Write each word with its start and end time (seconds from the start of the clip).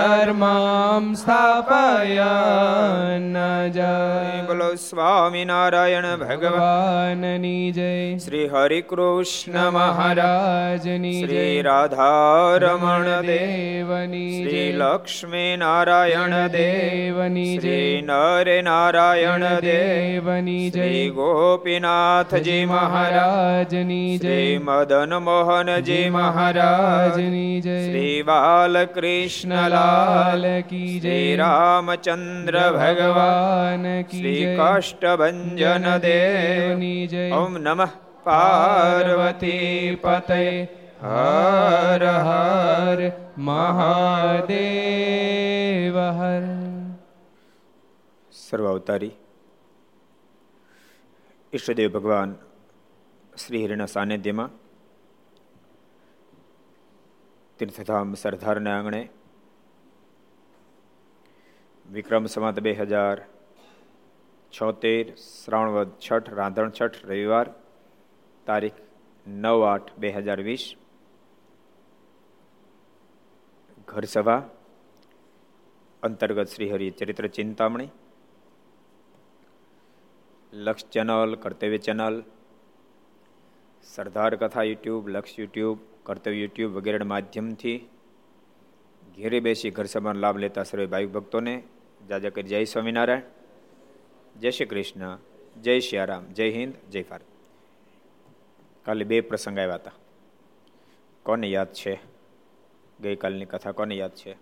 સધર્મામ 0.00 1.06
ન 3.16 3.36
જય 3.70 4.44
બોલો 4.48 4.68
સ્વામિનારાયણ 4.76 6.06
ભગવાનની 6.22 7.72
જય 7.72 7.90
શ્રી 8.18 8.46
હરિકૃષ્ણ 8.48 9.58
મહારાજની 9.70 11.12
શ્રી 11.16 11.56
રાધારમણ 11.62 13.10
દેવની 13.26 14.24
શ્રી 14.36 14.64
લક્ષ્મી 14.74 15.50
નારાયણ 15.56 16.36
દેવની 16.48 17.46
શ્રી 17.58 18.00
નરે 18.04 18.56
નારાયણ 18.62 19.46
દેવની 19.60 20.70
જય 20.70 20.88
ગોપીનાથજી 21.12 22.64
મહારાજની 22.66 24.18
જય 24.18 24.40
મદન 24.62 25.14
મોહનજી 25.22 26.02
મહારાજની 26.10 27.54
જય 27.60 27.78
શ્રી 27.84 28.16
બાલ 28.22 28.82
જય 29.90 31.00
શ્રી 31.00 31.36
રામચંદ્ર 31.36 32.56
ભગવાન 32.74 33.84
કી 34.04 34.18
શ્રી 34.18 34.34
જય 34.36 34.52
કાષ્ટભંજન 34.56 35.86
દેવની 36.02 37.02
જય 37.06 37.24
ઓમ 37.36 37.52
નમઃ 37.58 37.92
પાર્વતી 38.24 39.98
પતય 39.98 40.40
હર 41.04 42.02
હર 42.20 43.00
મહાદેવ 43.48 44.50
હર 46.18 46.44
સર્વાવતારી 48.32 49.14
ઈષ્ટદેવ 51.52 51.88
ભગવાન 51.92 52.30
શ્રી 53.36 53.62
હરિના 53.64 53.88
સાનિધ્યમાં 53.88 54.52
તીર્થધામ 57.58 58.08
સરદારના 58.16 58.74
આંગણે 58.74 59.02
વિક્રમ 61.90 62.26
સંવત 62.26 62.62
બે 62.62 62.72
હજાર 62.74 63.16
છોતેર 64.52 65.06
શ્રાવણવદ 65.16 65.88
છઠ, 65.98 66.28
રાંધણ 66.38 66.70
છઠ, 66.70 66.98
રવિવાર, 67.04 67.46
તારીખ 68.46 68.78
નવ 69.26 69.64
આઠ 69.64 69.90
બે 69.98 70.12
હજાર 70.16 70.40
વીસ. 70.48 70.64
ઘરસભા, 73.88 74.42
અંતર્ગત 76.02 76.52
શ્રીહરિ 76.52 76.88
ચરિત્ર 76.92 77.28
ચિંતામણી, 77.28 77.90
લક્ષ 80.52 80.90
ચેનલ, 80.92 81.34
કર્તવ્ય 81.36 81.80
ચેનલ, 81.80 82.22
સરદાર 83.84 84.32
કથા 84.36 84.68
યુટ્યુબ, 84.70 85.02
લક્ષ 85.08 85.38
યુટ્યુબ, 85.38 85.82
કર્તવ્ય 86.04 86.38
યુટ્યુબ 86.44 86.78
વગેરેના 86.78 87.12
માધ્યમથી 87.14 87.78
ઘેરે 89.18 89.38
બેસી 89.40 89.70
ઘર 89.70 89.86
સભાનો 89.86 90.20
લાભ 90.20 90.38
લેતા 90.38 90.62
સર્વે 90.62 90.86
ભાઈ 90.86 91.06
ભક્તોને 91.08 91.56
જાજા 92.08 92.30
કરી 92.30 92.42
જય 92.42 92.64
સ્વામિનારાયણ. 92.64 93.22
જય 94.38 94.50
શ્રી 94.50 94.66
કૃષ્ણ. 94.66 95.18
જય 95.60 95.80
શ્રી 95.80 96.06
રામ. 96.06 96.24
જય 96.24 96.50
હિન્દ, 96.50 96.74
જય 96.90 97.02
ભારત. 97.02 97.22
કાલે 98.84 99.04
બે 99.04 99.20
પ્રસંગ 99.20 99.58
આવ્યા 99.58 99.74
હતા. 99.74 99.92
કોને 101.22 101.46
યાદ 101.46 101.72
છે? 101.72 102.00
ગઈકાલની 103.00 103.44
કથા 103.44 103.72
કોને 103.72 103.94
યાદ 103.94 104.14
છે? 104.14 104.36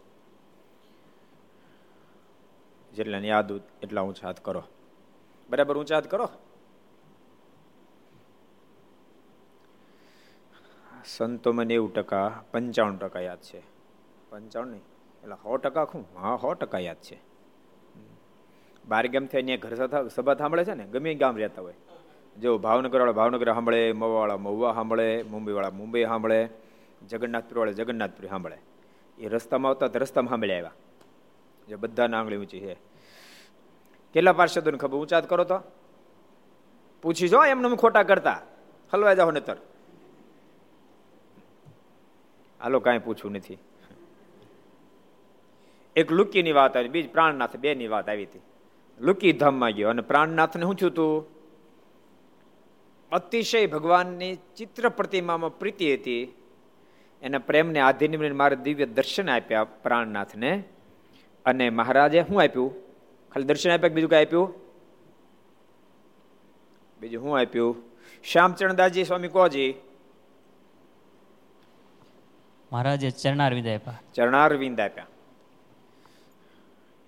જેટલાને 2.92 3.28
યાદ 3.28 3.52
એટલા 3.82 4.00
ઊંચા 4.00 4.26
હાથ 4.26 4.40
કરો. 4.40 4.62
બરાબર 5.50 5.78
ઊંચા 5.78 5.94
હાથ 5.94 6.08
કરો? 6.08 6.28
સંતો 11.04 11.52
મને 11.52 11.64
નેવું 11.64 11.94
ટકા 11.94 12.44
પંચાવન 12.52 12.96
ટકા 12.96 13.20
યાદ 13.20 13.40
છે. 13.40 13.62
પંચાવન 14.30 14.68
નહીં, 14.68 14.82
એટલે 15.22 15.34
સો 15.34 15.56
ટકા 15.56 15.84
શું? 15.84 16.06
હા, 16.14 16.36
સો 16.36 16.54
ટકા 16.54 16.78
યાદ 16.78 16.96
છે. 16.96 17.27
બાર 18.88 19.06
ગેમથી 19.06 19.36
અહીંયા 19.36 19.56
ઘર 19.56 20.08
સભા 20.08 20.34
સાંભળે 20.34 20.64
છે 20.64 20.74
ને, 20.74 20.84
ગમે 20.84 21.14
ગામ 21.14 21.36
રહેતા 21.36 21.62
હોય. 21.62 21.74
જો 22.40 22.58
ભાવનગર 22.58 23.00
વાળા 23.00 23.12
ભાવનગર 23.12 23.52
સાંભળે 23.52 23.92
મવાવાળા 23.92 24.36
મહુવા 24.36 24.72
સાંભળે 24.74 25.22
મુંબઈ 25.22 25.52
વાળા 25.52 25.70
મુંબઈ 25.70 26.04
સાંભળે, 26.04 26.48
જગન્નાથપુરવાળા 27.08 27.72
જગન્નાથપુરી 27.72 28.28
સાંભળે. 28.28 28.58
એ 29.18 29.28
રસ્તામાં 29.28 29.70
આવતા 29.70 29.88
તો 29.88 29.98
રસ્તામાં 29.98 30.28
સાંભળે 30.28 30.54
આવ્યા. 30.56 30.72
જે 31.68 31.74
બધાના 31.74 32.18
આંગળી 32.18 32.36
ઊંચી 32.36 32.60
છે. 32.60 32.74
કેટલા 34.14 34.32
પાર્ષદોને 34.32 34.78
ખબર? 34.78 34.98
ઊંચાત 34.98 35.28
કરો 35.28 35.44
તો. 35.44 35.58
પૂછી 37.02 37.28
જો 37.28 37.44
એમને 37.44 37.76
ખોટા 37.76 38.02
કરતા. 38.02 38.42
હલવા 38.92 39.14
જાઓ 39.14 39.30
નતર 39.30 39.56
હાલો, 42.62 42.80
કાંઈ 42.80 42.98
પૂછવું 42.98 43.32
નથી. 43.32 43.58
એક 45.96 46.12
લુકીની 46.12 46.52
વાત 46.52 46.76
આવી, 46.76 46.88
બીજ 46.88 47.12
પ્રાણનાથ 47.12 47.56
બે 47.56 47.74
ની 47.74 47.88
વાત 47.88 48.08
આવી 48.08 48.24
હતી. 48.24 48.40
લુકી 49.00 49.32
ધામમાં 49.32 49.70
ગયો 49.70 49.88
અને 49.88 50.02
પ્રાણનાથને 50.02 50.62
શું 50.62 50.74
થયું 50.74 50.92
હતું? 50.92 51.26
અતિશય 53.12 53.66
ભગવાનની 53.66 54.36
ચિત્ર 54.56 54.88
પ્રતિમામાં 54.88 55.58
પ્રીતિ 55.58 55.94
હતી. 55.94 56.34
એના 57.22 57.38
પ્રેમને 57.38 57.80
આધીન 57.80 58.32
મારે 58.32 58.56
દિવ્ય 58.56 58.86
દર્શન 58.86 59.30
આપ્યા 59.30 59.64
પ્રાણનાથને. 59.64 60.64
અને 61.44 61.70
મહારાજે 61.70 62.22
શું 62.22 62.42
આપ્યું? 62.42 62.74
ખાલી 63.30 63.44
દર્શન 63.44 63.70
આપ્યા 63.70 63.94
બીજું 63.94 64.10
કઈ 64.10 64.24
આપ્યું? 64.24 64.54
બીજું 67.00 67.22
શું 67.22 67.40
આપ્યું? 67.40 67.76
શ્યામચરણદાસજી 68.24 69.04
સ્વામી 69.04 69.28
કોજી 69.28 69.74
મહારાજે 72.72 73.10
ચરણારવિંદ 73.10 73.68
આપ્યા. 73.68 74.00
ચરણારવિંદ 74.14 74.80
આપ્યા. 74.80 75.06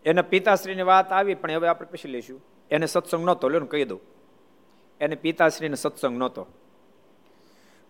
એના 0.04 0.22
પિતાશ્રીની 0.22 0.82
વાત 0.82 1.12
આવી, 1.12 1.34
પણ 1.34 1.50
હવે 1.50 1.68
આપણે 1.68 1.88
પછી 1.90 2.08
લઈશું. 2.08 2.44
એને 2.70 2.86
સત્સંગ 2.86 3.24
નહોતો, 3.24 3.48
લ્યો 3.48 3.60
કહી 3.60 3.84
દઉં. 3.84 4.00
એને 5.00 5.16
પિતાશ્રીને 5.16 5.74
સત્સંગ 5.74 6.18
નહોતો. 6.18 6.46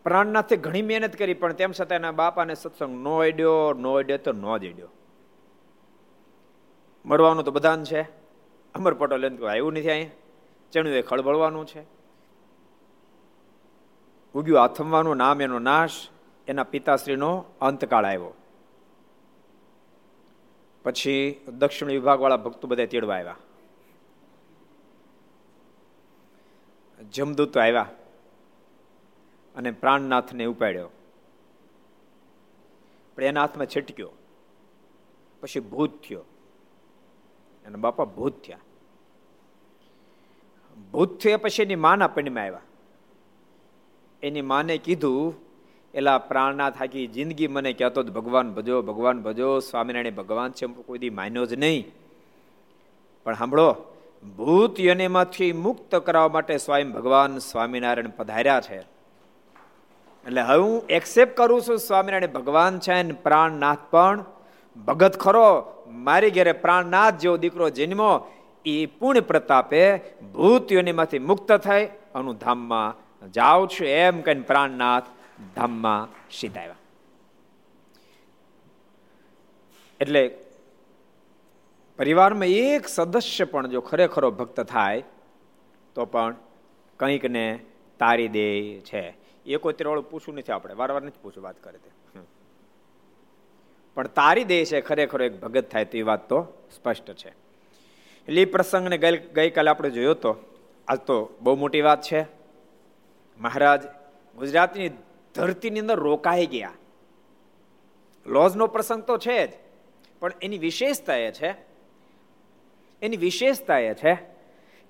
પ્રાણનાથે 0.05 0.57
ઘણી 0.57 0.83
મહેનત 0.83 1.17
કરી, 1.17 1.35
પણ 1.35 1.53
તેમ 1.53 1.73
છતાં 1.81 1.97
એના 1.97 2.12
બાપાને 2.12 2.55
સત્સંગ 2.55 3.03
નો 3.03 3.17
અડ્યો 3.17 3.73
નો 3.73 3.95
અડ્યો 3.95 4.19
તો 4.19 4.33
નો 4.33 4.59
જ 4.59 4.73
અડ્યો 4.73 4.89
મળવાનું 7.07 7.45
તો 7.45 7.51
બધાને 7.51 7.85
છે. 7.85 8.03
અમર 8.75 8.95
પટેલ 8.95 9.25
એમ 9.25 9.47
આવ્યું 9.47 9.73
નથી 9.73 9.91
અહીંયા 9.91 10.11
ચણ્યું 10.73 10.97
એ 10.97 11.03
ખળબળવાનું 11.03 11.67
છે. 11.67 11.85
ઉગ્યું 14.35 14.63
આથમવાનું, 14.63 15.17
નામ 15.17 15.41
એનો 15.41 15.59
નાશ. 15.59 15.91
એના 16.49 16.63
પિતાશ્રીનો 16.63 17.45
અંતકાળ 17.61 18.05
આવ્યો. 18.05 18.35
પછી 20.91 21.45
દક્ષિણ 21.49 21.89
વિભાગવાળા 21.89 22.37
ભક્તો 22.37 22.69
બધા 22.69 22.87
તેડવા 22.87 23.15
આવ્યા. 23.15 23.37
જમદૂતો 27.13 27.61
આવ્યા 27.61 27.91
અને 29.57 29.71
પ્રાણનાથને 29.71 30.45
ઉપાડ્યો. 30.45 30.89
પણ 33.17 33.23
એના 33.23 33.41
હાથમાં 33.41 33.67
છટક્યો. 33.67 34.11
પછી 35.41 35.61
ભૂત 35.61 36.03
થયો. 36.03 36.21
અને 37.67 37.77
બાપા 37.77 38.05
ભૂત 38.05 38.43
થયા. 38.43 38.59
ભૂત 40.93 41.21
થયા 41.21 41.37
પછી 41.37 41.63
એની 41.63 41.77
માના 41.77 42.07
પંડમાં 42.07 42.45
આવ્યા. 42.45 42.61
એની 44.23 44.43
માને 44.43 44.79
કીધું 44.79 45.35
એલા 45.95 46.19
પ્રાણનાથ 46.19 46.79
થાકી 46.79 47.07
જિંદગી 47.07 47.47
મને 47.47 47.73
કહેતો 47.73 48.03
ભગવાન 48.03 48.53
ભજો 48.53 48.83
ભગવાન 48.83 49.23
ભજો, 49.23 49.59
સ્વામિનારાયણ 49.59 50.15
ભગવાન 50.15 50.51
છે. 50.51 50.67
કોઈ 50.67 50.99
દી 50.99 51.11
માન્યો 51.11 51.47
જ 51.47 51.55
નહીં. 51.55 51.87
પણ 53.25 53.35
સાંભળો, 53.35 53.77
ભૂત 54.37 54.81
યનેમાંથી 54.81 55.53
મુક્ત 55.53 55.95
કરવા 55.95 56.29
માટે 56.29 56.57
સ્વયં 56.57 56.93
ભગવાન 56.93 57.39
સ્વામિનારાયણ 57.39 58.09
પધાર્યા 58.09 58.61
છે. 58.61 58.79
એટલે 60.27 60.41
હવે 60.41 60.59
હું 60.59 60.87
એક્સેપ્ટ 60.87 61.37
કરું 61.37 61.63
છું 61.63 61.79
સ્વામિનારાયણ 61.79 62.33
ભગવાન 62.33 62.79
છે 62.79 63.03
ને 63.03 63.13
પ્રાણનાથ, 63.13 63.79
પણ 63.91 64.25
ભગત 64.87 65.17
ખરો, 65.17 65.73
મારી 65.87 66.31
ઘેરે 66.31 66.53
પ્રાણનાથ 66.53 67.15
જેવો 67.15 67.37
દીકરો 67.37 67.71
જન્મો 67.71 68.31
એ 68.65 68.87
પૂર્ણ 68.87 69.21
પ્રતાપે 69.21 69.97
ભૂત 70.33 70.73
યોનીમાંથી 70.73 71.19
મુક્ત 71.19 71.53
થાય, 71.53 71.91
અનુધામમાં 72.15 73.11
જાઉં 73.31 73.69
છું 73.69 73.87
એમ 73.87 74.21
કહીને 74.21 74.41
પ્રાણનાથ 74.41 75.03
ધામમાં 75.57 76.09
સીધા 76.31 76.61
આવ્યા 76.61 76.79
એટલે 80.01 80.23
પરિવારમાં 81.99 82.49
એક 82.49 82.89
સદસ્ય 82.89 83.45
પણ 83.45 83.67
જો 83.69 83.81
ખરેખરો 83.81 84.31
ભક્ત 84.31 84.61
થાય, 84.61 85.03
તો 85.95 86.05
પણ 86.05 86.35
કંઈક 87.01 87.25
ને 87.25 87.47
તારી 87.99 88.29
દે 88.29 88.47
છે. 88.81 89.03
એ 89.47 89.57
કોઈ 89.57 89.73
તેરવાળું 89.73 90.11
પૂછવું 90.11 90.35
નથી 90.35 90.53
આપણે, 90.53 90.75
વારવાર 90.75 91.01
વાર 91.01 91.09
નથી 91.09 91.23
પૂછવું 91.23 91.45
વાત 91.45 91.59
કરે 91.63 91.79
તે. 91.79 91.91
પણ 93.97 94.07
તારી 94.07 94.45
દે 94.45 94.65
છે, 94.65 94.81
ખરેખર 94.81 95.23
એક 95.23 95.41
ભગત 95.41 95.67
થાય, 95.71 95.85
તો 95.85 95.99
એ 95.99 96.03
વાત 96.03 96.29
તો 96.29 96.39
સ્પષ્ટ 96.73 97.09
છે. 97.13 97.31
એટલે 98.29 98.41
એ 98.43 98.45
પ્રસંગને 98.45 98.97
ગઈકાલે 99.37 99.71
આપણે 99.71 99.91
જોયો 99.91 100.15
તો, 100.15 100.33
આજ 100.89 100.99
તો 100.99 101.17
બહુ 101.41 101.57
મોટી 101.57 101.81
વાત 101.81 102.03
છે. 102.03 102.21
મહારાજ 103.41 103.83
ગુજરાતની 104.37 104.91
ધરતીની 105.35 105.82
અંદર 105.85 105.99
રોકાઈ 105.99 106.47
ગયા. 106.47 106.77
લોઝનો 108.27 108.67
પ્રસંગ 108.67 109.03
તો 109.09 109.15
છે 109.19 109.38
જ, 109.47 109.53
પણ 110.21 110.32
એની 110.43 110.59
વિશેષતા 110.59 111.19
એ 111.27 111.31
છે, 111.32 111.50
એની 113.03 113.23
વિશેષતા 113.27 113.79
એ 113.79 113.94
છે, 113.94 114.12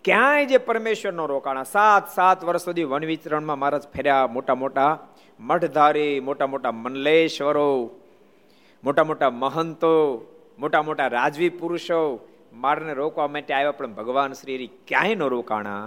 ક્યાંય 0.05 0.49
જે 0.51 0.59
પરમેશ્વરનો 0.59 1.25
રોકાણા, 1.27 1.71
સાત 1.77 2.05
સાત 2.17 2.45
વર્ષ 2.45 2.65
સુધી 2.65 2.89
વન 2.93 3.05
વિચરણમાં 3.13 3.59
મહારાજ 3.59 3.87
ફેર્યા, 3.95 4.27
મોટા 4.27 4.55
મોટા 4.55 4.93
મઠધારી 5.41 6.21
મોટા 6.21 6.47
મોટા 6.47 6.73
મનલેશ્વરો 6.73 7.71
મોટા 8.85 9.05
મોટા 9.05 9.31
મહંતો, 9.31 9.95
મોટા 10.59 10.83
મોટા 10.83 11.09
રાજવી 11.09 11.53
પુરુષો 11.61 11.99
મારને 12.53 12.93
રોકવા 12.95 13.29
માટે 13.29 13.53
આવ્યા, 13.55 13.79
પણ 13.79 13.95
ભગવાન 13.95 14.33
શ્રી 14.33 14.71
ક્યાંય 14.89 15.15
ન 15.15 15.23
રોકાણા. 15.29 15.85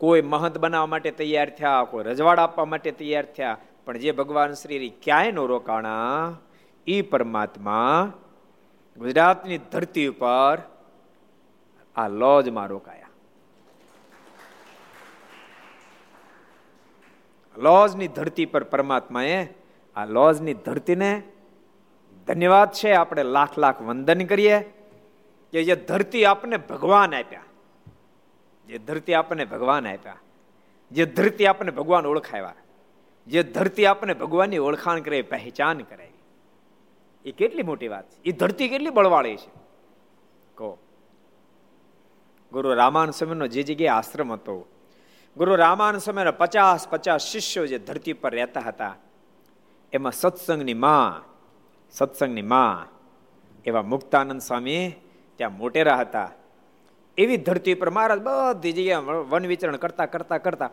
કોઈ 0.00 0.22
મહંત 0.22 0.58
બનાવવા 0.58 0.86
માટે 0.86 1.10
તૈયાર 1.10 1.50
થયા, 1.50 1.84
કોઈ 1.90 2.04
રજવાડ 2.04 2.38
આપવા 2.38 2.64
માટે 2.64 2.90
તૈયાર 2.90 3.26
થયા, 3.36 3.58
પણ 3.84 3.98
જે 3.98 4.12
ભગવાન 4.12 4.52
શ્રી 4.52 4.90
ક્યાંય 5.02 5.32
નો 5.32 5.46
રોકાણા 5.46 6.38
એ 6.86 7.02
પરમાત્મા 7.02 8.12
ગુજરાતની 8.96 9.58
ધરતી 9.72 10.06
ઉપર 10.06 10.56
આ 11.96 12.08
લોજમાં 12.22 12.68
રોકાયા. 12.68 13.14
લોજની 17.56 18.08
ધરતી 18.08 18.46
પર 18.46 18.64
પરમાત્માએ 18.64 19.38
આ 19.96 20.06
લોજની 20.06 20.54
ધરતીને 20.66 21.12
ધન્યવાદ 22.28 22.70
છે, 22.72 22.90
આપણે 22.92 23.22
લાખ 23.36 23.58
લાખ 23.58 23.82
વંદન 23.82 24.26
કરીએ 24.26 24.56
કે 25.52 25.64
જે 25.64 25.76
ધરતી 25.88 26.24
આપને 26.24 26.56
ભગવાન 26.70 27.14
આપ્યા. 27.14 27.47
જે 28.68 28.78
ધરતી 28.78 29.14
આપણને 29.14 29.44
ભગવાન 29.44 29.86
આપ્યા, 29.88 30.16
જે 30.92 31.04
ધરતી 31.06 31.46
આપણને 31.46 31.70
ભગવાન 31.70 32.06
ઓળખાવ્યા, 32.06 32.54
જે 33.26 33.42
ધરતી 33.42 33.86
આપણને 33.86 34.14
ભગવાનની 34.14 34.58
ઓળખાણ 34.58 35.00
કરે 35.00 35.22
પહેચાન 35.22 35.78
કરાવી. 35.78 36.12
એ 37.24 37.32
કેટલી 37.32 37.62
મોટી 37.62 37.88
વાત 37.88 38.10
છે. 38.10 38.22
એ 38.24 38.32
ધરતી 38.32 38.68
કેટલી 38.68 38.90
બળવાળી 38.90 39.36
છે. 39.36 39.50
કહો. 40.54 40.78
ગુરુ 42.52 42.74
રામાન 42.74 43.10
સમયનો 43.10 43.46
જે 43.46 43.62
જગ્યાએ 43.62 43.98
આશ્રમ 43.98 44.32
હતો, 44.32 44.68
ગુરુ 45.36 45.54
રામાન 45.54 45.98
સમયના 45.98 46.30
પચાસ 46.30 46.88
પચાસ 46.88 47.22
શિષ્યો 47.22 47.66
જે 47.66 47.78
ધરતી 47.78 48.12
પર 48.12 48.34
રહેતા 48.34 48.60
હતા, 48.60 48.96
એમાં 49.92 50.12
સત્સંગની 50.12 50.74
માં 50.74 51.24
સત્સંગની 51.90 52.42
માં 52.42 52.86
એવા 53.64 53.82
મુક્તાનંદ 53.82 54.40
સ્વામી 54.40 54.92
ત્યાં 55.36 55.58
મોટેરા 55.58 55.96
હતા. 55.96 56.30
એવી 57.18 57.36
ધરતી 57.36 57.74
પર 57.74 57.90
મહારાજ 57.90 58.18
બધી 58.18 58.72
જગ્યાએ 58.72 59.02
વન 59.02 59.46
વિચરણ 59.46 59.76
કરતા 59.76 60.06
કરતા 60.06 60.38
કરતા. 60.38 60.70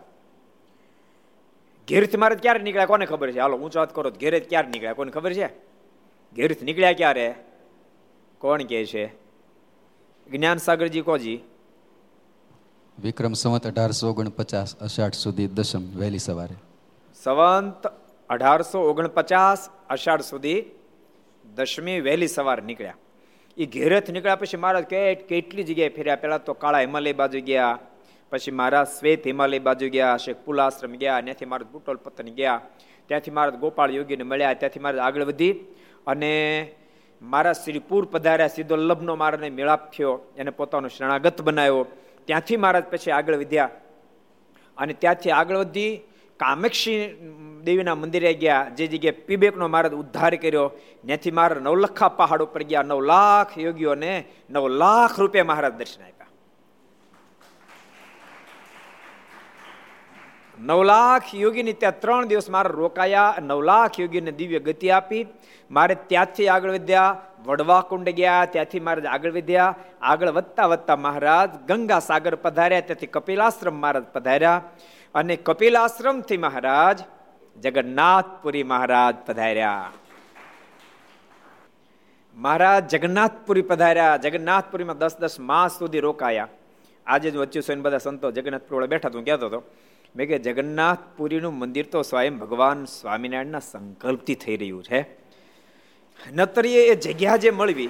ઘેરથી 1.88 2.18
મહારાજ 2.18 2.40
ક્યારે 2.40 2.60
નીકળ્યા 2.60 2.86
કોને 2.86 3.06
ખબર 3.06 3.32
છે? 3.32 3.40
હાલો 3.40 3.58
ઊંચો 3.58 3.80
વાત 3.80 3.96
કરો 3.96 4.12
ઘેરે 4.12 4.40
ક્યારે 4.40 4.68
નીકળ્યા 4.68 4.94
કોને 4.94 5.12
ખબર 5.12 5.34
છે? 5.34 5.48
ઘેરથી 6.36 6.66
નીકળ્યા 6.66 6.94
ક્યારે? 6.94 7.36
કોણ 8.38 8.62
કે 8.62 8.86
છે? 8.86 9.06
જ્ઞાન 10.32 10.58
સાગરજી 10.58 11.02
કોજી? 11.02 11.44
વિક્રમ 13.00 13.34
સંવત 13.34 13.68
અઢારસો 13.68 14.10
ઓગણપચાસ 14.10 14.78
અષાઢ 14.78 15.14
સુધી 15.14 15.48
દશમ 15.48 16.00
વહેલી 16.00 16.20
સવારે. 16.20 16.56
સંવંત 17.24 17.88
અઢારસો 18.30 18.82
ઓગણપચાસ 18.82 19.70
અષાઢ 19.90 20.22
સુધી 20.22 20.64
દશમી 21.56 22.00
વહેલી 22.00 22.28
સવાર 22.28 22.64
નીકળ્યા. 22.64 22.96
એ 23.58 23.66
ઘેરેથી 23.74 24.14
નીકળ્યા 24.14 24.40
પછી 24.40 24.58
મહારાજ 24.64 24.86
કેટલી 25.30 25.64
જગ્યાએ 25.68 25.94
ફેર્યા? 25.98 26.22
પહેલા 26.24 26.40
તો 26.48 26.54
કાળા 26.54 26.82
હિમાલય 26.86 27.14
બાજુ 27.20 27.42
ગયા, 27.50 27.76
પછી 28.32 28.52
મહારાજ 28.60 28.88
શ્વેત 28.96 29.28
હિમાલય 29.32 29.60
બાજુ 29.68 29.88
ગયા, 29.94 30.18
શેખ 30.24 30.40
પુલાશ્રમ 30.46 30.98
ગયા, 31.02 31.22
ત્યાંથી 31.22 31.48
મહારાજ 31.52 31.70
બુટોલ 31.76 31.98
પતન 32.06 32.30
ગયા, 32.40 32.60
ત્યાંથી 33.08 33.34
મહારાજ 33.38 33.60
ગોપાળ 33.62 33.96
યોગીને 33.98 34.26
મળ્યા, 34.32 34.56
ત્યાંથી 34.60 34.84
મહારાજ 34.84 35.04
આગળ 35.08 35.26
વધી 35.30 35.54
અને 36.08 36.32
મારા 37.22 37.56
શ્રીપુર 37.62 38.04
પધાર્યા, 38.14 38.56
સીધો 38.56 38.76
લબ્નો 38.90 39.16
મારાને 39.22 39.50
મેળાપ 39.60 39.84
થયો, 39.94 40.16
એને 40.38 40.52
પોતાનો 40.52 40.88
શરણાગત 40.90 41.40
બનાવ્યો. 41.48 41.88
ત્યાંથી 42.28 42.58
મહારાજ 42.58 42.86
પછી 42.92 43.16
આગળ 43.20 43.40
વધ્યા 43.44 43.72
અને 44.78 44.94
ત્યાંથી 45.02 45.34
આગળ 45.40 45.62
વધી 45.64 45.94
કામેક્ષી 46.40 47.00
દેવીના 47.68 47.96
મંદિરે 47.96 48.34
ગયા, 48.42 48.70
જે 48.78 48.88
જગ્યાએ 48.88 49.26
પીબેકનો 49.28 49.68
મહારાજ 49.74 49.96
ઉદ્ધાર 50.02 50.34
કર્યો, 50.44 50.68
ત્યાંથી 51.06 51.36
મહારાજ 51.38 51.64
નવલખા 51.66 52.12
પહાડ 52.20 52.46
ઉપર 52.48 52.64
ગયા 52.72 52.90
નવ 52.90 53.02
લાખ 53.12 53.54
યોગીઓને 53.66 54.14
નવ 54.54 54.66
લાખ 54.82 55.16
રૂપિયા 55.22 55.50
મહારાજ 55.52 55.78
દર્શન 55.80 56.02
આપ્યા. 56.08 56.34
નવ 60.58 60.82
લાખ 60.92 61.30
યોગીની 61.44 61.78
ત્યાં 61.82 62.02
ત્રણ 62.04 62.28
દિવસ 62.32 62.50
મારે 62.56 62.70
રોકાયા 62.82 63.40
નવ 63.48 63.60
લાખ 63.70 63.96
યોગીને 64.02 64.32
દિવ્ય 64.40 64.60
ગતિ 64.68 64.92
આપી, 64.98 65.24
મારે 65.70 65.96
ત્યાંથી 66.10 66.50
આગળ 66.56 66.76
વધ્યા, 66.78 67.16
વડવા 67.48 67.84
કુંડ 67.90 68.10
ગયા, 68.20 68.44
ત્યાંથી 68.54 68.84
મહારાજ 68.86 69.08
આગળ 69.14 69.36
વધ્યા, 69.38 69.76
આગળ 70.12 70.36
વધતા 70.38 70.68
વધતા 70.74 71.00
મહારાજ 71.08 71.50
ગંગા 71.70 72.02
સાગર 72.10 72.36
પધાર્યા, 72.46 72.86
ત્યાંથી 72.88 73.14
કપિલાશ્રમ 73.16 73.82
મહારાજ 73.84 74.08
પધાર્યા. 74.16 74.62
અને 75.16 75.36
કપિલાશ્રમથી 75.36 76.38
મહારાજ 76.38 77.00
જગન્નાથપુરી 77.62 78.64
મહારાજ 78.64 79.16
પધાર્યા. 79.26 79.92
મહારાજ 82.36 82.88
જગન્નાથપુરી 82.88 83.62
પધાર્યા. 83.62 84.18
જગન્નાથપુરીમાં 84.18 84.98
દસ 84.98 85.18
દસ 85.18 85.40
માસ 85.40 85.80
સુધી 85.80 86.00
રોકાયા. 86.00 86.48
આજે 87.08 87.32
જ 87.32 87.36
વચ્ચે 87.36 87.62
સોઈને 87.62 87.82
બધા 87.82 87.98
સંતો 87.98 88.32
જગન્નાથપુરી 88.32 88.88
બેઠા 88.88 89.10
તું 89.10 89.26
કહેતો 89.26 89.46
હતો. 89.46 89.64
મેં 90.16 90.28
કે 90.28 90.40
જગન્નાથપુરીનું 90.40 91.54
મંદિર 91.54 91.86
તો 91.92 92.02
સ્વયં 92.02 92.38
ભગવાન 92.38 92.86
સ્વામિનારાયણના 92.86 93.60
સંકલ્પથી 93.60 94.36
થઈ 94.36 94.58
રહ્યું 94.58 94.84
છે. 94.84 95.06
નતરીએ 96.34 96.92
એ 96.92 96.96
જગ્યા 96.96 97.36
જે 97.36 97.52
મળવી, 97.52 97.90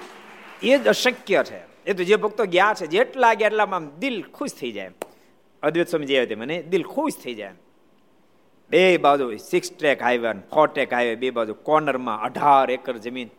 એ 0.63 0.77
જ 0.77 0.87
અશક્ય 0.87 1.43
છે. 1.43 1.83
એ 1.85 1.93
તો 1.93 2.03
જે 2.03 2.15
ભક્તો 2.15 2.45
ગયા 2.45 2.73
છે, 2.73 2.87
જેટલા 2.87 3.33
ગયા 3.33 3.47
એટલામાં 3.47 3.99
દિલ 3.99 4.23
ખુશ 4.33 4.53
થઈ 4.53 4.71
જાય. 4.71 4.91
અદ્વૈત 5.63 5.87
સમજી 5.87 6.25
જે 6.25 6.35
મને 6.35 6.63
દિલ 6.63 6.83
ખુશ 6.83 7.13
થઈ 7.23 7.33
જાય. 7.33 7.53
બે 8.69 8.97
બાજુ 8.97 9.37
six 9.37 9.71
track 9.71 10.01
highway 10.01 10.31
four 10.31 10.67
track 10.67 10.93
highway 10.93 11.15
બે 11.15 11.29
બાજુ 11.29 11.53
કોર્નરમાં 11.53 12.21
અઢાર 12.21 12.71
એકર 12.71 12.97
જમીન, 12.97 13.29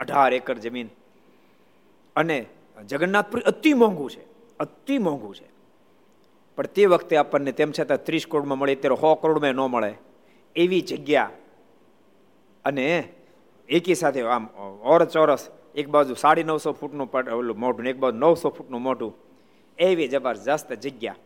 અઢાર 0.00 0.34
એકર 0.34 0.58
જમીન. 0.58 0.88
અને 2.16 2.46
જગન્નાથપુરી 2.86 3.42
અતિ 3.42 3.72
મોંઘું 3.72 4.10
છે, 4.10 4.24
અતિ 4.60 4.98
મોંઘું 4.98 5.34
છે. 5.34 5.48
પણ 6.56 6.66
તે 6.66 6.86
વખતે 6.86 7.16
આપણને 7.16 7.52
તેમ 7.52 7.72
છતાં 7.72 8.04
ત્રીસ 8.04 8.26
કરોડમાં 8.26 8.58
મળે, 8.58 8.74
ત્યારે 8.74 8.96
સો 8.96 9.14
કરોડમાં 9.14 9.52
ન 9.52 9.60
મળે. 9.60 9.94
એવી 10.56 10.80
જગ્યા. 10.80 11.30
અને 12.64 13.08
એકી 13.68 13.94
સાથે 13.94 14.22
આમ 14.22 14.46
ઓર 14.82 15.04
ચોરસ 15.04 15.48
એક 15.74 15.88
બાજુ 15.88 16.14
સાડી 16.14 16.44
નવસો 16.44 16.72
ફૂટનું 16.72 17.10
ઓલું 17.10 17.58
મોઢું 17.58 17.86
એક 17.86 17.96
બાજુ 17.96 18.18
નવસો 18.18 18.48
ફૂટનું 18.48 18.82
મોઢું. 18.82 19.14
એવી 19.78 20.08
જબરજસ્ત 20.08 20.72
જગ્યા. 20.72 21.16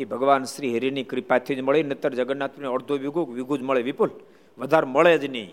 એ 0.00 0.04
ભગવાન 0.04 0.44
શ્રી 0.44 0.72
હરિની 0.76 1.04
કૃપાથી 1.04 1.54
જ 1.54 1.60
મળી, 1.60 1.82
નતર 1.82 2.12
જગન્નાથને 2.14 2.68
અડધો 2.68 2.94
વિગુ 3.04 3.22
વિગુ 3.38 3.54
જ 3.58 3.62
મળે 3.62 3.82
વિપુલ. 3.82 4.10
વધારે 4.58 4.86
મળે 4.86 5.12
જ 5.18 5.24
નહીં. 5.30 5.50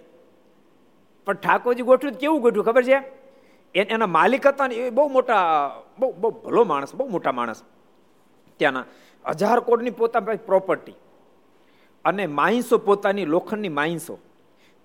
પણ 1.27 1.34
ઠાકોરજી 1.36 1.88
ગોઠવ્યું 1.89 2.20
કેવું 2.20 2.42
ગોઠવ્યું 2.42 2.68
ખબર 2.68 2.84
છે? 2.84 3.00
એના 3.75 4.08
માલિક 4.08 4.48
હતા 4.48 4.68
ને 4.68 4.75
એ 4.75 4.89
બહુ 4.89 5.08
મોટા 5.08 5.42
બહુ 6.00 6.08
બહુ 6.22 6.30
ભલો 6.44 6.63
માણસ, 6.63 6.92
બહુ 6.96 7.08
મોટા 7.08 7.32
માણસ. 7.32 7.60
ત્યાંના 8.60 8.86
હજાર 9.25 9.60
કોટની 9.60 9.94
પોતાની 10.00 10.39
પ્રોપર્ટી 10.46 10.98
અને 12.06 12.24
માહિંસો 12.39 12.77
પોતાની 12.88 13.25
લોખંડની 13.25 13.74
માહિંસો 13.80 14.16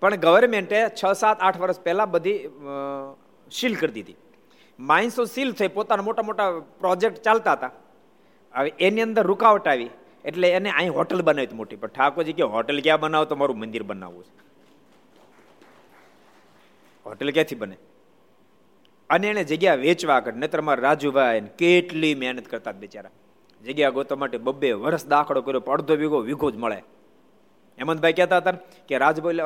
પણ 0.02 0.16
ગવર્મેન્ટે 0.16 0.78
છ, 0.98 1.02
સાત, 1.14 1.38
આઠ 1.40 1.60
વર્ષ 1.60 1.80
પહેલાં 1.80 2.10
બધી 2.10 2.38
સીલ 3.50 3.74
કરી 3.80 3.92
દીધી. 3.92 4.18
માઇન્સો 4.78 5.24
સીલ 5.24 5.52
થઈ, 5.52 5.70
પોતાના 5.76 6.02
મોટા 6.02 6.22
મોટા 6.22 6.48
પ્રોજેક્ટ 6.82 7.22
ચાલતા 7.22 7.52
હતા. 7.52 7.72
હવે 8.54 8.72
એની 8.80 9.00
અંદર 9.00 9.22
રૂકાવટ 9.22 9.68
આવી. 9.68 9.90
એટલે 10.24 10.50
એને 10.50 10.70
અહીં 10.70 10.92
હોટલ 10.92 11.22
બનાવી 11.22 11.48
મોટી. 11.52 11.76
પણ 11.76 11.88
ઠાકોરજી 11.88 12.32
કે 12.32 12.42
હોટલ 12.42 12.80
ક્યાં 12.80 13.00
બનાવો? 13.00 13.24
તો 13.24 13.36
મારું 13.36 13.58
મંદિર 13.58 13.82
બનાવવું 13.82 14.24
છે. 14.24 14.34
હોટલ 17.06 17.30
ક્યાંથી 17.30 17.54
બને? 17.54 17.76
અને 19.10 19.26
એને 19.28 19.44
જગ્યા 19.44 19.74
વેચવા 19.74 20.14
આગળ, 20.14 20.32
નહીતર 20.32 20.60
મારા 20.60 20.82
રાજુભાઈ 20.82 21.40
કેટલી 21.58 22.14
મહેનત 22.14 22.48
કરતા 22.48 22.72
બિચારા. 22.72 23.10
જગ્યા 23.64 23.90
ગોતવા 23.90 24.18
માટે 24.18 24.38
બબ્બે 24.38 24.72
વર્ષ 24.72 25.06
દાખલો 25.06 25.42
કર્યો 25.42 25.60
અડધો 25.60 25.96
વીઘો 25.96 26.18
વીઘો 26.18 26.50
જ 26.50 26.56
મળે. 26.56 26.76
હેમંતભાઈ 27.78 28.12
કહેતા 28.12 28.36
હતા 28.36 28.50
કે, 28.88 28.98
રાજભાઈ 28.98 29.36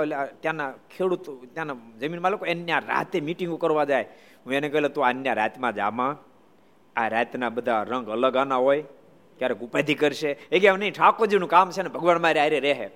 ત્યાંના 0.41 0.71
ખેડૂત, 0.97 1.55
ત્યાંના 1.55 1.77
જમીન 2.01 2.21
માલિકો, 2.21 2.47
એને 2.47 2.73
રાતે 2.73 3.21
મિટિંગો 3.21 3.57
કરવા 3.57 3.85
જાય. 3.85 4.09
હું 4.47 4.55
એને 4.55 4.69
કહેલો, 4.69 4.89
તું 4.89 5.05
અન્ય 5.05 5.35
રાતમાં 5.35 5.75
જ 5.75 5.79
આ 5.79 7.09
રાતના 7.09 7.49
બધા 7.49 7.83
રંગ 7.83 8.09
અલગ 8.09 8.37
આના 8.37 8.57
હોય. 8.57 8.85
ક્યારેક 9.39 9.61
ઉપાધિ 9.61 9.95
કરશે. 9.95 10.31
એ 10.53 10.59
કે 10.59 10.73
નહીં, 10.73 10.93
ઠાકોરજીનું 10.93 11.49
કામ 11.49 11.71
છે 11.71 11.83
ને 11.83 11.89
ભગવાન 11.89 12.23
મારે 12.23 12.41
આરે 12.41 12.61
રહે. 12.61 12.91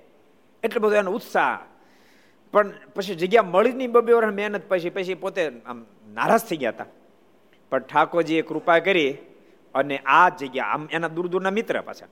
એટલે 0.63 0.79
બધો 0.79 0.95
એનો 0.95 1.11
ઉત્સાહ. 1.11 1.59
પણ 2.53 2.71
પછી 2.95 3.15
જગ્યા 3.15 3.43
મળી 3.43 3.71
નહીં 3.71 3.91
બબે 3.91 4.13
વર્ષ 4.13 4.33
મહેનત 4.33 4.63
પછી 4.67 4.89
પછી 4.89 5.13
પોતે 5.13 5.41
આમ 5.65 5.85
નારાજ 6.13 6.43
થઈ 6.49 6.57
ગયા 6.57 6.69
હતા. 6.69 6.85
પણ 7.71 7.79
ઠાકોરજીએ 7.79 8.41
કૃપા 8.41 8.79
કરી 8.79 9.11
અને 9.75 9.97
આ 10.05 10.29
જગ્યા, 10.29 10.65
આમ 10.65 10.89
એના 10.91 11.07
દૂર 11.07 11.27
દૂરના 11.27 11.49
મિત્ર 11.49 11.81
પાછા, 11.81 12.07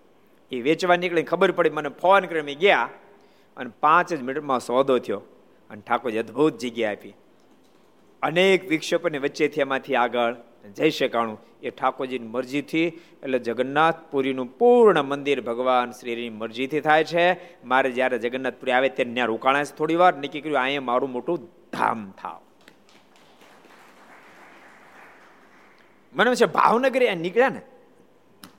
એ 0.52 0.62
વેચવા 0.62 0.96
નીકળી 0.96 1.24
ખબર 1.24 1.52
પડી, 1.52 1.70
મને 1.70 1.90
ફોન 1.90 2.26
કરી 2.26 2.42
મેં 2.42 2.58
ગયા 2.60 2.90
અને 3.58 3.72
પાંચ 3.80 4.14
જ 4.14 4.22
મિનિટમાં 4.22 4.60
સોદો 4.60 4.98
થયો 4.98 5.22
અને 5.70 5.82
ઠાકોરજી 5.88 6.18
અદભુત 6.18 6.58
જગ્યા 6.58 6.92
આપી. 6.92 7.14
અનેક 8.22 8.70
વિક્ષેપોની 8.70 9.18
વચ્ચેથી 9.18 9.62
એમાંથી 9.62 9.96
આગળ 9.96 10.36
જઈ 10.68 10.92
શકાણું 10.92 11.38
એ 11.64 11.70
ઠાકોરજીની 11.70 12.28
મરજીથી, 12.28 12.88
એટલે 13.24 13.40
જગન્નાથપુરીનું 13.40 14.58
પૂર્ણ 14.58 15.02
મંદિર 15.02 15.42
ભગવાન 15.42 15.92
શ્રીની 15.92 16.30
મરજીથી 16.30 16.80
થાય 16.80 17.04
છે. 17.04 17.40
મારે 17.64 17.92
જ્યારે 17.92 18.20
જગન્નાથપુરી 18.20 18.72
આવે 18.72 18.90
ત્યારે 18.90 19.14
ત્યાં 19.14 19.28
રોકાણા 19.28 19.64
છે 19.64 19.76
થોડી 19.76 19.96
વાર. 19.96 20.14
નક્કી 20.18 20.42
કર્યું 20.42 20.62
અહીંયા 20.62 20.82
મારું 20.82 21.12
મોટું 21.12 21.50
ધામ 21.72 22.12
થાવ. 22.12 22.40
મને 26.14 26.36
છે, 26.36 26.46
ભાવનગર 26.46 27.04
એ 27.04 27.16
નીકળ્યા 27.16 27.50
ને? 27.50 27.62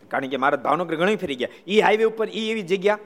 કારણ 0.09 0.29
કે 0.29 0.37
મારા 0.37 0.57
ભાવનગર 0.57 0.97
ઘણી 0.97 1.17
ફરી 1.17 1.37
ગયા. 1.37 1.49
એ 1.67 1.81
હાઈવે 1.81 2.05
ઉપર 2.05 2.29
એ 2.29 2.51
એવી 2.51 2.63
જગ્યા. 2.63 2.99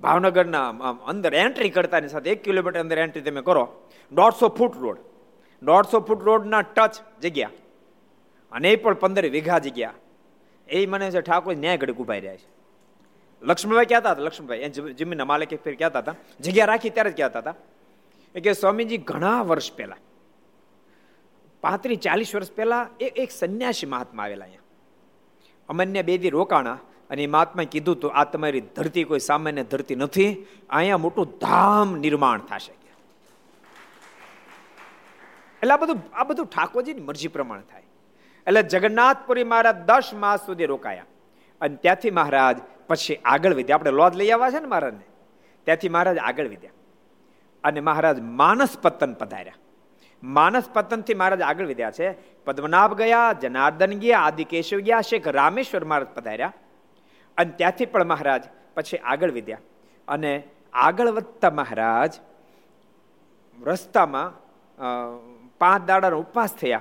ભાવનગરના 0.00 0.68
અંદર 1.06 1.34
એન્ટ્રી 1.34 1.70
કરતાની 1.70 2.08
સાથે 2.08 2.30
એક 2.30 2.44
કિલોમીટર 2.44 2.80
અંદર 2.80 2.98
એન્ટ્રી 2.98 3.22
તમે 3.22 3.40
કરો. 3.40 3.88
દોઢસો 4.12 4.48
ફૂટ 4.48 4.76
રોડ 4.76 4.98
દોઢસો 5.62 6.00
ફૂટ 6.08 6.26
રોડના 6.28 6.62
ટચ 6.62 6.94
જગ્યા 7.22 7.54
અને 8.52 8.68
એ 8.72 8.76
પણ 8.76 8.98
પંદર 9.02 9.26
વીઘા 9.36 9.60
જગ્યા. 9.66 9.94
એ 10.68 10.86
મને 10.86 11.10
છે 11.14 11.20
ઠાકોર 11.22 11.54
ન્યાય 11.54 11.80
ઘડીક 11.82 12.00
ઊભા 12.00 12.20
રહ્યા 12.24 12.40
છે. 12.42 12.48
લક્ષ્મણભાઈ 13.42 13.90
કહેતા 13.92 14.12
હતા 14.14 14.26
લક્ષ્મણભાઈ 14.26 14.62
એ 14.66 14.94
જમીનના 14.98 15.28
માલિકે 15.32 15.56
ફેર 15.64 15.74
કહેતા 15.80 16.02
હતા, 16.02 16.16
જગ્યા 16.44 16.70
રાખી 16.72 16.92
ત્યારે 16.96 17.12
જ 17.12 17.20
કહેતા 17.20 17.42
હતા 17.42 17.56
કે 18.44 18.54
સ્વામીજી 18.62 19.00
ઘણા 19.10 19.40
વર્ષ 19.50 19.70
પહેલા, 19.78 20.00
પાંત્રીસ 21.62 22.00
ચાલીસ 22.06 22.30
વર્ષ 22.36 22.52
પહેલા 22.58 22.84
એક 22.98 23.12
એક 23.22 23.30
સંન્યાસી 23.40 23.88
મહાત્મા 23.94 24.24
આવેલા 24.24 24.46
અહીંયા. 24.46 24.64
અમન્ય 25.68 26.02
બે 26.08 26.18
દી 26.22 26.32
રોકાણા 26.38 26.78
અને 27.10 27.22
એ 27.22 27.28
મહાત્માએ 27.34 27.68
કીધું 27.74 28.00
તો 28.02 28.08
આ 28.20 28.24
તમારી 28.32 28.64
ધરતી 28.76 29.04
કોઈ 29.10 29.22
સામાન્ય 29.30 29.64
ધરતી 29.72 29.98
નથી, 30.04 30.32
અહીંયા 30.68 31.04
મોટું 31.06 31.38
ધામ 31.44 31.88
નિર્માણ 32.04 32.42
થશે. 32.50 32.74
એટલે 35.56 35.70
આ 35.70 35.76
બધું 35.76 35.96
આ 36.14 36.24
બધું 36.24 36.46
ઠાકોરજીની 36.46 37.00
મરજી 37.00 37.28
પ્રમાણે 37.28 37.62
થાય. 37.62 37.82
એટલે 38.46 38.62
જગન્નાથપુરી 38.62 39.44
મહારાજ 39.44 39.76
દસ 39.76 40.10
માસ 40.14 40.46
સુધી 40.46 40.64
રોકાયા. 40.64 41.04
અને 41.60 41.76
ત્યાંથી 41.76 42.10
મહારાજ 42.10 42.60
પછી 42.88 43.16
આગળ 43.24 43.54
વધ્યા. 43.54 43.74
આપણે 43.74 43.90
લોજ 43.90 44.16
લઈ 44.16 44.30
આવ્યા 44.30 44.50
છે 44.50 44.58
ને 44.58 44.66
મહારાજને? 44.66 45.04
ત્યાંથી 45.64 45.88
મહારાજ 45.88 46.18
આગળ 46.18 46.48
વધ્યા. 46.48 46.70
અને 47.64 47.80
મહારાજ 47.80 48.20
માનસ 48.20 48.78
પતન 48.78 49.14
પધાર્યા. 49.14 49.54
માનસ 50.22 50.70
પતનથી 50.70 51.14
મહારાજ 51.14 51.40
આગળ 51.40 51.66
વધ્યા 51.66 51.90
છે. 51.90 52.12
પદ્મનાભ 52.44 52.94
ગયા, 52.94 53.32
જનાર્દન 53.32 53.98
ગયા, 53.98 54.20
આદિકેશવ 54.20 54.78
ગયા, 54.78 55.00
શેખ 55.00 55.28
રામેશ્વર 55.28 55.84
મહારાજ 55.84 56.08
પધાર્યા. 56.08 56.52
અને 57.36 57.52
ત્યાંથી 57.56 57.86
પણ 57.86 58.04
મહારાજ 58.04 58.44
પછી 58.74 58.96
આગળ 58.96 59.30
વધ્યા. 59.30 59.58
અને 60.08 60.42
આગળ 60.72 61.08
વધતા 61.08 61.50
મહારાજ 61.50 62.12
રસ્તામાં 63.62 64.46
પાંચ 65.58 65.86
દાડાનો 65.86 66.18
ઉપવાસ 66.18 66.54
થયા 66.54 66.80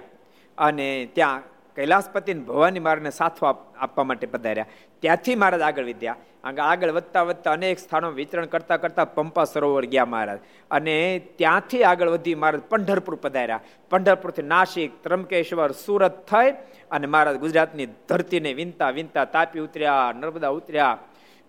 અને 0.57 1.09
ત્યાં 1.13 1.41
કૈલાસપતિને 1.75 2.41
ભવાની 2.41 2.79
મારને 2.79 3.09
સાથો 3.09 3.45
આપવા 3.45 4.03
માટે 4.03 4.27
પધાર્યા. 4.27 4.65
ત્યાંથી 5.01 5.35
મહારાજ 5.35 5.61
આગળ 5.61 5.85
વધ્યા. 5.85 6.15
આગળ 6.43 6.91
વધતા 6.91 7.23
વધતા 7.23 7.51
અનેક 7.51 7.79
સ્થાનો 7.79 8.11
વિતરણ 8.11 8.45
કરતા 8.45 8.77
કરતા 8.77 9.05
પંપા 9.05 9.43
સરોવર 9.43 9.85
ગયા 9.85 10.05
મહારાજ. 10.05 10.39
અને 10.71 11.21
ત્યાંથી 11.35 11.83
આગળ 11.83 12.09
વધી 12.09 12.35
મહારાજ 12.35 12.61
પંઢરપુર 12.61 13.15
પધાર્યા. 13.15 13.59
પંઢરપુરથી 13.89 14.41
નાસિક 14.41 15.03
ત્રંબકેશ્વર 15.03 15.71
સુરત 15.71 16.25
થઈ 16.25 16.51
અને 16.91 17.07
મહારાજ 17.07 17.37
ગુજરાતની 17.37 17.85
ધરતીને 17.85 18.53
વિનતા 18.53 18.89
વિનતા 18.89 19.25
તાપી 19.25 19.59
ઉતર્યા, 19.59 20.13
નર્મદા 20.15 20.49
ઉતર્યા, 20.49 20.97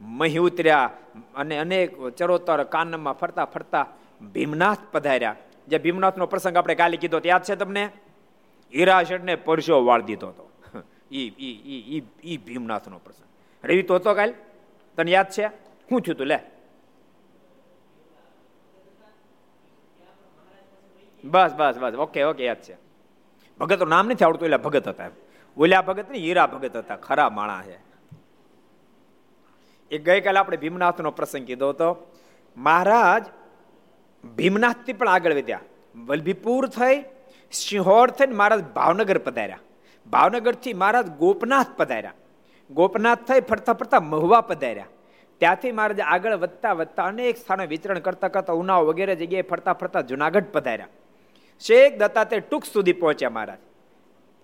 મહી 0.00 0.38
ઉતર્યા 0.38 0.90
અને 1.34 1.58
અનેક 1.58 2.08
ચરોતર 2.08 2.64
કાનમાં 2.64 3.12
ફરતા 3.12 3.44
ફરતા 3.44 3.86
ભીમનાથ 4.32 4.78
પધાર્યા. 4.92 5.36
જે 5.68 5.78
ભીમનાથનો 5.78 6.26
પ્રસંગ 6.26 6.56
આપણે 6.56 6.74
કાલે 6.74 6.96
કીધો, 6.96 7.20
યાદ 7.24 7.44
છે 7.44 7.56
તમને? 7.56 7.84
હીરાશેઠને 8.72 9.34
પરસો 9.36 9.84
વાળ 9.84 10.02
દીધો 10.02 10.28
હતો. 10.28 10.44
ઈ 11.12 11.26
ઈ 12.24 12.38
પ્રસંગ. 12.38 13.28
રવિ 13.64 13.82
તો 13.82 13.94
હતો 13.94 14.14
કાલ? 14.14 14.34
તને 14.98 15.10
યાદ 15.10 15.30
છે? 15.30 15.48
શું 15.88 16.00
થયું 16.00 16.18
તું, 16.18 16.26
લે. 16.26 16.38
બસ 21.24 21.52
બસ 21.54 21.78
બસ, 21.78 21.94
ઓકે 21.96 22.22
ઓકે, 22.22 22.44
યાદ 22.44 22.60
છે. 22.62 22.76
ભગત 23.60 23.82
નામ 23.88 24.06
નથી 24.08 24.24
આવડતું 24.24 24.46
એટલે 24.46 24.58
ભગત 24.58 24.88
હતા 24.88 25.10
ઓલ્યા 25.56 25.82
ભગત 25.82 26.10
ને 26.10 26.18
હીરા 26.18 26.46
ભગત 26.46 26.76
હતા, 26.76 26.96
ખરા 26.96 27.30
માણા 27.30 27.62
છે 27.62 27.78
એ 29.90 29.98
ગઈકાલે 29.98 30.38
આપણે 30.38 30.56
ભીમનાથનો 30.56 31.10
પ્રસંગ 31.10 31.46
કીધો 31.46 31.68
હતો. 31.68 31.88
મહારાજ 32.56 33.24
ભીમનાથથી 34.34 34.92
પણ 34.92 35.08
આગળ 35.08 35.34
વધ્યા. 35.34 35.60
વલભીપુર 36.06 36.68
થઈ 36.68 37.04
સિંહોર 37.52 38.10
થઈને 38.10 38.34
મહારાજ 38.34 38.64
ભાવનગર 38.64 39.18
પધાર્યા. 39.18 39.58
ભાવનગરથી 40.10 40.74
મહારાજ 40.74 41.08
ગોપનાથ 41.08 41.66
પધાર્યા. 41.76 42.14
ગોપનાથ 42.70 43.18
થઈ 43.18 43.40
ફરતા 43.40 43.72
ફરતા 43.72 44.00
મહુવા 44.00 44.40
પધાર્યા. 44.40 44.86
ત્યાંથી 45.38 45.72
મહારાજ 45.72 46.00
આગળ 46.00 46.34
વધતા 46.34 46.72
વધતા 46.72 47.04
અનેક 47.04 47.36
સ્થાને 47.36 47.66
વિતરણ 47.66 47.98
કરતા 47.98 48.28
કરતા 48.28 48.52
ઉનાવ 48.52 48.84
વગેરે 48.84 49.16
જગ્યાએ 49.16 49.42
ફરતા 49.42 49.72
ફરતા 49.72 50.00
જુનાગઢ 50.00 50.44
પધાર્યા. 50.44 50.88
શેખ 51.60 51.96
દત્તાત્રેય 51.96 52.40
ટૂંક 52.40 52.64
સુધી 52.64 52.92
પહોંચ્યા 52.92 53.30
મહારાજ. 53.30 53.58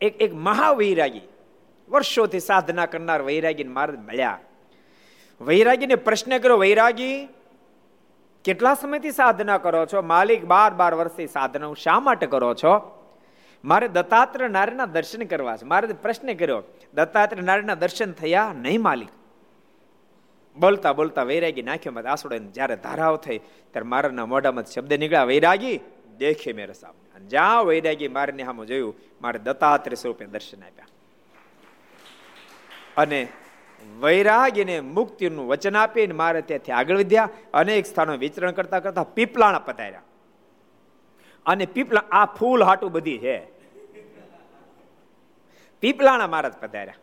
એક 0.01 0.23
એક 0.23 0.35
મહાવૈરાગી, 0.35 1.21
વર્ષોથી 1.91 2.41
સાધના 2.41 2.87
કરનાર 2.87 3.23
વૈરાગીને 3.23 3.73
મહારાજ 3.73 3.99
મળ્યા. 3.99 4.39
વૈરાગીને 5.41 5.95
પ્રશ્ન 5.95 6.39
કર્યો, 6.39 6.57
વૈરાગી 6.57 7.29
કેટલા 8.45 8.75
સમયથી 8.75 9.11
સાધના 9.11 9.59
કરો 9.59 9.87
છો? 9.87 10.03
માલિક 10.03 10.45
બાર 10.45 10.75
બાર 10.75 10.95
વર્ષથી 10.95 11.27
સાધના 11.27 11.67
હું 11.67 11.77
શા 11.77 12.01
માટે 12.01 12.27
કરો 12.27 12.55
છો? 12.55 12.99
મારે 13.65 13.89
દત્તાત્ર 13.89 14.49
નારાયણના 14.49 14.87
દર્શન 14.87 15.25
કરવા 15.25 15.57
છે. 15.57 15.65
મારે 15.65 15.89
પ્રશ્ન 15.93 16.35
કર્યો, 16.35 16.63
દત્તાત્રેય 16.95 17.43
નારાયણના 17.43 17.75
દર્શન 17.75 18.13
થયા 18.13 18.53
નહીં, 18.57 18.83
માલિક? 18.83 19.09
બોલતા 20.59 20.93
બોલતા 20.93 21.23
વૈરાગી 21.23 21.63
નાખ્યો 21.63 21.93
મત 21.93 22.07
આસોડે 22.07 22.39
જ્યારે 22.39 22.77
ધારાવ 22.77 23.17
થઈ, 23.17 23.39
ત્યારે 23.39 23.89
મારાના 23.89 24.27
મોઢામાં 24.27 24.65
શબ્દ 24.65 24.93
નીકળ્યા, 24.93 25.25
વૈરાગી, 25.25 25.81
દેખે 26.19 26.53
મેરે 26.53 26.73
સામે. 26.73 27.21
જ્યાં 27.21 27.65
વૈરાગી 27.65 28.09
મારે 28.09 28.45
સામે 28.45 28.67
જોયું, 28.67 28.95
મારે 29.23 29.39
દત્તાત્રેય 29.39 29.95
સ્વરૂપે 29.95 30.25
દર્શન 30.25 30.63
આપ્યા. 30.63 30.87
અને 32.97 33.29
વૈરાગ્યને 34.01 34.81
મુક્તિનું 34.81 35.49
વચન 35.49 35.77
આપીને 35.77 36.15
મારે 36.15 36.43
ત્યાંથી 36.43 36.73
આગળ 36.73 36.99
વધ્યા. 36.99 37.29
અનેક 37.55 37.87
સ્થાનો 37.87 38.17
વિચરણ 38.17 38.51
કરતા 38.51 38.81
કરતા 38.81 39.05
પીપલાણા 39.05 39.59
પધાર્યા. 39.59 40.03
અને 41.47 41.67
પીપલા 41.67 42.03
આ 42.11 42.25
ફૂલ 42.25 42.63
હાટું 42.63 42.93
બધી 42.93 43.19
છે. 43.19 43.39
પીપલાણા 45.81 46.27
મહારાજ 46.27 46.53
પધાર્યા. 46.53 46.95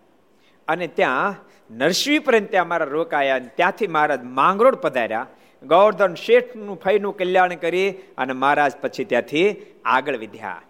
અને 0.67 0.87
ત્યાં 0.87 1.35
નરસિંહ 1.71 2.23
પર્યંત 2.23 2.51
ત્યાં 2.51 2.67
મારા 2.67 2.85
રોકાયા 2.85 3.35
અને 3.35 3.49
ત્યાંથી 3.55 3.87
મહારાજ 3.87 4.23
માંગરોળ 4.23 4.75
પધાર્યા. 4.75 5.27
ગોવર્ધન 5.63 6.15
શેઠનું 6.15 6.81
ફઈનું 6.81 7.17
કલ્યાણ 7.17 7.55
કરી 7.55 7.91
અને 7.91 8.33
મહારાજ 8.33 8.77
પછી 8.81 9.03
ત્યાંથી 9.03 9.55
આગળ 9.85 10.17
વિધ્યા. 10.17 10.61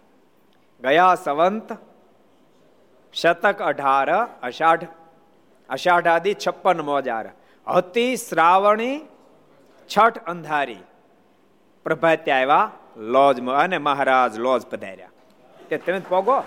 ગયા 0.81 1.15
સંવંત 1.15 1.77
શતક 3.13 3.61
અઢાર 3.61 4.11
અષાઢ 4.43 4.87
અષાઢ 5.69 6.07
આદિ 6.07 6.33
છપ્પન 6.33 6.81
મોજાર. 6.81 7.29
હતી 7.75 8.17
શ્રાવણી 8.17 9.01
છઠ 9.97 10.23
અંધારી. 10.23 10.83
પ્રભાતે 11.83 12.31
આવ્યા 12.31 12.71
લોજ 12.97 13.41
અને 13.41 13.77
મહારાજ 13.77 14.37
લોજ 14.37 14.65
પધાર્યા. 14.65 15.09
તે 15.69 15.77
તમે 15.77 15.99
પોગો? 15.99 16.43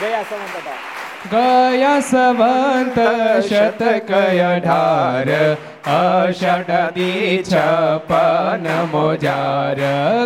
ગયા 0.00 0.22
સંવંત 0.22 0.93
ગયા 1.24 2.00
સંવંત 2.02 2.98
શતક 3.42 4.10
અઢાર 4.46 5.28
અષડી 5.86 7.38
છપન 7.42 8.66
મોજાર 8.90 9.78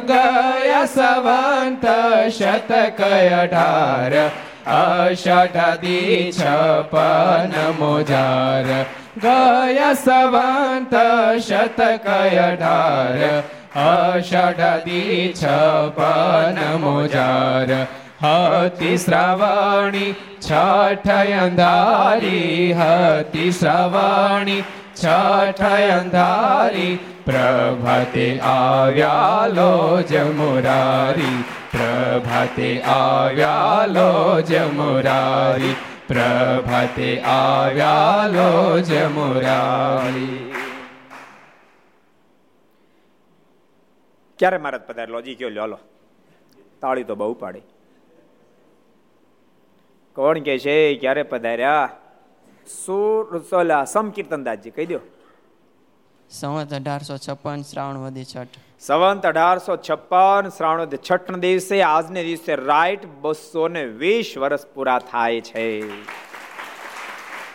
ગયા 0.08 0.80
સંવંત 0.86 1.86
શતક 2.30 3.10
અઢાર 3.34 4.16
અષડી 4.70 6.32
છપન 6.32 7.54
મોજાર 7.78 8.66
ગયા 9.18 9.94
સંવંત 9.94 11.04
શતક 11.38 12.18
અઢાર 12.40 13.30
અષડી 13.86 15.32
છપન 15.36 16.60
મોજાર 16.80 17.72
હતી 18.18 18.98
શ્રવણી 18.98 20.14
છઠ 20.38 21.10
અંધારી 21.38 22.74
હતી 22.74 23.52
શ્રવણી 23.52 24.64
છઠ 24.94 25.62
અંધારી 25.90 26.94
પ્રભાતે 27.24 28.26
આવ્યા 28.44 29.46
લો 29.50 29.70
જમુરારી 30.04 31.38
પ્રભાતે 31.70 32.68
આવ્યા 32.88 33.86
લો 33.88 34.10
જમુરારી 34.42 35.72
પ્રભાતે 36.08 37.08
આવ્યા 37.28 38.28
લો 38.28 38.50
જમુરારી 38.82 40.36
ક્યારે 44.38 44.58
મહારાજ 44.58 44.86
પધાર 44.86 45.10
લોજી 45.10 45.36
કયો 45.36 45.66
લો 45.68 45.84
તાળી 46.82 47.04
તો 47.04 47.16
બહુ 47.16 47.34
પાડી 47.36 47.77
કોણ 50.18 50.38
કે 50.38 50.58
છે? 50.58 50.94
ક્યારે 50.94 51.22
પધાર્યા? 51.22 51.90
સુર 52.84 53.42
સોલા 53.42 53.84
સમકીર્તનદાસજી 53.84 54.70
કહી 54.70 54.86
દો. 54.86 54.98
સંવત 56.30 56.74
અઢારસો 56.74 57.16
છપ્પન 57.16 57.62
શ્રાવણ 57.62 57.98
વધી 57.98 58.24
છઠ. 58.24 58.46
સંવંત 58.80 59.26
અઢારસો 59.26 59.76
છપ્પન 59.76 60.48
શ્રાવણ 60.48 60.86
છઠ 61.10 61.30
દિવસે 61.30 61.82
આજને 61.82 62.24
દિવસે 62.24 62.54
રાઈટ 62.54 63.06
બસો 63.06 63.68
ને 63.68 63.84
વીસ 63.84 64.38
વર્ષ 64.38 64.66
પૂરા 64.66 64.98
થાય 64.98 65.40
છે. 65.40 65.82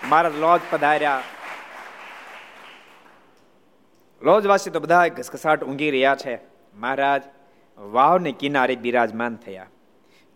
મારા 0.09 0.29
લોજ 0.29 0.61
પધાર્યા. 0.71 1.21
લોજવાસી 4.21 4.69
તો 4.69 4.79
બધા 4.79 5.07
ઘસઘસાટ 5.07 5.63
ઊંઘી 5.63 5.91
રહ્યા 5.91 6.15
છે. 6.15 6.39
મહારાજ 6.75 7.23
વાવને 7.77 8.31
કિનારે 8.31 8.75
બિરાજમાન 8.75 9.35
થયા. 9.35 9.65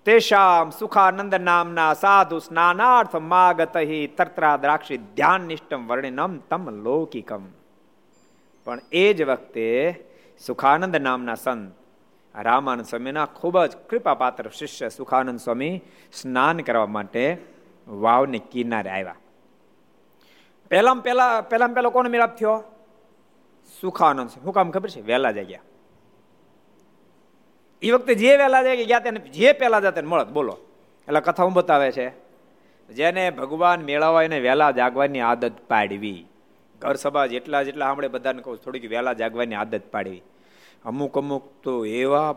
તેષામ 0.07 0.69
સુખાનંદ 0.71 1.33
નામના 1.41 1.93
સાધુ 1.95 2.37
સ્નાનાર્થ 2.39 3.15
માગતહિ 3.25 3.97
તર્ત્રા 4.17 4.53
દ્રાક્ષી 4.57 4.99
ધ્યાન 5.17 5.43
નિષ્ઠમ 5.45 5.81
વર્ણિનમ 5.83 6.35
તમ 6.49 6.63
લૌકિકમ 6.85 7.43
પણ 8.67 8.79
એ 8.95 9.05
જ 9.13 9.19
વખતે 9.25 9.67
સુખાનંદ 10.41 10.95
નામના 10.99 11.37
સંત 11.37 11.67
રામાનંદ 12.35 12.85
સ્વામીના 12.85 13.27
ખૂબ 13.33 13.57
જ 13.63 13.83
કૃપાપાત્ર 13.89 14.47
શિષ્ય 14.51 14.89
સુખાનંદ 14.91 15.39
સ્વામી 15.39 15.75
સ્નાન 16.13 16.63
કરવા 16.63 16.89
માટે 16.89 17.25
વાવને 17.87 18.39
કિનારે 18.47 18.91
આવ્યા 18.91 19.21
પહેલામાં 20.71 21.03
પહેલા 21.03 21.31
પહેલામાં 21.43 21.75
પહેલો 21.75 21.91
કોનો 21.91 22.09
મેળાપ 22.09 22.35
થયો 22.35 22.57
સુખાનંદ 23.73 24.29
શું 24.33 24.53
કામ 24.53 24.71
ખબર 24.71 24.89
છે 24.89 25.01
વહેલા 25.03 25.33
જાગ્યા 25.33 25.66
એ 27.81 27.91
વખતે 27.91 28.15
જે 28.15 28.37
વહેલા 28.37 28.63
જાય 28.63 28.85
ગયા 28.85 28.99
તેને 28.99 29.19
જે 29.19 29.51
પહેલા 29.51 29.79
જતા 29.79 30.01
મળત, 30.01 30.29
બોલો. 30.29 30.57
એટલે 31.07 31.19
કથાઓ 31.19 31.49
બતાવે 31.49 31.91
છે. 31.91 32.09
જેને 32.89 33.29
ભગવાન 33.29 33.81
મેળવવા 33.81 34.23
એને 34.23 34.39
વહેલા 34.39 34.71
જાગવાની 34.71 35.19
આદત 35.19 35.51
પાડવી. 35.67 36.25
ઘર 36.81 36.95
સભા 36.95 37.25
જેટલા 37.25 37.63
જેટલા 37.63 37.89
આપણે 37.89 38.07
બધાને 38.07 38.41
કહું 38.41 38.57
થોડીક 38.57 38.89
વહેલા 38.89 39.13
જાગવાની 39.13 39.55
આદત 39.55 39.81
પાડવી. 39.91 40.21
અમુક 40.85 41.17
અમુક 41.17 41.43
તો 41.63 41.85
એવા 41.85 42.35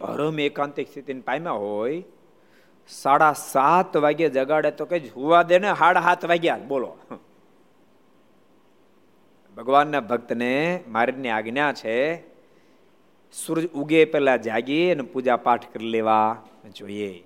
ભરમ 0.00 0.40
એકાંતિક 0.40 0.88
સ્થિતિને 0.88 1.20
પામ્યા 1.20 1.52
હોય, 1.52 2.02
સાડા 2.88 3.32
સાત 3.32 3.96
વાગે 3.96 4.28
જગાડે 4.28 4.70
તો 4.70 4.84
કઈ 4.84 5.08
હુવા 5.08 5.42
દે 5.42 5.58
ને 5.58 5.74
સાડા 5.74 6.00
સાત 6.00 6.24
વાગ્યા 6.24 6.56
બોલો. 6.56 6.96
ભગવાનના 9.56 10.00
ભક્તને 10.00 10.80
મારીની 10.88 11.28
આજ્ઞા 11.28 11.72
છે 11.72 11.96
સૂરજ 13.32 13.66
ઉગે 13.66 14.04
પહેલા 14.04 14.36
જાગીએ 14.36 14.92
અને 14.92 15.02
પૂજા 15.02 15.36
પાઠ 15.36 15.64
કરી 15.72 15.86
લેવા 15.86 16.42
જોઈએ. 16.74 17.24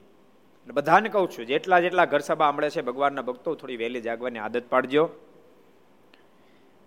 બધાને 0.75 1.09
કહું 1.09 1.31
છું, 1.31 1.47
જેટલા 1.47 1.81
જેટલા 1.81 2.05
ઘર 2.05 2.19
સભા 2.19 2.47
આંબળે 2.47 2.71
છે, 2.71 2.83
ભગવાનના 2.83 3.23
ભક્તો 3.23 3.55
થોડી 3.55 3.77
વહેલી 3.77 4.01
જાગવાની 4.01 4.39
આદત 4.39 4.63
પાડજો. 4.69 5.09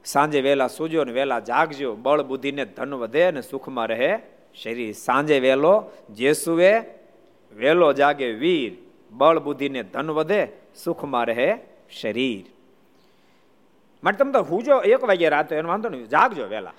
સાંજે 0.05 0.41
વહેલા 0.41 0.67
સૂજો 0.67 1.03
ને 1.03 1.11
વહેલા 1.11 1.39
જાગજો. 1.39 1.95
બળ 1.95 2.23
બુદ્ધિને 2.23 2.65
ધન 2.65 2.93
વધે 2.93 3.23
અને 3.23 3.41
સુખમાં 3.41 3.87
રહે 3.87 4.19
શરીર. 4.63 4.93
સાંજે 4.93 5.39
વહેલો 5.39 5.91
જે 6.09 6.33
વહેલો 7.55 7.93
જાગે 7.93 8.31
વીર. 8.31 8.73
બળ 9.11 9.39
બુદ્ધિને 9.39 9.83
ધન 9.83 10.11
વધે, 10.11 10.47
સુખમાં 10.83 11.25
રહે 11.25 11.57
શરીર. 12.01 12.45
માટે 14.03 14.17
તમે 14.17 14.31
તો 14.31 14.39
હુજો, 14.39 14.81
એક 14.81 15.03
વાગે 15.03 15.29
રાતો, 15.29 15.55
એનો 15.55 15.69
વાંધો 15.69 15.89
નહીં, 15.89 16.07
જાગજો 16.07 16.47
વહેલા. 16.49 16.73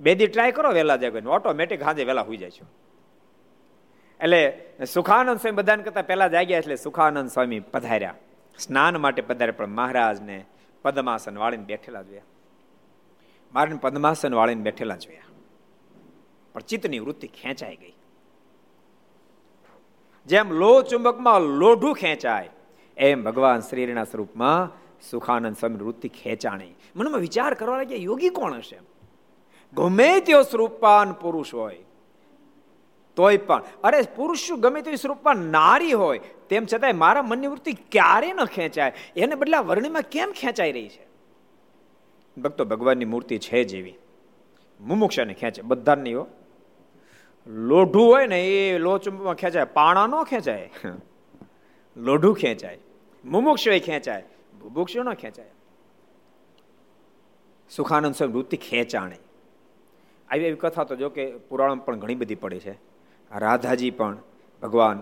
બે 0.00 0.14
દી 0.14 0.26
ટ્રાય 0.26 0.52
કરો 0.52 0.70
વહેલા 0.72 0.96
જાગવાની 0.96 1.28
ઓટોમેટિક 1.28 1.82
હાજે 1.82 2.04
વહેલા 2.04 2.22
હોઈ 2.22 2.36
જાય 2.36 2.50
છો. 2.50 2.66
એટલે 4.20 4.40
સુખાનંદ 4.86 5.40
સ્વામી 5.40 5.56
બધાને 5.56 5.82
કરતા 5.82 6.02
પહેલા 6.02 6.28
જાગ્યા 6.28 6.58
એટલે 6.58 6.76
સુખાનંદ 6.76 7.30
સ્વામી 7.30 7.60
પધાર્યા. 7.60 8.16
સ્નાન 8.58 9.00
માટે 9.00 9.22
પધાર્યા, 9.22 9.58
પણ 9.58 9.68
મહારાજને 9.68 10.38
પદ્માસન 10.84 11.38
વાળીને 11.38 11.64
બેઠેલા 11.64 12.02
જોયા. 12.02 12.28
મારે 13.54 13.74
પદ્માસન 13.74 14.34
વાળીને 14.34 14.62
બેઠેલા 14.62 14.96
જોયા. 14.96 15.28
પણ 16.54 16.60
ચિત્તની 16.60 17.00
વૃત્તિ 17.00 17.26
ખેંચાઈ 17.26 17.76
ગઈ. 17.76 17.94
જેમ 20.26 20.52
લો 20.52 20.72
ચુંબકમાં 20.82 21.40
લોઢું 21.40 21.94
ખેંચાય, 21.94 22.50
એમ 22.96 23.18
ભગવાન 23.22 23.60
શ્રીના 23.60 24.04
સ્વરૂપમાં 24.04 24.70
સુખાનંદ 25.10 25.56
સ્વામી 25.56 25.76
વૃત્તિ 25.76 26.08
ખેંચાણી. 26.08 26.74
મનમાં 26.96 27.20
વિચાર 27.20 27.52
કરવા 27.54 27.76
લાગ્યા, 27.76 27.98
યોગી 27.98 28.28
કોણ 28.28 28.54
હશે? 28.54 28.78
ગમે 29.74 30.20
તેવો 30.20 30.42
સ્વરૂપવાન 30.42 31.12
પુરુષ 31.12 31.54
હોય. 31.54 31.78
તોય 33.16 33.36
પણ. 33.36 33.62
અરે, 33.84 34.02
પુરુષ 34.16 34.52
ગમે 34.52 34.82
તેવી 34.82 34.96
સ્વરૂપમાં 34.96 35.36
નારી 35.36 35.92
હોય, 35.92 36.20
તેમ 36.48 36.66
છતાંય 36.74 36.92
મારા 36.92 37.22
મનની 37.22 37.46
વૃત્તિ 37.46 37.72
ક્યારે 37.72 38.32
ન 38.32 38.44
ખેંચાય? 38.44 38.92
એને 39.16 39.34
બદલે 39.34 39.58
વર્ણિમાં 39.58 40.02
કેમ 40.02 40.32
ખેંચાઈ 40.32 40.72
રહી 40.72 40.88
છે? 40.88 41.06
ભક્તો, 42.40 42.64
ભગવાનની 42.64 43.04
મૂર્તિ 43.04 43.38
છે 43.38 43.64
જેવી. 43.64 43.94
મુમુક્ષાને 44.80 45.34
ખેંચે, 45.34 45.62
બધાની 45.62 46.14
હો. 46.14 46.26
લોઢું 47.46 48.06
હોય 48.06 48.26
ને, 48.26 48.48
એ 48.48 48.78
લોચમાં 48.78 49.34
ખેંચાય, 49.34 49.64
પાણા 49.64 50.06
ન 50.06 50.22
ખેંચાય. 50.22 50.70
લોઢું 51.96 52.36
ખેંચાય. 52.36 52.78
મુમુક્ષ 53.24 53.68
ખેંચાય, 53.68 54.24
ભુભુક્ષુ 54.60 55.02
ન 55.02 55.14
ખેંચાય. 55.14 55.50
સુખાનંદ 57.70 58.14
સ્વામી 58.14 58.32
વૃત્તિ 58.32 58.56
ખેંચાણે. 58.56 59.18
આવી 60.30 60.46
એવી 60.48 60.60
કથા 60.62 60.84
તો 60.84 60.94
જો 60.96 61.08
કે 61.16 61.24
પુરાણ 61.48 61.80
પણ 61.86 61.98
ઘણી 62.02 62.18
બધી 62.22 62.40
પડી 62.42 62.62
છે. 62.66 62.74
રાધાજી 63.30 63.90
પણ 63.98 64.16
ભગવાન 64.62 64.98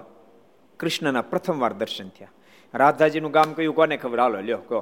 કૃષ્ણના 0.80 1.22
પ્રથમ 1.30 1.56
વાર 1.62 1.72
દર્શન 1.80 2.08
થયા. 2.16 2.32
રાધાજીનું 2.74 3.32
ગામ 3.36 3.52
કયું? 3.56 3.74
કોને 3.74 3.96
ખબર? 3.96 4.18
હાલો 4.20 4.40
લ્યો 4.40 4.62
કહો. 4.68 4.80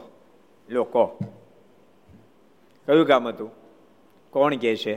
લ્યો 0.68 0.84
કહો. 0.94 1.04
કયું 2.88 3.06
ગામ 3.06 3.28
હતું? 3.28 3.50
કોણ 4.32 4.56
કે 4.64 4.76
છે? 4.76 4.94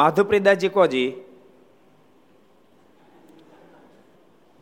માધુપ્રીદાસજી 0.00 0.72
કોજી 0.76 1.08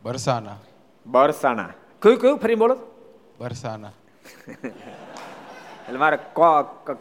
બરસાના. 0.03 0.59
બરસાણા 1.07 1.73
કયું 2.03 2.19
કયું? 2.23 2.39
ફરી 2.39 2.59
બોલો. 2.63 2.77
બરસાના. 3.39 3.95
એટલે 5.87 5.99
મારે 5.99 6.19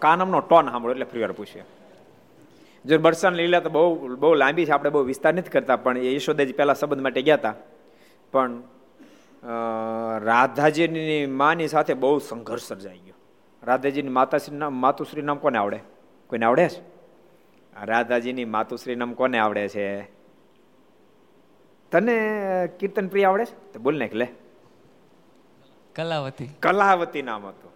કાનમનો 0.05 0.39
ટોન 0.41 0.65
સાંભળો 0.71 0.93
એટલે 0.93 1.07
ફરી 1.11 1.23
વાર 1.23 1.33
પૂછ્યું 1.39 1.67
જો 2.85 2.97
બરસાન 2.97 3.33
લીલા 3.33 3.59
તો 3.59 3.69
બહુ 3.69 4.15
બહુ 4.15 4.33
લાંબી 4.33 4.65
છે 4.65 4.71
આપણે 4.71 4.89
બહુ 4.89 5.03
વિસ્તાર 5.03 5.33
નથી 5.33 5.49
કરતા 5.49 5.75
પણ 5.75 5.97
એ 5.97 6.13
યશોદાજી 6.13 6.53
પહેલા 6.53 6.73
સંબંધ 6.73 7.01
માટે 7.01 7.21
ગયા 7.21 7.35
હતા. 7.35 7.53
પણ 8.31 8.63
રાધાજીની 10.19 11.25
માની 11.25 11.67
સાથે 11.67 11.93
બહુ 11.93 12.19
સંઘર્ષ 12.19 12.63
સર્જાઈ 12.63 12.97
ગયો. 12.97 13.13
રાધાજીની 13.63 14.09
માતાશ્રી 14.09 14.57
નામ 14.57 14.73
માતુશ્રી 14.73 15.21
નામ 15.21 15.37
કોને 15.37 15.57
આવડે? 15.57 15.79
કોઈને 16.27 16.45
આવડે 16.45 16.69
છે? 16.69 16.81
રાધાજીની 17.85 18.45
માતુશ્રી 18.45 18.95
નામ 18.95 19.13
કોને 19.13 19.39
આવડે 19.39 19.67
છે? 19.67 20.03
તને 21.91 22.17
કીર્તન 22.79 23.07
પ્રિય 23.07 23.23
આવડે 23.23 23.45
છે? 23.45 23.73
તો 23.73 23.79
બોલ 23.79 23.97
ને 23.97 24.09
લે. 24.13 24.27
કલાવતી. 25.95 26.47
કલાવતી 26.59 27.21
નામ 27.21 27.45
હતું. 27.45 27.71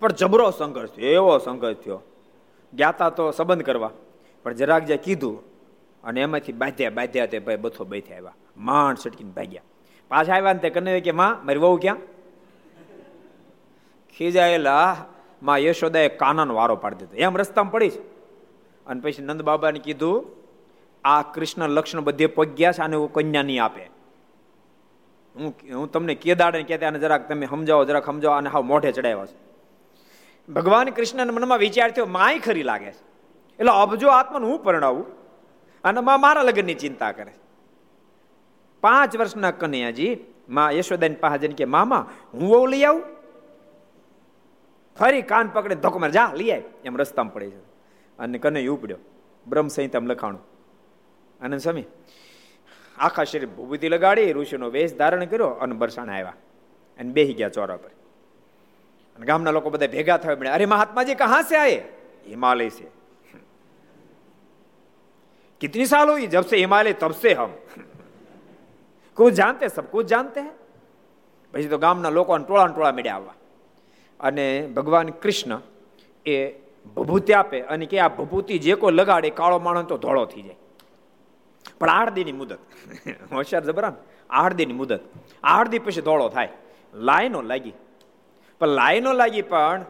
પણ 0.00 0.12
જબરો 0.12 0.50
સંઘર્ષ 0.50 0.90
થયો 0.90 1.06
એવો 1.06 1.38
સંઘર્ષ 1.38 1.76
થયો. 1.76 2.02
ગયા 2.74 2.92
તો 2.92 3.30
સંબંધ 3.30 3.62
કરવા. 3.62 3.90
પણ 4.42 4.52
જરાક 4.52 4.84
જે 4.84 4.96
કીધું 4.96 5.42
અને 6.04 6.20
એમાંથી 6.20 6.52
બાંધ્યા 6.52 6.90
બાંધ્યા 6.90 7.26
તે 7.26 7.38
ભાઈ 7.38 7.56
બથો 7.56 7.84
બેઠા 7.84 8.16
આવ્યા 8.16 8.34
માંડ 8.56 8.96
છટકીને 9.06 9.30
ભાગ્યા. 9.30 9.62
પાછા 10.08 10.34
આવ્યા 10.34 10.52
ને 10.52 10.58
તે 10.58 10.70
કને 10.70 11.00
કે, 11.00 11.10
માં, 11.10 11.46
મારી 11.46 11.58
વહુ 11.58 11.76
ક્યાં? 11.76 11.96
ખીજાયેલા 14.16 14.96
માં 15.42 15.58
યશોદાએ 15.58 16.08
કાનાનો 16.08 16.54
વારો 16.54 16.76
પાડી 16.76 16.96
દીધો. 16.96 17.16
એમ 17.16 17.36
રસ્તામાં 17.36 17.72
પડી 17.72 17.90
છે. 17.90 17.98
અને 18.86 19.00
પછી 19.00 19.22
નંદ 19.22 19.42
બાબાને 19.42 19.78
કીધું, 19.78 20.26
આ 21.04 21.22
કૃષ્ણ 21.22 21.68
લક્ષ્મણ 21.68 22.00
બધે 22.00 22.26
પગ્યા 22.26 22.72
છે, 22.72 22.82
આને 22.82 23.08
કન્યા 23.12 23.42
નહીં 23.42 23.64
આપે. 23.64 23.90
હું 25.36 25.54
હું 25.74 25.92
તમને 25.92 26.14
કેદાડે 26.14 26.62
કહેતા 26.62 26.88
અને 26.88 26.98
જરાક 26.98 27.28
તમે 27.28 27.46
સમજાવો, 27.46 27.84
જરાક 27.84 28.06
સમજાવો 28.06 28.34
અને 28.34 28.48
હાવ 28.48 28.62
મોઢે 28.62 28.92
ચડાવ્યા 28.92 29.26
છે. 29.26 29.49
ભગવાન 30.52 30.88
કૃષ્ણના 30.88 31.32
મનમાં 31.32 31.58
વિચાર 31.58 31.90
થયો, 31.90 32.06
માય 32.06 32.38
ખરી 32.38 32.62
લાગે 32.62 32.92
છે. 32.92 33.10
એટલે 33.58 33.70
અબજો 33.70 34.08
આત્માને 34.08 34.46
હું 34.46 34.62
પરણાવું? 34.62 35.06
અને 35.84 36.00
માં 36.00 36.20
મારા 36.20 36.42
લગ્નની 36.42 36.74
ચિંતા 36.74 37.12
કરે 37.12 37.32
પાંચ 38.80 39.16
વર્ષના 39.16 39.50
કન્યાજી 39.50 40.18
માં 40.48 40.70
યશોદાની 40.70 41.14
પાસે 41.14 41.38
જઈને 41.38 41.54
કે, 41.54 41.64
મામા, 41.64 42.10
હું 42.34 42.50
વહુ 42.50 42.66
લઈ 42.66 42.82
આવું? 42.82 43.02
ફરી 44.98 45.22
કાન 45.22 45.48
પકડે 45.48 45.74
ધોકો 45.74 45.98
મારે, 45.98 46.12
જા, 46.12 46.32
લઈ 46.34 46.50
આવી 46.50 46.62
એમ 46.84 46.96
રસ્તામાં 46.96 47.32
પડે 47.32 47.50
છે. 47.50 47.58
અને 48.18 48.38
કને 48.38 48.66
ઉપડ્યો. 48.66 48.98
બ્રહ્મ 49.46 49.68
સંહિતામ 49.68 50.06
લખાણું. 50.06 50.40
આનંદ 51.44 51.60
સ્વામી, 51.60 51.84
આખા 52.98 53.24
શરીર 53.24 53.48
ભૂભૂતિ 53.48 53.88
લગાડી, 53.88 54.32
ઋષિનો 54.32 54.70
વેશ 54.70 54.96
ધારણ 54.96 55.24
કર્યો 55.24 55.46
અને 55.46 55.74
બરસાણ 55.74 56.10
આવ્યા. 56.10 56.32
અને 56.98 57.12
બેહી 57.12 57.34
ગયા 57.34 57.48
ચોરા 57.48 57.76
પર. 57.76 57.90
અને 59.19 59.25
ગામના 59.25 59.51
લોકો 59.51 59.69
બધા 59.69 59.87
ભેગા 59.89 60.17
થવા 60.19 60.35
મળ્યા 60.35 60.57
અરે 60.57 60.67
મહાત્માજી 60.67 61.17
કહા 61.17 61.43
સે 61.43 61.57
આયે 61.57 61.83
हिमालय 62.25 62.69
से 62.71 62.87
कितनी 65.61 65.85
साल 65.85 66.09
हुई 66.09 66.27
जब 66.27 66.45
से 66.45 66.57
हिमालय 66.57 66.93
तब 66.95 67.11
से 67.13 67.33
हम 67.33 67.55
कुछ 69.17 69.33
जानते 69.33 69.69
सब 69.69 69.89
कुछ 69.91 70.05
जानते 70.07 70.39
हैं 70.39 70.53
પછી 71.53 71.69
તો 71.69 71.77
ગામના 71.77 72.09
લોકો 72.09 72.37
ટોળા 72.39 72.67
ટોળા 72.67 72.91
મળ્યા 72.91 73.15
આવવા 73.15 73.35
અને 74.19 74.45
ભગવાન 74.69 75.13
કૃષ્ણ 75.21 75.61
એ 76.25 76.35
ભભૂતિ 76.97 77.33
આપે 77.33 77.61
અને 77.67 77.85
કે 77.85 78.01
આ 78.01 78.09
ભભૂતિ 78.11 78.59
જે 78.59 78.75
કોઈ 78.75 78.93
લગાડે 78.93 79.29
કાળો 79.31 79.59
માણસ 79.59 79.87
તો 79.87 79.97
ધોળો 79.99 80.25
થઈ 80.25 80.43
જાય 80.43 80.59
પણ 81.79 81.89
આઠ 81.91 82.13
દીની 82.13 82.33
મુદત 82.33 82.53
હોશિયાર 83.31 83.65
જબરા 83.65 83.93
આઠ 84.29 84.55
દીની 84.55 84.73
મુદત 84.73 84.93
આઠ 85.47 85.71
દી 85.71 85.81
પછી 85.81 86.01
ધોળો 86.01 86.27
થાય 86.29 86.51
લાઈનો 86.93 87.41
લાગી 87.43 87.75
પણ 88.60 88.76
લાઈનો 88.78 89.12
લાગી 89.12 89.46
પણ 89.52 89.80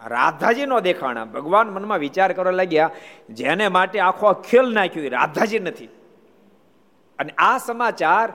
રાધાજી 0.00 0.66
નો 0.66 0.78
દેખાણા. 0.80 1.26
ભગવાન 1.34 1.68
મનમાં 1.74 2.00
વિચાર 2.06 2.30
કરવા 2.32 2.58
લાગ્યા, 2.60 2.90
જેને 3.30 3.66
માટે 3.76 3.98
આખો 4.00 4.32
ખેલ 4.48 4.66
નાખ્યું 4.76 5.12
રાધાજી 5.18 5.62
નથી. 5.66 5.90
અને 7.18 7.32
આ 7.48 7.58
સમાચાર 7.58 8.28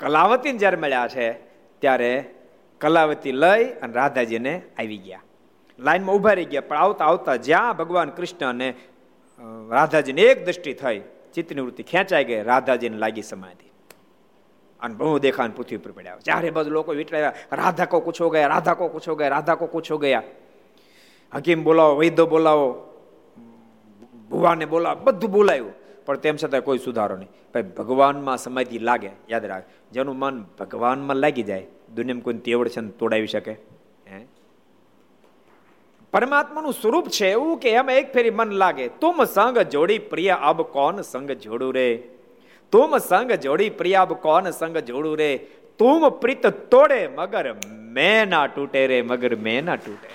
કલાવતીને 0.00 0.58
જ્યારે 0.58 0.78
મળ્યા 0.82 1.08
છે, 1.08 1.28
ત્યારે 1.82 2.10
કલાવતી 2.80 3.34
લઈ 3.44 3.64
અને 3.82 3.92
રાધાજીને 4.00 4.54
આવી 4.80 5.00
ગયા. 5.06 5.24
લાઈનમાં 5.78 6.16
ઊભા 6.16 6.34
રહી 6.38 6.50
ગયા, 6.52 6.68
પણ 6.68 6.82
આવતા 6.84 7.06
આવતા 7.06 7.36
જ્યાં 7.48 7.76
ભગવાન 7.76 8.10
કૃષ્ણ 8.16 8.48
અને 8.48 8.68
રાધાજીને 9.70 10.22
એક 10.30 10.38
દ્રષ્ટિ 10.46 10.72
થઈ 10.82 11.00
ચિત્તની 11.34 11.64
વૃત્તિ 11.66 11.82
ખેંચાઈ 11.92 12.26
ગઈ, 12.28 12.42
રાધાજીને 12.50 12.98
લાગી 13.04 13.26
સમાધિ. 13.32 13.65
અને 14.80 14.94
બહુ 14.94 15.18
દેખાન 15.18 15.50
પૃથ્વી 15.50 15.76
ઉપર 15.76 15.92
પડ્યા. 15.92 16.16
ચારે 16.16 16.50
બાજુ 16.50 16.70
લોકો 16.70 16.92
વીટરાયા 16.92 17.32
રાધા 17.52 17.84
કો 17.84 18.00
કુછો 18.00 18.28
ગયા 18.28 18.46
રાધા 18.46 18.74
કો 18.74 19.14
ગયા 19.14 19.28
રાધા 19.28 19.54
કો 19.54 19.66
કુછો 19.66 19.98
ગયા. 19.98 20.22
હકીમ 21.34 21.64
બોલાવો, 21.64 21.96
વૈદ્ય 21.96 22.24
બોલાવો, 22.24 22.94
ભુવાને 24.30 24.64
બોલાવો, 24.64 25.00
બધું 25.04 25.30
બોલાયું. 25.30 25.72
પણ 26.06 26.16
તેમ 26.16 26.36
છતાં 26.36 26.60
કોઈ 26.60 26.78
સુધારો 26.78 27.16
નહીં. 27.16 27.28
ભાઈ, 27.54 27.62
ભગવાનમાં 27.62 28.36
સમાધિ 28.36 28.78
લાગે, 28.78 29.10
યાદ 29.30 29.44
રાખ. 29.44 29.62
જેનું 29.92 30.16
મન 30.18 30.44
ભગવાનમાં 30.58 31.16
લાગી 31.16 31.42
જાય, 31.42 31.66
દુનિયામાં 31.94 32.22
કોઈ 32.22 32.34
તેવડ 32.34 32.68
છે 32.68 32.80
તોડાવી 32.80 33.26
શકે. 33.26 33.52
હે? 34.12 34.26
પરમાત્માનું 36.12 36.72
સ્વરૂપ 36.72 37.08
છે 37.08 37.30
એવું 37.30 37.58
કે 37.58 37.70
એમ 37.70 37.90
એક 37.90 38.12
ફેરી 38.12 38.30
મન 38.30 38.50
લાગે. 38.50 38.88
તુમ 38.88 39.24
સંગ 39.24 39.58
જોડી 39.58 39.98
પ્રિય, 39.98 40.36
અબ 40.42 40.62
કોણ 40.62 41.00
સંગ 41.00 41.32
જોડું 41.32 41.74
રે? 41.74 42.08
તુમ 42.72 42.98
સંગ 42.98 43.32
જોડી 43.44 43.70
પ્રિયાબ 43.80 44.12
કોન 44.24 44.50
સંગ 44.50 44.78
જોડું 44.90 45.16
રે? 45.18 45.30
તુમ 45.78 46.08
પ્રીત 46.22 46.46
તોડે 46.72 47.00
મગર 47.08 47.46
મેં 47.96 48.30
ના 48.30 48.46
તૂટે 48.46 48.80
રે, 48.86 48.98
મગર 49.02 49.32
મેં 49.36 49.64
ના 49.64 49.76
તૂટે 49.76 50.08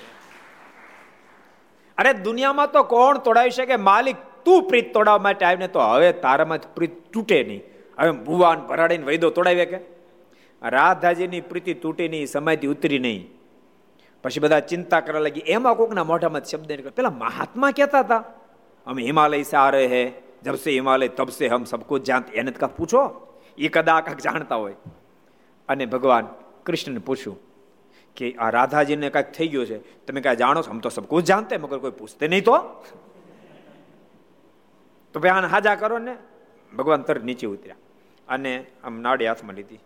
અરે 1.98 2.14
દુનિયામાં 2.26 2.72
તો 2.72 2.84
કોણ 2.84 3.18
તોડાવી 3.18 3.56
શકે? 3.58 3.76
માલિક 3.90 4.18
તું 4.46 4.68
પ્રીત 4.70 4.94
તોડાવવા 4.94 5.26
માટે 5.28 5.44
આવીને 5.46 5.68
તો 5.68 5.80
હવે 5.80 6.12
તારામાં 6.24 6.60
પ્રીત 6.76 6.96
તૂટે 7.14 7.38
નહીં. 7.44 7.62
હવે 8.00 8.12
ભુવાન 8.28 8.64
ભરાડીને 8.70 9.06
વૈદો 9.06 9.30
તોડાવે 9.30 9.66
કે? 9.66 9.80
રાધાજીની 10.62 11.42
પ્રીતિ 11.42 11.74
તૂટી 11.74 12.08
નહીં, 12.08 12.28
સમાધિ 12.28 12.68
ઉતરી 12.68 13.00
નહીં. 13.00 13.22
પછી 14.24 14.40
બધા 14.40 14.60
ચિંતા 14.72 15.02
કરવા 15.06 15.24
લાગી. 15.26 15.46
એમાં 15.48 15.76
કોકના 15.76 16.04
મોઢામાં 16.04 16.44
શબ્દ 16.44 16.72
નીકળે 16.72 16.98
પેલા 16.98 17.14
મહાત્મા 17.22 17.72
કહેતા 17.72 18.04
હતા, 18.06 18.24
અમે 18.88 19.02
હિમાલય 19.04 19.44
સારે 19.44 19.84
હે 19.88 20.04
જબ 20.44 20.56
સે 20.56 20.72
હિમાલય 20.72 21.08
તબ 21.08 21.30
સે 21.30 21.48
હમ 21.48 21.64
સબ 21.64 21.82
કુછ 21.82 22.02
એને 22.34 22.52
કા 22.52 22.68
પૂછો 22.68 23.02
એ 23.58 23.68
કદા 23.68 24.02
કાંક 24.02 24.20
જાણતા 24.22 24.56
હોય 24.56 24.76
અને 25.70 25.86
ભગવાન 25.86 26.28
કૃષ્ણને 26.64 27.00
પૂછ્યું 27.00 27.40
કે 28.16 28.34
આ 28.34 28.50
રાધાજીને 28.50 29.10
કાંઈક 29.10 29.32
થઈ 29.32 29.48
ગયું 29.48 29.66
છે 29.66 30.06
તમે 30.06 30.22
કાંઈ 30.22 30.36
જાણો 30.36 30.62
છો? 30.62 30.72
હમ 30.72 30.80
તો 30.80 30.90
સબ 30.90 31.06
કુછ 31.06 31.22
જાણતે 31.22 31.58
મગર 31.58 31.78
કોઈ 31.78 31.92
પૂછતે 31.92 32.28
નહીં 32.28 32.44
તો? 32.44 32.58
તો 35.14 35.20
ભાઈ 35.20 35.32
આને 35.32 35.48
હાજા 35.48 35.76
કરો 35.76 35.98
ને. 35.98 36.18
ભગવાન 36.78 37.02
તરત 37.02 37.24
નીચે 37.24 37.48
ઉતર્યા 37.48 37.76
અને 38.30 38.66
આમ 38.84 39.02
નાડી 39.02 39.28
હાથમાં 39.28 39.56
લીધી. 39.56 39.80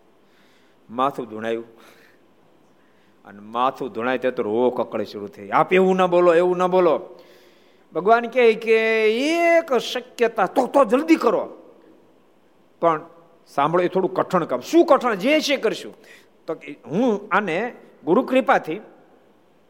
માથું 0.89 1.29
ધૂણાયું. 1.29 1.65
અને 3.25 3.39
માથું 3.39 3.91
ધૂણાય 3.91 4.17
તો 4.17 4.43
રો 4.43 4.69
કકડે 4.69 5.05
શરૂ 5.05 5.27
થઈ. 5.27 5.49
આપ 5.49 5.73
એવું 5.73 5.95
ના 5.95 6.07
બોલો, 6.07 6.33
એવું 6.33 6.57
ના 6.57 6.67
બોલો. 6.67 7.19
ભગવાન 7.95 8.25
કહે 8.27 8.53
કે 8.53 9.05
એક 9.13 9.73
શક્યતા, 9.73 10.45
તો 10.45 10.67
તો 10.67 10.85
જલ્દી 10.85 11.15
કરો. 11.15 11.49
પણ 12.81 13.01
સાંભળો, 13.47 13.83
એ 13.83 13.87
થોડું 13.87 14.13
કઠણ 14.13 14.45
કામ. 14.45 14.59
શું 14.59 14.85
કઠણ? 14.85 15.15
જે 15.15 15.39
છે 15.39 15.57
કરશું. 15.57 15.95
તો 16.47 16.53
હું 16.87 17.27
આને 17.31 17.73
ગુરુ 18.05 18.21
કૃપાથી 18.21 18.81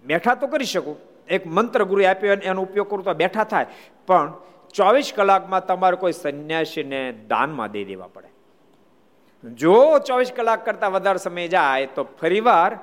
બેઠા 0.06 0.36
તો 0.36 0.48
કરી 0.48 0.66
શકું. 0.66 0.98
એક 1.30 1.48
મંત્ર 1.48 1.84
ગુરુ 1.84 2.04
આપ્યો 2.06 2.34
એનો 2.34 2.62
ઉપયોગ 2.62 2.90
કરું 2.90 3.04
તો 3.04 3.14
બેઠા 3.14 3.44
થાય. 3.44 3.66
પણ 4.08 4.34
ચોવીસ 4.74 5.14
કલાકમાં 5.16 5.66
તમારે 5.66 5.96
કોઈ 5.96 6.12
સંન્યાસીને 6.12 7.14
દાનમાં 7.28 7.72
દઈ 7.72 7.84
દેવા 7.84 8.08
પડે. 8.08 8.28
જો 9.50 10.00
ચોવીસ 10.00 10.32
કલાક 10.36 10.66
કરતા 10.66 10.88
વધારે 10.88 11.18
સમય 11.18 11.48
જાય, 11.48 11.86
તો 11.86 12.04
ફરીવાર 12.22 12.80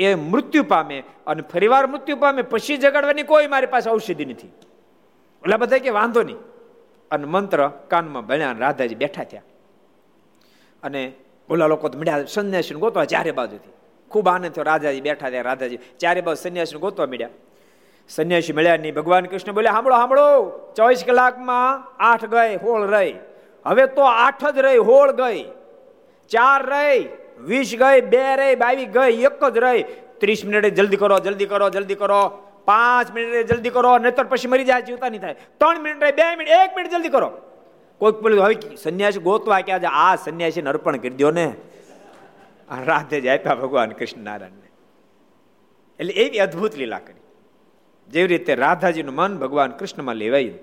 એ 0.00 0.14
મૃત્યુ 0.14 0.62
પામે 0.62 1.02
અને 1.26 1.42
ફરીવાર 1.42 1.86
મૃત્યુ 1.86 2.16
પામે 2.16 2.42
પછી 2.42 2.76
જગાડવાની 2.76 3.22
કોઈ 3.22 3.46
મારી 3.46 3.66
પાસે 3.66 3.90
ઔષધિ 3.90 4.24
નથી. 4.24 4.46
એટલે 4.46 5.56
બધા 5.56 5.78
કે 5.78 5.90
વાંધો 5.90 6.22
નહીં. 6.22 6.36
અને 7.10 7.24
મંત્ર 7.24 7.68
કાનમાં 7.68 8.26
ભણ્યા 8.26 8.52
રાધાજી 8.58 8.94
બેઠા 8.94 9.24
થયા. 9.24 9.42
અને 10.82 11.12
ઓલા 11.50 11.66
લોકો 11.66 11.88
તો 11.88 11.98
મળ્યા 11.98 12.24
સંન્યાસી 12.24 12.74
ગોતવા 12.74 13.04
ચારે 13.04 13.32
બાજુથી. 13.32 13.70
ખૂબ 14.08 14.28
આનંદ 14.28 14.50
થયો, 14.50 14.64
રાધાજી 14.64 15.00
બેઠા 15.00 15.30
થયા, 15.30 15.42
રાધાજી 15.42 15.78
ચારે 15.98 16.20
બાજુ 16.20 16.42
સંન્યાસી 16.42 16.78
ગોતવા 16.78 17.06
મળ્યા. 17.06 17.28
સંન્યાસી 18.08 18.52
મળ્યા 18.52 18.76
નહીં 18.76 18.94
ભગવાન 18.94 19.24
કૃષ્ણ 19.24 19.52
બોલ્યા 19.52 19.72
સાંભળો 19.72 19.96
સાંભળો 19.96 20.50
ચોવીસ 20.76 21.04
કલાકમાં 21.06 21.96
આઠ 22.02 22.24
ગઈ, 22.24 22.56
હોળ 22.56 22.82
રહી. 22.82 23.14
હવે 23.66 23.86
તો 23.86 24.02
આઠ 24.02 24.44
જ 24.44 24.58
રહી, 24.58 24.76
હોળ 24.76 25.12
ગઈ. 25.12 25.44
ચાર 26.28 26.66
રહી. 26.66 27.08
વીસ 27.48 27.70
ગઈ, 27.82 28.00
બે 28.12 28.22
રહી, 28.36 28.54
બાવીસ 28.56 28.88
ગઈ, 28.96 29.24
એક 29.24 29.42
જ 29.54 29.58
રહી. 29.58 29.82
ત્રીસ 30.20 30.44
મિનિટે 30.44 30.70
જલ્દી 30.70 30.96
કરો 30.96 31.18
જલ્દી 31.18 31.46
કરો 31.46 31.70
જલ્દી 31.70 31.98
કરો. 32.02 32.22
પાંચ 32.64 33.12
મિનિટે 33.14 33.42
જલ્દી 33.44 33.70
કરો, 33.70 33.92
નહીતર 33.98 34.24
પછી 34.24 34.48
મરી 34.48 34.64
જાય, 34.64 34.82
જીવતા 34.82 35.08
નહીં 35.08 35.20
થાય. 35.20 35.36
ત્રણ 35.60 35.82
મિનિટ, 35.82 36.16
બે 36.16 36.26
મિનિટ, 36.36 36.52
એક 36.56 36.76
મિનિટ 36.76 36.92
જલ્દી 36.92 37.08
કરો. 37.08 37.30
કોઈક 38.00 38.16
પેલું 38.24 38.44
હવે 38.44 38.76
સંન્યાસી 38.76 39.20
ગોતવા 39.20 39.60
કે 39.60 39.72
આજે 39.72 39.88
આ 39.92 40.16
સંન્યાસીને 40.16 40.70
અર્પણ 40.70 40.96
કરી 40.96 41.18
દો 41.20 41.30
ને. 41.30 41.46
રાધે 42.86 43.20
જ 43.20 43.26
આપ્યા 43.26 43.54
ભગવાન 43.54 43.90
કૃષ્ણ 43.92 44.20
નારાયણને. 44.20 44.68
એટલે 45.98 46.12
એવી 46.24 46.38
અદ્ભુત 46.38 46.76
લીલા 46.76 46.98
કરી. 46.98 47.24
જેવી 48.08 48.26
રીતે 48.26 48.52
રાધાજીનું 48.54 49.14
મન 49.14 49.32
ભગવાન 49.38 49.70
કૃષ્ણમાં 49.70 50.16
લેવાયું, 50.16 50.58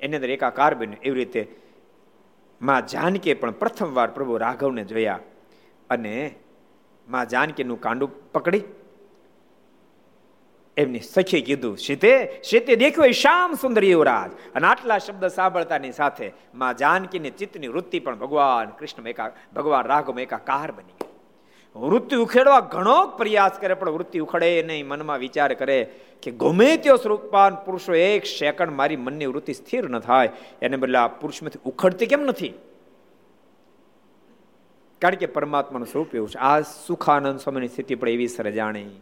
એની 0.00 0.16
અંદર 0.16 0.30
એકાકાર 0.30 0.72
બન્યું. 0.74 1.02
એવી 1.02 1.18
રીતે 1.18 1.42
માં 2.60 2.86
જાનકીએ 2.86 3.34
પણ 3.34 3.58
પ્રથમવાર 3.60 4.08
પ્રભુ 4.10 4.36
રાઘવને 4.36 4.84
જોયા. 4.84 5.18
અને 5.90 6.34
માં 7.08 7.28
જાનકીનું 7.28 7.80
કાંડું 7.80 8.32
પકડી. 8.32 8.62
એમની 10.76 11.00
સખી 11.00 11.40
કીધું, 11.40 11.76
સીતે 11.76 12.40
સીતે 12.50 12.76
દેખ્યો 12.76 13.10
શ્યામ 13.10 13.54
સુંદર 13.54 13.84
યુવરાજ. 13.84 14.30
અને 14.54 14.66
આટલા 14.66 14.98
શબ્દ 14.98 15.26
સાંભળતાની 15.26 15.92
સાથે 15.92 16.32
માં 16.54 16.76
જાનકીની 16.76 17.30
ચિત્તની 17.30 17.68
વૃત્તિ 17.68 18.00
પણ 18.00 18.18
ભગવાન 18.18 18.70
કૃષ્ણ 18.70 19.08
એકા, 19.08 19.32
ભગવાન 19.56 19.84
રાઘવ 19.84 20.20
એકાકાર 20.20 20.72
બની 20.72 20.94
ગઈ. 21.00 21.08
વૃત્તિ 21.76 22.16
ઉખેડવા 22.16 22.60
ઘણો 22.60 23.06
પ્રયાસ 23.06 23.52
કરે, 23.60 23.74
પણ 23.74 23.90
વૃત્તિ 23.90 24.18
ઉખડે 24.18 24.62
નહીં. 24.62 24.88
મનમાં 24.88 25.18
વિચાર 25.18 25.54
કરે 25.54 25.90
કે 26.22 26.30
ગમે 26.30 26.76
તેઓ 26.76 26.96
સ્વરૂપાન 26.96 27.54
પુરુષો 27.54 27.94
એક 27.94 28.24
સેકન્ડ 28.24 28.72
મારી 28.72 28.96
મનની 28.96 29.26
વૃત્તિ 29.26 29.52
સ્થિર 29.52 29.88
ન 29.88 29.98
થાય. 29.98 30.30
એને 30.62 30.76
બદલે 30.76 30.98
આ 30.98 31.08
પુરુષમાંથી 31.08 31.58
ઉખડતી 31.64 32.06
કેમ 32.06 32.20
નથી? 32.20 32.54
કારણ 35.00 35.14
કે 35.14 35.26
પરમાત્માનું 35.26 35.88
સ્વરૂપ 35.88 36.14
એવું 36.14 36.28
છે. 36.28 36.38
આ 36.38 36.60
સુખાનંદ 36.60 37.40
સ્વામીની 37.40 37.68
સ્થિતિ 37.68 37.94
પણ 37.94 38.08
એવી 38.08 38.28
સર્જાણી 38.28 39.00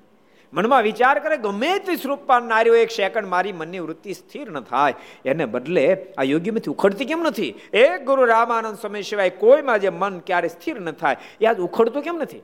મનમાં 0.52 0.82
વિચાર 0.82 1.18
કરે, 1.18 1.36
ગમે 1.36 1.78
તે 1.78 1.96
સ્વરૂપાન 1.96 2.44
નારીઓ 2.44 2.74
એક 2.74 2.90
સેકન્ડ 2.90 3.26
મારી 3.26 3.52
મનની 3.52 3.78
વૃત્તિ 3.78 4.12
સ્થિર 4.12 4.50
ન 4.50 4.60
થાય. 4.60 4.94
એને 5.24 5.44
બદલે 5.44 6.06
આ 6.18 6.22
યોગ્યમાંથી 6.22 6.70
ઉખડતી 6.70 7.04
કેમ 7.04 7.20
નથી? 7.22 7.54
એક 7.72 8.04
ગુરુ 8.04 8.24
રામાનંદ 8.24 8.76
સ્વામી 8.76 9.02
સિવાય 9.02 9.30
કોઈમાં 9.30 9.78
જે 9.78 9.88
મન 9.88 10.18
ક્યારે 10.18 10.48
સ્થિર 10.48 10.80
ન 10.80 10.90
થાય, 10.90 11.16
એ 11.40 11.46
આજ 11.46 11.58
ઉખડતું 11.58 12.02
કેમ 12.02 12.16
નથી? 12.16 12.42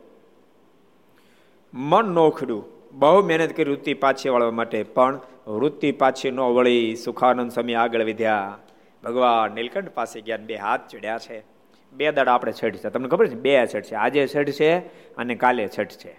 મન 1.75 2.05
ન 2.05 2.19
ઉખડ્યું. 2.19 2.65
બહુ 2.93 3.27
મહેનત 3.27 3.57
કરી 3.57 3.71
વૃત્તિ 3.71 3.95
પાછી 3.95 4.29
વળવા 4.29 4.51
માટે, 4.51 4.83
પણ 4.83 5.21
વૃત્તિ 5.49 5.93
પાછી 5.93 6.31
ન 6.31 6.41
વળી 6.41 6.97
સુખાનંદ 6.97 7.51
સ્વામી 7.51 7.75
આગળ 7.75 8.03
વધ્યા. 8.03 8.59
ભગવાન 9.05 9.53
નીલકંઠ 9.53 9.89
પાસે 9.89 10.21
ગયા 10.21 10.37
બે 10.37 10.57
હાથ 10.57 10.81
ચડ્યા 10.91 11.19
છે. 11.19 11.45
બે 11.95 12.13
દાડા 12.13 12.35
આપણે 12.35 12.53
છઠ 12.53 12.75
છે. 12.75 12.91
તમને 12.91 13.09
ખબર 13.09 13.27
છે? 13.27 13.35
બે 13.35 13.67
છઠ 13.75 13.83
છે. 13.83 13.95
આજે 13.95 14.27
છઠ 14.27 14.49
છે 14.49 14.79
અને 15.17 15.35
કાલે 15.35 15.69
છઠ 15.79 15.89
છે. 15.89 16.11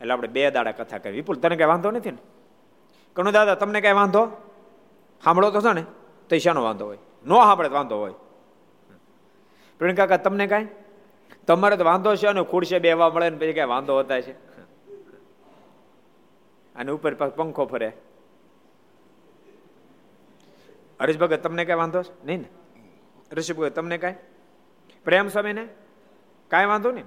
એટલે 0.00 0.12
આપણે 0.12 0.28
બે 0.28 0.50
દાડા 0.50 0.72
કથા 0.72 0.98
કરી. 0.98 1.12
વિપુલ, 1.12 1.36
તને 1.36 1.56
કઈ 1.56 1.64
વાંધો 1.64 1.90
નથી 1.90 2.10
ને? 2.10 2.18
કણુ 3.12 3.30
દાદા, 3.30 3.54
તમને 3.54 3.80
કઈ 3.80 3.92
વાંધો? 3.92 4.26
સાંભળો 5.24 5.50
તો 5.50 5.60
છે 5.60 5.72
ને 5.72 5.84
તો 6.28 6.38
શાનો 6.38 6.62
વાંધો 6.62 6.86
હોય? 6.86 6.98
ન 7.26 7.28
સાંભળે 7.28 7.68
વાંધો 7.68 7.98
હોય. 7.98 8.14
પ્રવીણ 9.78 9.94
કાકા, 9.94 10.16
તમને 10.16 10.46
કાંઈ? 10.46 10.68
તમારે 11.46 11.76
તો 11.76 11.84
વાંધો 11.84 12.16
છે 12.16 12.26
અને 12.26 12.42
ખુરશે 12.42 12.78
બેવા 12.78 13.10
મળે 13.10 13.30
ને 13.30 13.36
પછી 13.36 13.52
કઈ 13.52 13.64
વાંધો 13.64 13.94
હોતા 13.94 14.20
છે. 14.20 14.32
અને 16.74 16.92
ઉપર 16.92 17.14
પંખો 17.14 17.66
ફરે. 17.66 17.92
હરીશ 21.00 21.18
ભગત 21.18 21.42
તમને 21.42 21.64
કઈ 21.64 21.74
વાંધો 21.74 22.02
છે? 22.02 22.26
નહીં 22.26 22.38
ને? 22.38 22.48
ઋષિ 23.32 23.52
ભગત 23.52 23.74
તમને 23.74 23.98
કાંઈ? 23.98 24.14
પ્રેમ 25.06 25.28
સ્વામીને? 25.28 25.68
કાંઈ 26.48 26.66
વાંધો 26.66 26.90
નહીં. 26.90 27.04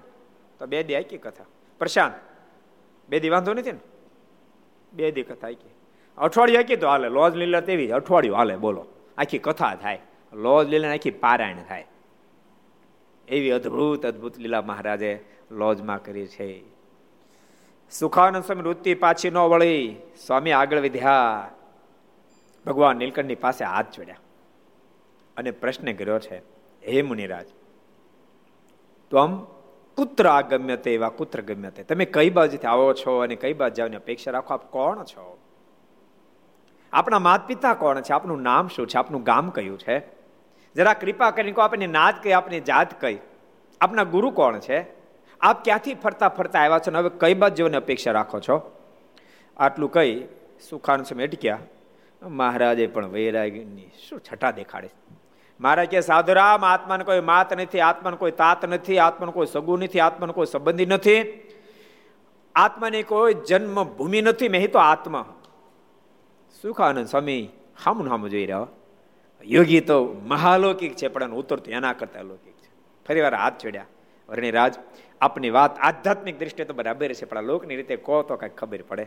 તો 0.59 0.65
બે 0.65 0.83
દી 0.83 0.95
આકી 0.95 1.17
કથા. 1.17 1.45
પ્રશાંત. 1.79 2.13
બે 3.09 3.19
દી 3.19 3.29
વાંધો 3.29 3.53
નથી 3.53 3.71
ને? 3.71 3.79
બે 4.93 5.11
દી 5.11 5.23
કથા 5.23 5.47
આકી 5.47 5.69
અઠવાડિયું 6.17 6.59
આકી 6.59 6.75
તો 6.75 6.87
હાલે. 6.87 7.09
લોજ 7.09 7.35
લીલા 7.35 7.59
તેવી 7.59 7.91
અઠવાડિયું 7.91 8.37
હાલે. 8.37 8.55
બોલો. 8.55 8.85
આખી 9.17 9.37
કથા 9.37 9.75
થાય. 9.75 10.01
લોજ 10.33 10.69
લીલા 10.69 10.93
આખી 10.93 11.11
પારાયણ 11.11 11.63
થાય. 11.63 11.87
એવી 13.27 13.51
અદ્ભુત 13.51 14.05
અદ્ભુત 14.05 14.37
લીલા 14.37 14.61
મહારાજે 14.61 15.25
લોજમાં 15.51 16.03
કરી 16.03 16.27
છે. 16.27 16.63
સુખાનંદ 17.91 18.43
સ્વામી 18.43 18.61
વૃત્તિ 18.61 18.93
પાછી 18.93 19.29
ન 19.29 19.37
વળી. 19.37 19.95
સ્વામી 20.27 20.51
આગળ 20.51 20.79
વિધ્યા. 20.79 21.49
ભગવાન 22.65 22.97
નીલકંઠની 22.97 23.35
પાસે 23.35 23.65
હાથ 23.65 23.91
જોડ્યા. 23.91 24.15
અને 25.37 25.51
પ્રશ્ન 25.51 25.93
કર્યો 25.93 26.19
છે, 26.19 26.37
હે 26.87 27.01
મુનિરાજ 27.01 27.45
તો 29.09 29.17
આમ 29.17 29.45
કુત્ર 29.97 30.27
આગમ્ય 30.27 30.75
તે 30.75 30.93
એવા 30.93 31.09
કુત્ર 31.09 31.41
ગમ્ય 31.41 31.69
તે 31.69 31.83
તમે 31.83 32.05
કઈ 32.05 32.29
બાજુથી 32.29 32.67
આવો 32.67 32.93
છો 32.93 33.17
અને 33.17 33.35
કઈ 33.35 33.53
બાજુ 33.53 33.75
જવાની 33.75 33.95
અપેક્ષા 33.95 34.31
રાખો? 34.31 34.53
આપ 34.53 34.71
કોણ 34.71 35.03
છો? 35.03 35.37
આપણા 36.93 37.19
માત 37.19 37.47
પિતા 37.47 37.73
કોણ 37.73 38.01
છે? 38.01 38.13
આપનું 38.13 38.41
નામ 38.41 38.67
શું 38.67 38.87
છે? 38.87 38.97
આપનું 38.97 39.23
ગામ 39.23 39.49
કયું 39.49 39.79
છે? 39.79 39.99
જરા 40.75 40.93
કૃપા 40.93 41.31
કરીને 41.31 41.51
કહો 41.51 41.61
આપણને 41.61 41.87
નાત 41.87 42.23
કઈ, 42.23 42.31
આપની 42.31 42.59
જાત 42.59 43.01
કઈ? 43.01 43.19
આપના 43.81 44.03
ગુરુ 44.03 44.31
કોણ 44.31 44.59
છે? 44.59 44.85
આપ 45.41 45.63
ક્યાંથી 45.63 45.93
ફરતા 45.93 46.29
ફરતા 46.29 46.59
આવ્યા 46.59 46.79
છો? 46.79 46.91
ને 46.91 46.97
હવે 46.97 47.09
કઈ 47.17 47.33
બાજુ 47.33 47.55
જવાની 47.55 47.77
અપેક્ષા 47.77 48.11
રાખો 48.11 48.39
છો? 48.39 48.77
આટલું 49.57 49.91
કહી 49.91 50.27
સુખાનું 50.69 51.05
સમય 51.05 51.27
અટક્યા. 51.27 51.59
મહારાજે 52.21 52.87
પણ 52.87 53.05
વૈરાગની 53.05 53.91
શું 54.09 54.21
છટા 54.31 54.51
દેખાડે? 54.51 54.89
મહારાજ 55.59 55.87
કે 55.87 56.01
સાધુરામ, 56.01 56.65
આત્માને 56.65 57.03
કોઈ 57.03 57.19
માત 57.19 57.53
નથી, 57.53 57.79
આત્માને 57.79 58.17
કોઈ 58.17 58.31
તાત 58.31 58.65
નથી, 58.65 58.97
આત્માને 58.97 59.31
કોઈ 59.31 59.45
સગું 59.45 59.79
નથી, 59.79 59.99
આત્માને 59.99 60.33
કોઈ 60.33 60.45
સંબંધી 60.45 60.85
નથી. 60.85 61.49
આત્માની 62.55 63.03
કોઈ 63.03 63.33
જન્મ 63.33 63.83
ભૂમિ 63.83 64.21
નથી, 64.21 64.49
મેં 64.49 64.71
તો 64.71 64.79
આત્મા. 64.79 65.25
સુખાનંદ 66.61 67.07
સ્વામી 67.07 67.49
હામું 67.85 68.09
હામું 68.09 68.29
જોઈ 68.29 68.45
રહ્યો 68.45 68.67
યોગી 69.45 69.81
તો 69.81 70.21
મહાલૌકિક 70.25 70.95
છે, 70.95 71.07
પણ 71.07 71.31
ઉતરતું 71.31 71.73
એના 71.73 71.93
કરતા 71.93 72.21
લૌકિક 72.21 72.53
છે. 72.53 72.69
ફરી 73.07 73.21
વાર 73.21 73.35
હાથ 73.35 73.53
છોડ્યા 73.65 73.85
વર્ણિરાજ 74.29 74.75
આપની 75.21 75.49
વાત 75.49 75.79
આધ્યાત્મિક 75.79 76.39
દ્રષ્ટિએ 76.39 76.65
તો 76.65 76.73
બરાબર 76.73 77.13
છે, 77.13 77.25
પણ 77.25 77.43
લોકની 77.43 77.75
રીતે 77.75 77.95
કહો 77.95 78.21
તો 78.21 78.35
કાંઈક 78.35 78.55
ખબર 78.55 78.81
પડે. 78.87 79.03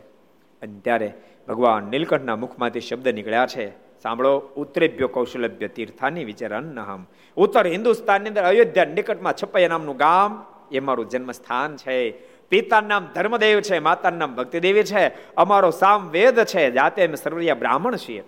અને 0.62 0.80
ત્યારે 0.80 1.14
ભગવાન 1.48 1.84
નીલકંઠના 1.84 2.36
મુખમાંથી 2.36 2.80
શબ્દ 2.80 3.08
નીકળ્યા 3.08 3.46
છે. 3.46 3.91
સાંભળો 4.02 4.38
ઉત્તરેભ્યો 4.38 5.08
કૌશલભ્ય 5.08 5.68
તીર્થાની 5.68 6.24
વિચાર 6.24 6.54
અન્નહમ 6.54 7.06
ઉત્તર 7.36 7.66
હિન્દુસ્તાનની 7.66 8.28
અંદર 8.28 8.44
અયોધ્યા 8.44 8.84
નિકટમાં 8.84 9.34
છપૈયા 9.42 9.68
નામનું 9.68 9.96
ગામ, 9.96 10.44
એ 10.72 10.80
મારું 10.80 11.08
જન્મસ્થાન 11.08 11.76
છે. 11.76 12.10
પિતાનું 12.48 12.88
નામ 12.88 13.08
ધર્મદેવ 13.14 13.60
છે, 13.60 13.78
માતાનું 13.78 14.18
નામ 14.18 14.34
ભક્તિદેવી 14.34 14.82
છે. 14.82 15.34
અમારો 15.34 15.70
સામ 15.70 16.10
વેદ 16.10 16.44
છે, 16.44 16.70
જાતે 16.70 17.06
અમે 17.06 17.16
સર્વરિયા 17.16 17.54
બ્રાહ્મણ 17.54 17.96
છીએ. 17.96 18.24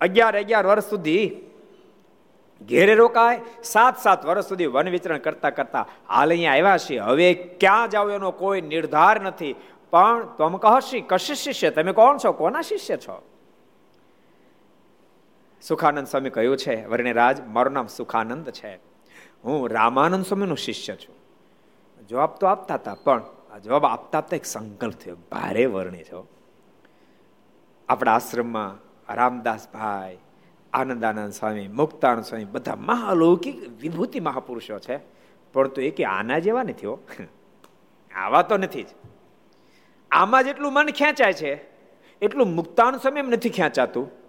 અગિયાર 0.00 0.38
અગિયાર 0.38 0.66
વર્ષ 0.66 0.84
સુધી 0.84 1.30
ઘેરે 2.68 2.94
રોકાય 2.94 3.40
સાત 3.62 3.98
સાત 3.98 4.26
વર્ષ 4.26 4.48
સુધી 4.48 4.66
વન 4.66 4.88
વિચરણ 4.88 5.18
કરતા 5.18 5.50
કરતા 5.50 5.86
હાલ 6.08 6.30
અહીંયા 6.30 6.52
આવ્યા 6.52 6.78
છીએ. 6.78 6.98
હવે 6.98 7.34
ક્યાં 7.34 7.88
જાવ 7.88 8.10
એનો 8.10 8.30
કોઈ 8.30 8.60
નિર્ધાર 8.60 9.20
નથી. 9.20 9.54
પણ 9.90 10.26
તમ 10.38 10.56
કહશી 10.56 11.00
કશી 11.00 11.34
શિષ્ય 11.34 11.70
તમે 11.70 11.92
કોણ 11.92 12.16
છો? 12.16 12.32
કોના 12.32 12.60
શિષ્ય 12.60 12.96
છો? 12.96 13.29
સુખાનંદ 15.62 16.06
સ્વામી 16.06 16.30
કહ્યું 16.30 16.56
છે, 16.56 16.86
વર્ણિરાજ, 16.86 17.40
મારું 17.46 17.72
નામ 17.72 17.86
સુખાનંદ 17.86 18.50
છે. 18.50 18.76
હું 19.44 19.70
રામાનંદ 19.70 20.24
સ્વામીનું 20.24 20.56
શિષ્ય 20.56 20.96
છું. 20.96 21.14
જવાબ 22.06 22.34
તો 22.34 22.46
આપતા 22.46 22.74
હતા, 22.74 22.94
પણ 22.94 23.22
આ 23.52 23.58
જવાબ 23.58 23.84
આપતા 23.84 24.18
આપતા 24.18 24.36
એક 24.36 24.44
સંકલ્પ 24.44 24.94
થયો, 24.94 25.16
ભારે 25.30 25.66
વર્ણિ 25.66 26.02
છો 26.02 26.28
આપણા 27.88 28.12
આશ્રમમાં 28.12 28.78
રામદાસભાઈ, 29.14 30.18
આનંદાનંદ 30.72 31.32
સ્વામી, 31.32 31.68
મુક્તાનંદ 31.68 32.24
સ્વામી 32.24 32.44
બધા 32.44 32.74
મહાલૌકિક 32.76 33.68
વિભૂતિ 33.80 34.20
મહાપુરુષો 34.20 34.78
છે, 34.78 34.96
પણ 35.52 35.68
તો 35.68 35.80
એ 35.80 35.90
કે 35.90 36.04
આના 36.04 36.38
જેવા 36.38 36.62
નથી 36.62 36.86
હો. 36.86 36.98
આવા 38.14 38.42
તો 38.42 38.56
નથી 38.56 38.82
જ. 38.82 38.86
આમાં 40.10 40.44
જેટલું 40.44 40.72
મન 40.72 40.86
ખેંચાય 40.86 41.32
છે, 41.32 41.52
એટલું 42.22 42.54
મુક્તાન 42.54 42.96
સમય 42.96 43.22
નથી 43.22 43.50
ખેંચાતું. 43.50 44.19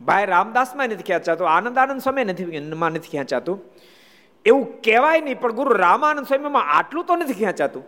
ભાઈ 0.00 0.26
રામદાસમાં 0.26 0.88
નથી 0.88 1.02
ખેંચાતું 1.02 1.50
આનંદ 1.50 1.78
આનંદ 1.78 2.00
સમય 2.00 2.24
નથી 2.24 2.60
માં 2.74 2.90
નથી 2.90 3.08
ખેંચાતું 3.08 3.62
એવું 4.44 4.82
કહેવાય 4.82 5.20
નહીં, 5.20 5.40
પણ 5.40 5.52
ગુરુ 5.52 5.70
રામાનંદ 5.70 6.26
સ્વામીમાં 6.26 6.78
આટલું 6.78 7.04
તો 7.04 7.16
નથી 7.16 7.32
ખેંચાતું 7.32 7.84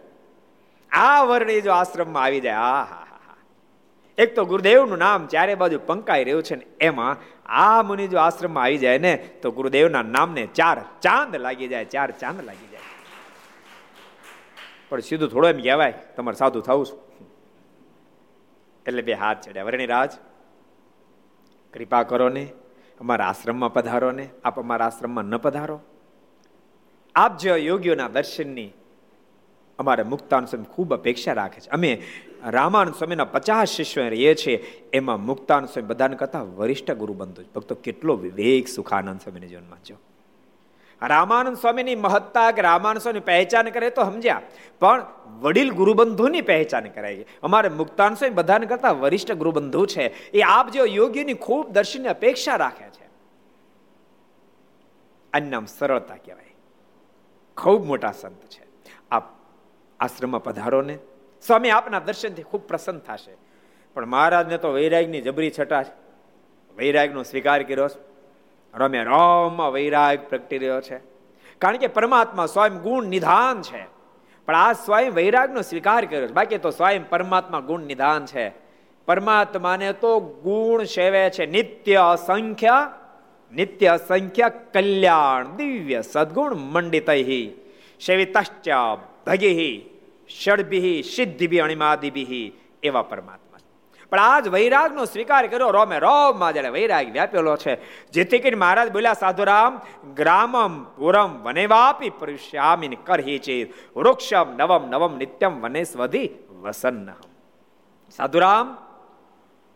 આ 0.92 1.24
વર્ણે 1.24 1.60
જો 1.60 1.72
આશ્રમમાં 1.72 2.24
આવી 2.24 2.40
જાય, 2.40 2.54
આ, 2.54 2.84
હા 2.84 3.06
એક 4.18 4.34
તો 4.36 4.44
ગુરુદેવનું 4.44 4.98
નામ 4.98 5.26
ચારે 5.26 5.54
બાજુ 5.54 5.78
પંકાઈ 5.86 6.24
રહ્યું 6.24 6.42
છે 6.42 6.54
ને, 6.54 6.66
એમાં 6.80 7.16
આ 7.46 7.82
મુનિ 7.82 8.08
જો 8.08 8.18
આશ્રમમાં 8.18 8.64
આવી 8.64 8.78
જાય 8.78 8.98
ને, 8.98 9.16
તો 9.42 9.50
ગુરુદેવના 9.50 10.02
નામને 10.02 10.46
ચાર 10.46 10.78
ચાંદ 11.02 11.36
લાગી 11.36 11.68
જાય, 11.68 11.84
ચાર 11.84 12.10
ચાંદ 12.10 12.44
લાગી 12.44 12.68
જાય. 12.72 12.80
પણ 14.88 15.00
સીધું 15.00 15.28
થોડો 15.28 15.48
એમ 15.48 15.62
કહેવાય, 15.62 15.92
તમારે 16.16 16.36
સાધુ 16.36 16.60
થવું 16.60 16.86
છું. 16.86 16.98
એટલે 18.86 19.02
બે 19.02 19.12
હાથ 19.12 19.40
ચડ્યા. 19.40 19.64
વર્ણિરાજ 19.64 20.10
રાજ. 20.10 20.31
કૃપા 21.74 22.02
કરો 22.02 22.28
ને, 22.28 22.48
અમારા 23.00 23.26
આશ્રમમાં 23.26 23.72
પધારો 23.72 24.12
ને, 24.12 24.28
આપ 24.44 24.60
અમારા 24.60 24.86
આશ્રમમાં 24.86 25.24
ન 25.24 25.36
પધારો. 25.36 25.80
આપ 27.14 27.38
જે 27.38 27.50
યોગીઓના 27.50 28.08
દર્શનની 28.08 28.70
અમારે 29.78 30.02
મુક્તાન 30.02 30.44
સ્વામી 30.44 30.74
ખૂબ 30.74 30.94
અપેક્ષા 30.94 31.32
રાખે 31.32 31.60
છે. 31.60 31.70
અમે 31.70 32.02
રામાનંદ 32.46 32.94
સ્વામીના 32.94 33.24
પચાસ 33.24 33.68
શિષ્યો 33.68 34.08
રહીએ 34.08 34.34
છીએ, 34.34 34.56
એમાં 34.92 35.26
મુક્તાન 35.26 35.64
સ્વામી 35.64 35.86
બધાને 35.86 36.16
કરતા 36.16 36.42
વરિષ્ઠ 36.42 36.90
ગુરુ 36.90 37.14
બનતો 37.14 37.42
ભક્તો 37.54 37.74
કેટલો 37.74 38.16
વિવેક 38.16 38.68
સુખાનંદ 38.68 39.20
સ્વામીને 39.20 39.46
જીવનમાં 39.46 39.84
જો 39.84 39.94
રામાનંદ 41.06 41.56
સ્વામીની 41.56 41.94
મહત્તા 41.94 42.50
કે 42.50 42.62
રામાનંદ 42.62 43.02
સ્વામી 43.02 43.20
પહેચાન 43.20 43.70
કરે 43.70 43.90
તો 43.90 44.04
સમજ્યા. 44.04 44.42
પણ 44.80 45.06
વડીલ 45.40 45.70
ગુરુબંધુની 45.70 46.40
પહેચાન 46.40 46.84
કરાય 46.84 47.24
અમારે 47.42 47.68
મુક્તાન 47.68 48.14
સ્વામી 48.14 48.34
બધાને 48.34 48.66
કરતા 48.66 48.90
વરિષ્ઠ 48.90 49.32
ગુરુબંધુ 49.32 49.86
છે. 49.86 50.30
એ 50.30 50.40
આપ 50.40 50.70
જેવો 50.70 50.86
યોગીની 50.86 51.34
ખૂબ 51.34 51.68
દર્શનની 51.68 52.08
અપેક્ષા 52.08 52.56
રાખે 52.56 52.84
છે. 52.84 53.10
આનું 55.32 55.66
સરળતા 55.66 56.16
કહેવાય. 56.16 56.54
ખૂબ 57.56 57.86
મોટા 57.86 58.12
સંત 58.12 58.42
છે. 58.42 58.66
આપ 59.10 59.22
આશ્રમમાં 60.00 60.42
પધારો 60.42 60.82
ને. 60.82 60.98
સ્વામી 61.46 61.70
આપના 61.70 61.98
દર્શનથી 61.98 62.42
ખૂબ 62.42 62.62
પ્રસન્ન 62.62 62.98
થશે. 62.98 63.36
પણ 63.94 64.06
મહારાજને 64.06 64.58
તો 64.58 64.72
વૈરાગની 64.72 65.20
જબરી 65.20 65.52
છટા 65.60 65.82
છે. 65.82 65.92
વૈરાગનો 66.76 67.22
સ્વીકાર 67.22 67.62
કર્યો 67.62 67.88
છે. 67.88 68.11
રમે 68.74 69.04
રમ 69.04 69.70
વૈરાગ 69.70 70.18
પ્રગટી 70.28 70.58
રહ્યો 70.58 70.80
છે. 70.80 71.00
કારણ 71.58 71.76
કે 71.76 71.86
પરમાત્મા 71.86 72.46
સ્વયં 72.46 72.78
ગુણ 72.78 73.04
નિધાન 73.04 73.62
છે. 73.62 73.86
પણ 74.46 74.54
આ 74.54 74.72
સ્વયં 74.72 75.10
વૈરાગનો 75.10 75.62
સ્વીકાર 75.62 76.04
કર્યો 76.04 76.26
છે. 76.26 76.32
બાકી 76.32 76.58
તો 76.58 76.70
સ્વયં 76.70 77.08
પરમાત્મા 77.08 77.60
ગુણ 77.60 77.80
નિધાન 77.80 78.26
છે. 78.26 78.52
પરમાત્માને 79.06 79.92
તો 79.92 80.20
ગુણ 80.20 80.84
સેવે 80.84 81.30
છે. 81.30 81.46
નિત્ય 81.46 81.96
અસંખ્ય 81.96 82.70
નિત્ય 83.52 83.86
અસંખ્ય 83.86 84.50
કલ્યાણ, 84.72 85.56
દિવ્ય 85.56 86.02
સદગુણ 86.02 86.54
મંડિત, 86.54 87.10
સેવિતશ્ચ 88.06 88.68
ભગી, 89.26 89.90
ષડભિ, 90.44 91.02
સિદ્ધિભિ, 91.02 91.58
અણિમાદિભિ 91.58 92.52
એવા 92.82 93.02
પરમાત્મા. 93.02 93.41
પણ 94.12 94.20
આજ 94.20 94.48
વૈરાગનો 94.48 95.04
સ્વીકાર 95.04 95.46
કર્યો. 95.46 95.70
રોમે 95.70 95.98
રોમમાં 95.98 96.52
જ્યારે 96.52 96.68
વૈરાગ 96.68 97.12
વ્યાપેલો 97.12 97.56
છે, 97.56 97.74
જેથી 98.12 98.38
કરીને 98.38 98.56
મહારાજ 98.56 98.92
બોલ્યા, 98.92 99.12
સાધુરામ, 99.12 99.80
ગ્રામમ 100.14 100.84
પુરમ 100.84 101.42
વનેવાપી 101.42 102.10
પરિશ્યામિન 102.10 102.94
કરહી 103.04 103.38
ચેત 103.38 103.72
વૃક્ષમ 103.96 104.56
નવમ 104.56 104.90
નવમ 104.90 105.16
નિત્યમ 105.16 105.60
વનેસ્વધી 105.60 106.28
વસન્ન 106.62 107.12
સાધુરામ, 108.10 108.76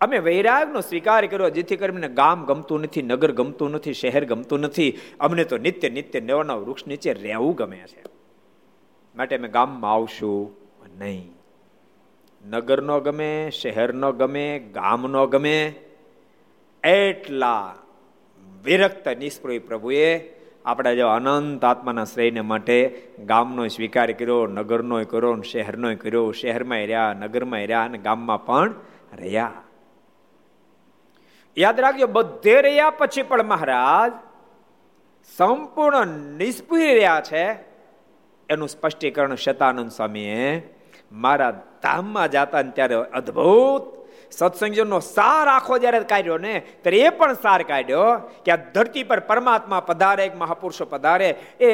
અમે 0.00 0.18
વૈરાગનો 0.18 0.80
સ્વીકાર 0.80 1.26
કર્યો, 1.26 1.50
જેથી 1.50 1.76
કરીને 1.76 2.08
ગામ 2.08 2.44
ગમતું 2.44 2.80
નથી, 2.80 3.02
નગર 3.02 3.32
ગમતું 3.32 3.70
નથી, 3.70 3.92
શહેર 3.92 4.24
ગમતું 4.24 4.60
નથી. 4.60 4.98
અમને 5.20 5.44
તો 5.44 5.56
નિત્ય 5.56 5.88
નિત્ય 5.88 6.20
નવ 6.20 6.64
વૃક્ષ 6.64 6.86
નીચે 6.86 7.12
રહેવું 7.12 7.56
ગમે 7.56 7.76
છે. 7.76 8.04
માટે 9.16 9.36
અમે 9.36 9.48
ગામમાં 9.48 9.92
આવશું 9.92 10.52
નહીં. 10.98 11.35
નગરનો 12.48 13.00
ગમે, 13.00 13.50
શહેરનો 13.50 14.12
ગમે, 14.12 14.58
ગામનો 14.58 15.26
ગમે, 15.26 15.74
એટલા 16.84 17.74
વિરક્ત, 18.62 19.08
નિષ્પ્રય 19.08 19.58
પ્રભુએ 19.58 20.36
આપણા 20.64 20.94
જો 20.94 21.08
અનંત 21.08 21.64
આત્માના 21.64 22.04
શ્રેયને 22.04 22.40
માટે 22.40 23.08
ગામનો 23.24 23.66
સ્વીકાર 23.66 24.12
કર્યો, 24.12 24.46
નગરનો 24.46 25.04
કર્યો 25.04 25.40
શહેરનો 25.40 25.94
કર્યો, 25.94 26.32
શહેરમાં 26.32 26.78
રહ્યા, 26.78 27.12
નગરમાં 27.12 27.60
રહ્યા 27.60 27.84
અને 27.84 27.98
ગામમાં 27.98 28.46
પણ 28.46 28.74
રહ્યા. 29.16 29.52
યાદ 31.58 31.80
રાખજો, 31.80 32.06
બધે 32.06 32.60
રહ્યા 32.62 32.90
પછી 32.90 33.22
પણ 33.22 33.42
મહારાજ 33.42 34.12
સંપૂર્ણ 35.36 36.06
નિષ્પુરી 36.06 36.94
રહ્યા 36.94 37.22
છે. 37.32 37.52
એનું 38.48 38.68
સ્પષ્ટીકરણ 38.68 39.34
શતાનંદ 39.34 39.90
સ્વામીએ 39.90 40.74
મારા 41.12 41.50
ધામમાં 41.86 42.30
જાતા 42.30 42.62
ત્યારે 42.62 42.94
અદ્ભુત 42.94 43.92
સત્સંગનો 44.30 44.98
સાર 45.00 45.46
આખો 45.48 45.78
જયારે 45.78 46.00
કાઢ્યો 46.00 46.38
ને, 46.38 46.62
ત્યારે 46.82 46.98
એ 46.98 47.08
પણ 47.08 47.34
સાર 47.34 47.62
કાઢ્યો 47.62 48.06
કે 48.44 48.52
આ 48.52 48.56
ધરતી 48.74 49.02
પર 49.02 49.20
પરમાત્મા 49.20 49.80
પધારે, 49.80 50.26
એક 50.26 50.36
મહાપુરુષો 50.36 50.84
પધારે, 50.84 51.28
એ 51.60 51.70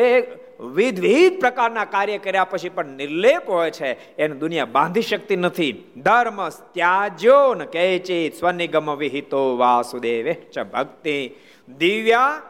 વિવિધ 0.61 1.40
પ્રકારના 1.40 1.85
કાર્ય 1.85 2.18
કર્યા 2.18 2.44
પછી 2.44 2.68
પણ 2.68 2.87
નિર્લેપ 2.87 3.48
હોય 3.48 3.70
છે. 3.70 4.16
એને 4.16 4.35
દુનિયા 4.35 4.64
બાંધી 4.64 5.03
શકતી 5.03 5.37
નથી. 5.37 5.72
ધર્મ 5.96 6.48
ત્યાજ્યો 6.48 7.55
ને 7.55 7.66
કહે 7.66 7.98
છે 7.98 8.31
સ્વનિગમ 8.31 8.94
વિહિતો 8.94 9.57
વાસુદેવે 9.57 10.33
ચ 10.33 10.59
ભક્તિ. 10.59 11.18
દિવ્યા 11.68 12.40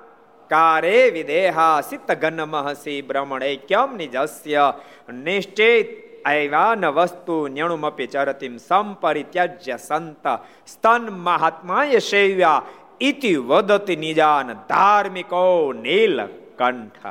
કારે 0.50 1.10
વિદેહા 1.10 1.80
સિત 1.80 2.12
ઘન 2.12 2.42
મહસી 2.42 3.02
બ્રહ્મણ 3.02 3.44
ક્યમ 3.68 3.96
નિજસ્ય. 3.96 4.72
નિશ્ચિત 5.12 6.11
આવ્યા 6.24 6.74
વસ્તુ 6.74 7.48
ન્યણુમપી 7.48 8.06
ચરતિમ 8.06 8.56
સંપરિત્યજ્ય 8.56 9.76
સંત. 9.76 10.26
સ્તન 10.66 11.10
મહાત્માય 11.10 11.98
સેવ્યા 11.98 12.62
ઇતિ 13.00 13.36
વદતિ 13.36 13.96
નિજાન 13.96 14.52
ધાર્મિકો 14.52 15.72
નીલકંઠ. 15.72 17.06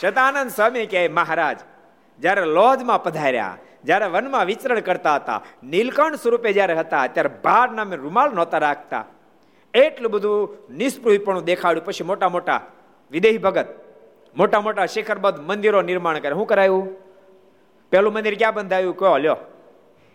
શતાનંદ 0.00 0.50
સ્વામી 0.50 0.86
કે 0.86 1.08
મહારાજ, 1.08 1.58
જ્યારે 2.20 2.44
લોજમાં 2.44 3.02
પધાર્યા, 3.02 3.56
જ્યારે 3.84 4.06
વનમાં 4.06 4.46
વિચરણ 4.46 4.80
કરતા 4.80 5.14
હતા, 5.14 5.42
નીલકંઠ 5.64 6.14
સ્વરૂપે 6.14 6.52
જ્યારે 6.52 6.74
હતા, 6.74 7.06
ત્યારે 7.06 7.30
ભાર 7.44 7.70
નામે 7.70 7.96
રૂમાલ 7.96 8.30
નહોતા 8.32 8.58
રાખતા. 8.58 9.04
એટલું 9.74 10.12
બધું 10.12 10.76
નિષ્પૃહીપણું 10.76 11.44
દેખાડ્યું, 11.44 11.84
પછી 11.84 12.04
મોટા 12.04 12.28
મોટા 12.28 12.60
વિદેહી 13.10 13.38
ભગત 13.38 13.66
મોટા 14.36 14.60
મોટા 14.60 14.86
શિખરબદ્ધ 14.86 15.40
મંદિરો 15.40 15.82
નિર્માણ 15.82 16.18
કરે 16.18 16.34
શું 16.34 16.46
કરાયું? 16.46 16.96
પેલું 17.90 18.12
મંદિર 18.12 18.38
ક્યાં 18.38 18.54
બંધાયું? 18.54 18.96
કહો 18.96 19.18
લ્યો. 19.18 19.36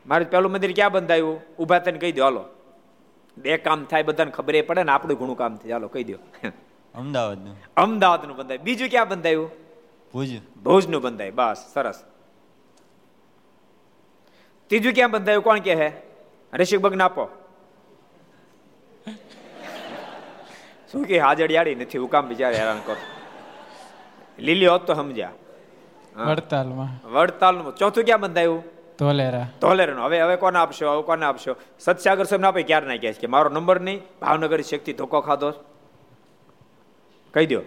મારે 0.06 0.26
પહેલું 0.26 0.52
મંદિર 0.52 0.74
ક્યાં 0.74 0.92
બંધાયું? 0.92 1.56
ઊભા 1.60 1.80
થઈને 1.80 2.00
કહી 2.00 2.12
દો 2.12 2.24
હાલો. 2.24 2.46
બે 3.38 3.58
કામ 3.58 3.86
થાય 3.86 4.04
બધાને 4.04 4.32
ખબર 4.32 4.62
પડે 4.62 4.84
ને 4.84 4.92
આપણું 4.92 5.18
ઘણું 5.18 5.38
કામ 5.38 5.56
થાય. 5.56 5.70
ચાલો 5.70 5.88
કહી 5.88 6.04
દો. 6.04 6.48
અમદાવાદનું. 6.96 7.58
અમદાવાદનું 7.78 8.38
બંધાયું. 8.38 8.64
બીજું 8.64 8.90
ક્યાં 8.90 9.10
બંધાયું? 9.10 9.52
ભુજ. 10.14 10.30
ભુજનું 10.64 11.02
બંધાય. 11.02 11.32
બસ 11.32 11.66
સરસ. 11.74 12.04
ત્રીજું 14.68 14.94
ક્યાં 14.94 15.12
બંધાયું? 15.12 15.44
કોણ 15.44 15.60
કે 15.60 15.76
હે? 15.76 15.92
ઋષિક 16.54 16.80
બગ 16.80 17.02
આપો. 17.02 17.30
શું 20.92 21.04
કે 21.04 21.20
હાજડિયાળી 21.20 21.76
નથી. 21.76 21.98
હું 21.98 22.10
કામ 22.10 22.28
બિચારે 22.28 22.56
હેરાન 22.56 22.80
કરો. 22.86 22.96
લીલી 24.40 24.66
હોત 24.68 24.88
તો 24.88 24.94
સમજ્યા. 24.94 25.32
વડતાલમાં. 26.16 27.08
વડતાલનું 27.08 27.76
ચોથું 27.76 28.04
ક્યાં 28.04 28.22
બંધાયું? 28.22 28.64
ધોલેરા. 29.00 29.48
ધોલેરા 29.62 30.06
હવે 30.06 30.22
હવે 30.22 30.36
કોને 30.36 30.60
આપશો? 30.60 30.94
હવે 30.94 31.04
કોને 31.04 31.26
આપશો? 31.26 31.56
સત્સાગર 31.80 32.24
સાહેબ 32.24 32.46
આપે 32.46 32.64
ક્યારે 32.64 32.88
ના 32.88 32.96
કહે 32.96 33.12
કે 33.12 33.28
મારો 33.28 33.50
નંબર 33.50 33.82
નહીં? 33.82 34.02
ભાવનગર 34.22 34.62
શક્તિ 34.62 34.94
ધોકો 34.94 35.22
ખાધો? 35.22 35.52
કહી 37.34 37.46
દો 37.46 37.62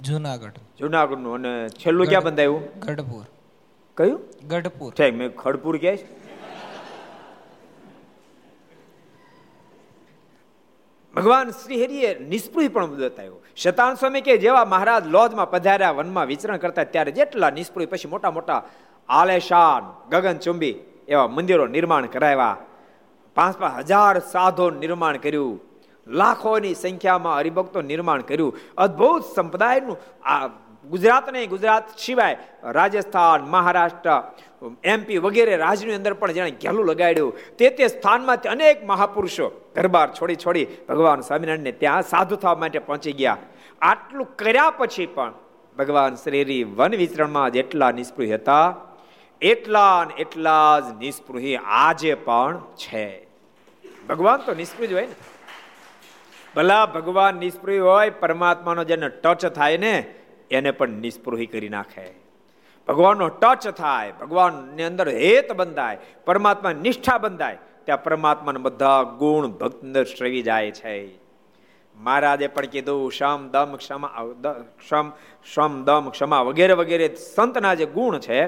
જુનાગઢ. 0.00 0.52
જુનાગઢનું 0.78 1.34
અને 1.34 1.68
છેલ્લું 1.68 2.06
ક્યાં 2.06 2.22
બંધાયું? 2.22 2.80
ગઢપુર. 2.80 3.24
કયું? 3.96 4.48
ગઢપુર. 4.48 4.94
છે 4.94 5.10
મેં 5.10 5.36
ખડપુર 5.36 5.78
ક્યાંય 5.78 5.96
છે? 5.96 6.23
ભગવાન 11.16 11.50
શ્રી 11.50 11.84
હરિએ 11.84 12.18
નિષ્પૃહ 12.18 12.68
પણ 12.68 12.86
બતાવ્યો. 12.86 13.42
શતાન 13.56 13.94
સ્વામી 13.94 14.20
કે 14.20 14.36
જેવા 14.36 14.64
મહારાજ 14.64 15.06
લોજમાં 15.06 15.50
પધાર્યા, 15.50 15.90
વનમાં 15.90 16.26
વિચરણ 16.26 16.56
કરતા 16.56 16.84
ત્યારે 16.84 17.12
જેટલા 17.12 17.50
નિષ્પૃહ 17.50 17.86
પછી 17.86 18.08
મોટા 18.08 18.30
મોટા 18.30 18.62
આલેશાન 19.08 20.10
ગગનચુંબી 20.10 20.74
એવા 21.08 21.28
મંદિરો 21.28 21.66
નિર્માણ 21.66 22.06
કરાવ્યા. 22.06 22.56
પાંચ 23.34 23.58
પાંચ 23.58 23.78
હજાર 23.78 24.18
સાધો 24.18 24.70
નિર્માણ 24.70 25.16
કર્યું. 25.16 25.60
લાખોની 26.06 26.74
સંખ્યામાં 26.74 27.36
હરિભક્તો 27.36 27.82
નિર્માણ 27.82 28.20
કર્યું. 28.20 28.58
અદ્ભુત 28.78 29.24
સંપ્રદાયનું 29.36 29.96
આ 30.24 30.46
ગુજરાત 30.90 31.32
નહીં, 31.32 31.48
ગુજરાત 31.48 31.98
સિવાય 31.98 32.36
રાજસ્થાન, 32.64 33.40
મહારાષ્ટ્ર 33.42 34.22
એમપી 34.84 35.18
વગેરે 35.18 35.56
રાજની 35.56 35.94
અંદર 35.94 36.14
પણ 36.14 36.32
જેણે 36.32 36.50
ઘેલું 36.50 36.86
લગાડ્યું, 36.86 37.56
તે 37.58 37.70
તે 37.70 37.88
સ્થાનમાંથી 37.88 38.48
અનેક 38.48 38.84
મહાપુરુષો 38.84 39.70
દરબાર 39.74 40.14
છોડી 40.14 40.36
છોડી 40.36 40.66
ભગવાન 40.88 41.20
સ્વામિનારાયણને 41.20 41.72
ત્યાં 41.72 42.02
સાધુ 42.02 42.36
થવા 42.36 42.54
માટે 42.54 42.78
પહોંચી 42.78 43.12
ગયા. 43.12 43.36
આટલું 43.82 44.36
કર્યા 44.36 44.70
પછી 44.70 45.06
પણ 45.06 45.32
ભગવાન 45.78 46.14
શ્રી 46.14 46.64
વન 46.64 46.94
વિચરણમાં 46.94 47.50
જેટલા 47.50 47.90
નિષ્પૃહ 47.90 48.34
હતા. 48.34 48.76
એટલા 49.40 50.06
એટલા 50.18 50.80
જ 50.80 50.98
નિષ્પૃહી 50.98 51.56
આજે 51.56 52.14
પણ 52.14 52.58
છે. 52.58 53.26
ભગવાન 54.08 54.36
તો 54.36 54.54
નિષ્પૃહ 54.54 54.92
હોય 54.92 55.06
ને. 55.06 55.14
ભલા 56.56 56.86
ભગવાન 56.86 57.34
નિષ્પૃહ 57.34 57.80
હોય, 57.80 58.10
પરમાત્માનો 58.10 58.84
જેને 58.84 59.08
ટચ 59.08 59.46
થાય 59.46 59.76
ને 59.76 60.14
એને 60.50 60.70
પણ 60.70 60.88
નિષ્પૃહી 60.88 61.46
કરી 61.46 61.68
નાખે. 61.68 62.10
ભગવાનનો 62.88 63.28
ટચ 63.28 63.68
થાય, 63.68 64.12
ભગવાનની 64.12 64.82
અંદર 64.82 65.08
હેત 65.08 65.52
બંધાય, 65.52 65.98
પરમાત્મા 66.24 66.72
નિષ્ઠા 66.72 67.18
બંધાય, 67.18 67.58
ત્યાં 67.84 68.02
પરમાત્માના 68.02 68.58
બધા 68.58 69.02
ગુણ 69.02 69.46
ભક્ત 69.46 69.82
અંદર 69.82 70.04
શ્રવી 70.04 70.42
જાય 70.42 70.70
છે. 70.70 71.24
મહારાજે 71.96 72.46
પણ 72.46 72.66
કીધું 72.66 73.12
શમ 73.12 73.48
દમ 73.48 73.76
ક્ષમા 73.76 74.24
શમ 74.88 75.10
શ્રમ 75.54 75.84
દમ 75.84 76.10
ક્ષમા 76.10 76.40
વગેરે 76.40 76.72
વગેરે 76.72 77.14
સંતના 77.14 77.74
જે 77.74 77.86
ગુણ 77.86 78.18
છે 78.18 78.46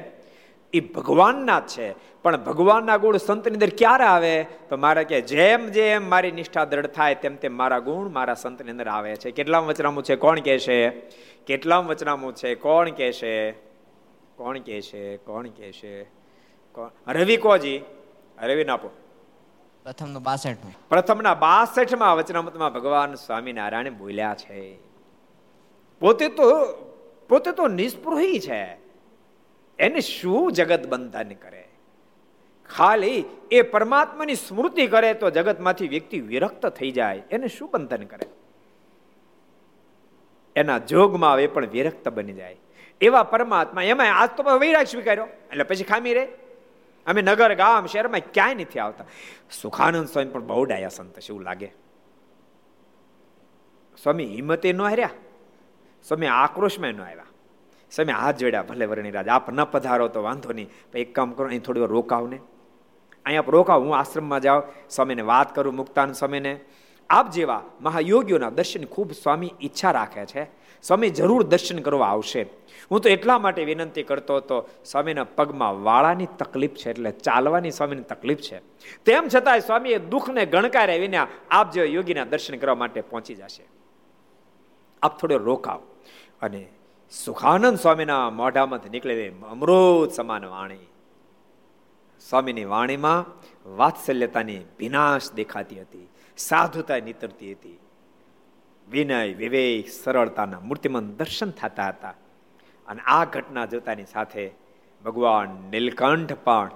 એ 0.72 0.80
ભગવાનના 0.80 1.60
જ 1.60 1.66
છે. 1.66 1.94
પણ 2.26 2.36
ભગવાનના 2.36 2.96
ગુણ 2.96 3.16
સંતની 3.16 3.54
અંદર 3.54 3.70
ક્યારે 3.78 4.04
આવે? 4.04 4.46
તો 4.68 4.76
મારે 4.76 5.04
કે 5.04 5.20
જેમ 5.20 5.68
જેમ 5.68 6.10
મારી 6.10 6.30
નિષ્ઠા 6.30 6.64
દ્રઢ 6.64 6.86
થાય 6.86 7.14
તેમ 7.14 7.36
તેમ 7.36 7.56
મારા 7.56 7.78
ગુણ 7.78 8.08
મારા 8.08 8.34
સંતની 8.34 8.70
અંદર 8.70 8.88
આવે 8.88 9.16
છે. 9.16 9.30
કેટલા 9.30 9.58
વચનામું 9.58 10.04
છે? 10.04 10.16
કોણ 10.16 10.40
કહે 10.40 10.58
છે 10.58 10.90
કેટલા 11.46 11.78
વચનામું 11.78 12.34
છે? 12.34 12.54
કોણ 12.54 12.90
કહે 12.90 13.12
છે 13.12 13.52
કોણ 14.36 14.58
કહે 14.58 14.80
છે 14.80 15.16
કોણ 15.16 15.48
કહે 15.48 15.72
છે 15.72 16.02
રવિ 17.12 17.36
કોજી? 17.36 17.78
રવિ 18.42 18.64
નાપો 18.64 18.88
પ્રથમનું 19.84 20.22
બાસઠ 20.22 20.56
પ્રથમના 20.88 21.34
બાસઠમાં 21.34 22.16
વચનામતમાં 22.16 22.72
ભગવાન 22.72 23.14
સ્વામિનારાયણ 23.14 23.94
બોલ્યા 23.94 24.34
છે. 24.34 24.76
પોતે 26.00 26.28
તો 26.28 26.48
પોતે 27.28 27.52
તો 27.52 27.68
નિષ્પૃહી 27.68 28.40
છે. 28.40 28.62
એને 29.78 30.00
શું 30.00 30.52
જગત 30.52 30.86
બંધન 30.86 31.28
કરે? 31.28 31.65
ખાલી 32.70 33.24
એ 33.50 33.62
પરમાત્માની 33.62 34.34
સ્મૃતિ 34.34 34.86
કરે 34.86 35.14
તો 35.14 35.30
જગતમાંથી 35.30 35.88
વ્યક્તિ 35.88 36.20
વિરક્ત 36.20 36.66
થઈ 36.66 36.90
જાય, 36.90 37.22
એને 37.30 37.48
શું 37.48 37.70
બંધન 37.70 38.04
કરે? 38.04 38.28
એના 40.56 40.78
જોગમાં 40.78 41.32
આવે 41.32 41.46
પણ 41.46 41.66
વિરક્ત 41.66 42.08
બની 42.08 42.32
જાય. 42.32 42.56
એવા 43.00 43.22
પરમાત્મા 43.22 43.82
એમાં 43.82 44.20
આજ 44.20 44.30
તો 44.36 44.58
વૈરાગ 44.58 44.86
સ્વીકાર્યો. 44.86 45.24
એટલે 45.24 45.64
પછી 45.64 45.84
ખામી 45.84 46.14
રે. 46.14 46.28
અમે 47.06 47.22
નગર, 47.22 47.54
ગામ, 47.54 47.86
શહેરમાં 47.86 48.20
ક્યાંય 48.32 48.54
નથી 48.54 48.78
આવતા. 48.78 49.04
સુખાનંદ 49.62 50.08
સ્વામી 50.08 50.30
પણ 50.30 50.46
બહુ 50.46 50.64
ડાયા 50.64 50.88
સંત 50.88 51.20
છે, 51.20 51.28
એવું 51.28 51.42
લાગે. 51.42 51.72
સ્વામી 54.02 54.24
હિંમતે 54.24 54.72
ન 54.72 54.80
હાર્યા. 54.80 55.10
સ્વામી 56.08 56.26
આક્રોશમાં 56.26 56.90
ન 56.90 57.00
આવ્યા. 57.00 57.24
સ્વામી 57.90 58.12
હાથ 58.12 58.36
જોડ્યા, 58.36 58.62
ભલે 58.62 58.86
વર્ણી 58.86 59.10
રાજ 59.10 59.28
આપ 59.28 59.50
ન 59.50 59.64
પધારો 59.64 60.08
તો 60.08 60.22
વાંધો 60.22 60.52
નહીં. 60.52 60.70
એક 60.94 61.14
કામ 61.14 61.32
કરો, 61.32 61.46
અહીં 61.46 61.60
થોડી 61.60 61.80
વાર 61.80 61.88
રોકાવ 61.88 62.26
ને 62.28 62.40
અહીંયા 63.26 63.44
રોકાવ, 63.48 63.80
હું 63.80 63.96
આશ્રમમાં 63.96 64.40
જાઉં 64.40 64.62
સ્વામીને 64.90 65.22
વાત 65.22 65.54
કરું, 65.54 65.74
મુક્તાન 65.74 66.12
સ્વામીને. 66.12 66.60
આપ 67.10 67.30
જેવા 67.30 67.62
મહાયોગીઓના 67.80 68.50
દર્શન 68.50 68.84
ખૂબ 68.84 69.12
સ્વામી 69.12 69.54
ઈચ્છા 69.62 69.90
રાખે 69.90 70.26
છે. 70.26 70.44
સ્વામી 70.82 71.10
જરૂર 71.10 71.42
દર્શન 71.42 71.78
કરવા 71.78 72.06
આવશે. 72.06 72.42
હું 72.90 73.00
તો 73.00 73.08
એટલા 73.08 73.38
માટે 73.38 73.64
વિનંતી 73.64 74.02
કરતો 74.02 74.36
હતો, 74.36 74.68
સ્વામીના 74.84 75.24
પગમાં 75.24 75.82
વાળાની 75.82 76.26
તકલીફ 76.26 76.70
છે 76.70 76.90
એટલે 76.90 77.10
ચાલવાની 77.10 77.70
સ્વામીની 77.70 78.02
તકલીફ 78.02 78.38
છે. 78.38 78.58
તેમ 79.04 79.28
છતાંય 79.34 79.60
સ્વામીએ 79.60 79.98
દુઃખને 79.98 80.46
ગણકારે 80.46 80.98
વિના 80.98 81.26
આપ 81.50 81.70
જેવા 81.70 81.86
યોગીના 81.86 82.24
દર્શન 82.24 82.56
કરવા 82.56 82.74
માટે 82.74 83.00
પહોંચી 83.00 83.34
જશે. 83.34 83.64
આપ 85.02 85.20
થોડો 85.20 85.38
રોકાવ 85.38 85.80
અને 86.42 86.68
સુખાનંદ 87.24 87.78
સ્વામીના 87.78 88.30
મોઢામાંથી 88.30 88.88
નીકળેલી 88.88 89.28
અમૃત 89.28 90.12
સમાન 90.12 90.44
વાણી. 90.44 90.78
સ્વામીની 92.28 92.68
વાણીમાં 92.74 93.26
વાત્સલ્યતાની 93.80 94.62
વિનાશ 94.78 95.28
દેખાતી 95.40 95.80
હતી 95.80 96.06
સાધુતા 96.38 96.98
નીતરતી 97.08 97.52
હતી. 97.52 97.78
વિનય 98.88 99.20
વિવેક 99.42 99.92
સરળતાના 99.92 100.60
મૂર્તિમંત 100.68 101.12
દર્શન 101.18 101.50
થતા 101.50 101.88
હતા. 101.88 102.14
અને 102.88 103.00
આ 103.16 103.24
ઘટના 103.34 103.66
જોતાની 103.72 104.08
સાથે 104.14 104.44
ભગવાન 105.04 105.54
નીલકંઠ 105.72 106.34
પણ 106.46 106.70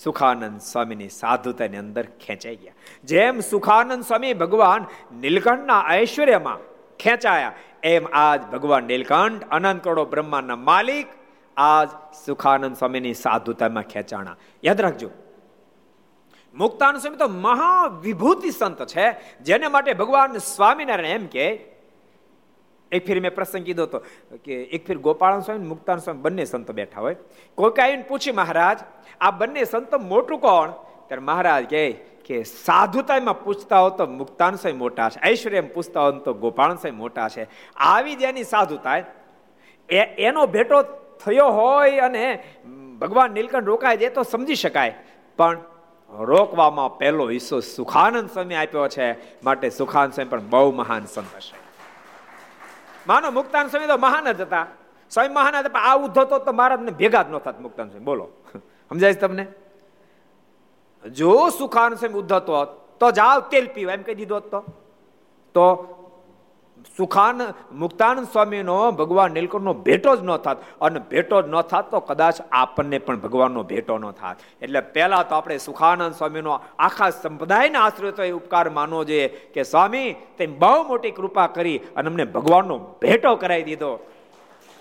સુખાનંદ 0.00 0.60
સ્વામીની 0.60 1.10
સાધુતાની 1.20 1.82
અંદર 1.84 2.06
ખેંચાઈ 2.24 2.56
ગયા. 2.56 2.78
જેમ 3.04 3.36
સુખાનંદ 3.52 4.04
સ્વામી 4.04 4.34
ભગવાન 4.34 4.82
નીલકંઠના 5.20 5.82
ઐશ્વર્યમાં 5.96 6.60
ખેંચાયા, 6.98 7.54
એમ 7.82 8.04
આજ 8.24 8.40
ભગવાન 8.54 8.84
નીલકંઠ 8.84 9.48
અનંત 9.50 9.80
કરોડો 9.84 10.04
બ્રહ્માંડના 10.12 10.64
માલિક 10.70 11.06
આજ 11.56 11.88
સુખાનંદ 12.26 12.76
સ્વામીની 12.76 13.14
સાધુતામાં 13.14 13.82
ખેંચાણા. 13.82 14.36
યાદ 14.64 14.80
રાખજો. 14.80 15.10
મુક્તાનંદ 16.54 17.00
સ્વામી 17.00 17.16
તો 17.16 17.28
મહાવિભૂતિ 17.28 18.50
સંત 18.50 18.86
છે, 18.86 19.06
જેને 19.40 19.68
માટે 19.68 19.92
ભગવાન 19.92 20.36
સ્વામિનારાયણ 20.36 21.06
એમ 21.06 21.26
કે, 21.26 21.46
એક 22.92 23.06
ફેર 23.06 23.20
મેં 23.20 23.34
પ્રસંગ 23.34 23.64
કીધો 23.64 23.82
હતો 23.82 23.98
કે 24.44 24.54
એક 24.54 24.86
ફેર 24.86 24.98
ગોપાલ 24.98 25.40
સ્વામી 25.40 25.66
મુક્તાન 25.66 25.98
સ્વામી 25.98 26.20
બંને 26.20 26.44
સંતો 26.44 26.72
બેઠા 26.72 27.00
હોય. 27.00 27.16
કોઈક 27.54 27.80
આવીને 27.80 28.02
પૂછી, 28.02 28.32
મહારાજ, 28.32 28.78
આ 29.20 29.30
બંને 29.30 29.64
સંતો 29.64 29.98
મોટું 29.98 30.38
કોણ? 30.38 30.70
ત્યારે 31.06 31.22
મહારાજ 31.22 31.70
કહે 31.70 31.92
કે 32.26 32.42
સાધુતામાં 32.42 33.44
પૂછતા 33.44 33.80
હો 33.80 33.90
તો 33.90 34.06
મુક્તાન 34.06 34.54
સ્વામી 34.54 34.78
મોટા 34.78 35.08
છે 35.08 35.30
ઐશ્વર્ય 35.30 35.60
પૂછતા 35.60 36.00
હો 36.00 36.10
તો 36.10 36.34
ગોપાલ 36.34 36.74
સ્વામી 36.74 36.96
મોટા 36.96 37.28
છે. 37.28 37.48
આવી 37.76 38.14
જેની 38.14 38.44
સાધુતા 38.44 38.96
એનો 39.88 40.46
ભેટો 40.46 40.82
થયો 41.24 41.48
હોય 41.48 41.98
અને 41.98 42.24
ભગવાન 43.00 43.30
નીલકંઠ 43.30 43.64
રોકાય 43.64 43.96
છે 43.96 44.08
તો 44.08 44.22
સમજી 44.22 44.54
શકાય. 44.54 44.94
પણ 45.36 45.58
રોકવામાં 46.10 46.98
પહેલો 46.98 47.28
હિસ્સો 47.28 47.60
સુખાનંદ 47.60 48.30
સ્વામી 48.30 48.54
આપ્યો 48.54 48.88
છે. 48.88 49.12
માટે 49.42 49.70
સુખાનંદ 49.70 50.12
સ્વામી 50.12 50.30
પણ 50.30 50.42
બહુ 50.50 50.72
મહાન 50.72 51.04
સંત 51.04 51.36
હશે. 51.36 51.56
માનો 53.06 53.30
મુક્તાન 53.30 53.68
સ્વામી 53.68 53.86
તો 53.86 53.96
મહાન 53.96 54.32
જ 54.32 54.40
હતા. 54.40 54.66
સ્વામી 55.10 55.34
મહાન 55.34 55.56
હતા 55.56 55.78
આ 55.78 55.96
ઉદ્ધતો 55.96 56.38
તો 56.38 56.52
મહારાજને 56.52 56.90
ભેગા 56.90 57.22
જ 57.22 57.30
ન 57.30 57.38
થતા 57.38 57.60
મુક્તાન 57.60 57.88
સ્વામી. 57.88 58.04
બોલો. 58.04 58.28
સમજાય 58.88 59.14
તમને? 59.14 59.46
જો 61.04 61.48
સુખાનંદ 61.58 61.98
સ્વામી 61.98 62.14
ઉદ્ધતો 62.14 62.64
તો 63.00 63.10
જાઓ 63.10 63.40
તેલ 63.40 63.66
પીવા, 63.74 63.92
એમ 63.92 64.02
કહી 64.02 64.14
દીધો 64.14 64.40
તો 64.40 65.95
સુખાન 66.96 67.40
મુક્તાનંદ 67.72 68.26
સ્વામીનો 68.32 68.90
ભગવાન 68.90 69.32
નીલકંઠનો 69.32 69.74
ભેટો 69.74 70.16
જ 70.16 70.22
ન 70.22 70.36
થાત. 70.36 70.56
અને 70.80 71.00
ભેટો 71.10 71.42
જ 71.42 71.48
ન 71.48 71.60
થાત 71.60 71.90
તો 71.90 72.00
કદાચ 72.00 72.34
આપણને 72.52 72.98
પણ 72.98 73.20
ભગવાનનો 73.20 73.62
ભેટો 73.62 73.98
ન 73.98 74.10
થાત. 74.10 74.36
એટલે 74.62 74.80
પહેલાં 74.80 75.28
તો 75.28 75.34
આપણે 75.34 75.58
સુખાનંદ 75.58 76.14
સ્વામીનો 76.14 76.60
આખા 76.78 77.10
સંપ્રદાયના 77.10 77.80
આશ્રિત 77.80 78.20
એ 78.20 78.30
ઉપકાર 78.30 78.70
માનવો 78.70 79.04
જોઈએ 79.04 79.28
કે, 79.28 79.62
સ્વામી 79.62 80.14
તે 80.38 80.46
બહુ 80.46 80.88
મોટી 80.88 81.10
કૃપા 81.10 81.46
કરી 81.46 81.78
અને 81.78 82.08
અમને 82.08 82.24
ભગવાનનો 82.24 82.78
ભેટો 82.78 83.36
કરાવી 83.36 83.62
દીધો. 83.62 84.06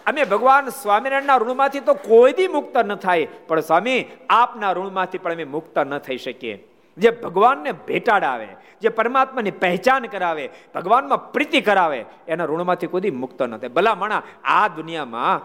અમે 0.05 0.23
ભગવાન 0.23 0.69
સ્વામિનારાયણના 0.69 1.37
ઋણમાંથી 1.37 1.79
તો 1.79 1.93
કોઈ 1.93 2.31
દી 2.31 2.47
મુક્ત 2.47 2.77
ન 2.77 2.95
થાય. 2.95 3.27
પણ 3.47 3.59
સ્વામી, 3.59 4.05
આપના 4.29 4.71
ઋણમાંથી 4.71 5.17
પણ 5.17 5.33
અમે 5.33 5.43
મુક્ત 5.43 5.79
ન 5.79 5.97
થઈ 5.97 6.17
શકીએ. 6.17 6.67
જે 6.97 7.09
ભગવાનને 7.23 7.71
ભેટાડાવે, 7.87 8.47
જે 8.81 8.89
પરમાત્માની 8.89 9.51
પહેચાન 9.51 10.05
કરાવે, 10.05 10.45
ભગવાનમાં 10.75 11.31
પ્રીતિ 11.31 11.61
કરાવે, 11.61 11.99
એના 12.27 12.45
ઋણમાંથી 12.45 12.87
કોઈ 12.87 13.11
મુક્ત 13.11 13.41
ન 13.41 13.57
થાય. 13.57 13.69
ભલા 13.69 13.95
મણા 13.95 14.23
આ 14.43 14.67
દુનિયામાં 14.67 15.39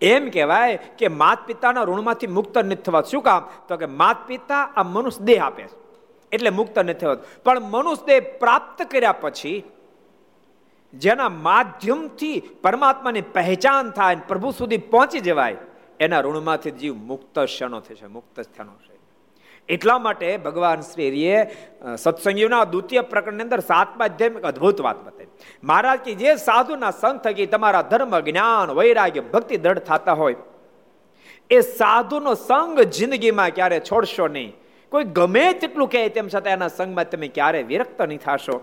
એમ 0.00 0.30
કહેવાય 0.30 0.76
કે 0.98 1.08
માત 1.08 1.40
પિતાના 1.46 1.82
ઋણમાંથી 1.82 2.26
મુક્ત 2.26 2.58
નથી 2.58 2.84
થવા 2.86 3.02
શું 3.02 3.22
કામ? 3.22 3.42
તો 3.68 3.76
કે 3.76 3.86
માત 3.86 4.18
પિતા 4.26 4.62
આ 4.76 4.82
મનુષ્ય 4.82 5.24
દેહ 5.24 5.40
આપે 5.44 5.62
છે. 5.62 5.76
એટલે 6.32 6.50
મુક્ત 6.50 6.78
નથી 6.78 6.94
થવા 6.94 7.16
પણ 7.44 7.60
મનુષ્ય 7.60 8.06
દેહ 8.06 8.20
પ્રાપ્ત 8.38 8.78
કર્યા 8.90 9.12
પછી 9.12 9.58
જેના 10.94 11.28
માધ્યમથી 11.28 12.36
પરમાત્માની 12.62 13.28
પહેચાન 13.36 13.90
થાય 13.90 14.16
પ્રભુ 14.28 14.50
સુધી 14.50 14.78
પહોંચી 14.92 15.20
જવાય, 15.20 15.56
એના 16.00 16.20
ઋણમાંથી 16.20 16.70
જીવ 16.70 16.94
મુક્ત 17.10 17.36
ક્ષણો 17.44 17.80
થશે 17.80 18.06
મુક્ત 18.06 18.40
સ્થાનો 18.40 18.74
છે. 18.84 18.89
એટલા 19.76 19.98
માટે 20.06 20.28
ભગવાન 20.46 20.84
શ્રીએ 20.90 21.38
સત્સંગીઓના 22.04 22.62
દ્વિતીય 22.72 23.02
પ્રકરણની 23.12 23.46
અંદર 23.46 23.60
સાતમા 23.70 24.08
અધ્યાય 24.10 24.46
અદભુત 24.50 24.78
વાત 24.86 25.02
બતાવી. 25.06 25.28
મહારાજ 25.68 26.00
કે 26.06 26.14
જે 26.22 26.30
સાધુના 26.46 26.94
સંગ 27.02 27.18
થકી 27.24 27.48
તમારા 27.54 27.84
ધર્મ, 27.92 28.14
જ્ઞાન, 28.28 28.68
વૈરાગ્ય, 28.78 29.22
ભક્તિ 29.34 29.56
દ્રઢ 29.64 29.84
થતા 29.90 30.16
હોય, 30.22 30.38
એ 31.50 31.60
સાધુનો 31.80 32.32
સંગ 32.48 32.88
જિંદગીમાં 32.96 33.54
ક્યારે 33.56 33.78
છોડશો 33.90 34.26
નહીં. 34.36 34.52
કોઈ 34.92 35.06
ગમે 35.18 35.46
તેટલું 35.62 35.88
કહે 35.90 36.00
તેમ 36.14 36.28
છતાં 36.28 36.52
એના 36.56 36.70
સંગમાં 36.76 37.10
તમે 37.10 37.28
ક્યારે 37.36 37.60
વિરક્ત 37.70 38.00
નહીં 38.10 38.22
થશો. 38.26 38.56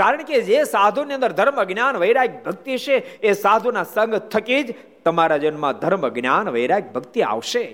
કારણ 0.00 0.24
કે 0.28 0.42
જે 0.48 0.58
સાધુની 0.74 1.16
અંદર 1.18 1.32
ધર્મ, 1.38 1.58
જ્ઞાન 1.70 2.00
વૈરાગ 2.04 2.32
ભક્તિ 2.46 2.74
છે, 2.84 2.96
એ 3.28 3.30
સાધુના 3.44 3.86
સંગ 3.94 4.20
થકી 4.34 4.62
જ 4.66 4.76
તમારા 5.06 5.40
જન્મમાં 5.44 5.80
ધર્મ, 5.82 6.04
જ્ઞાન 6.18 6.52
વૈરાગ 6.56 6.92
ભક્તિ 6.96 7.24
આવશે. 7.30 7.64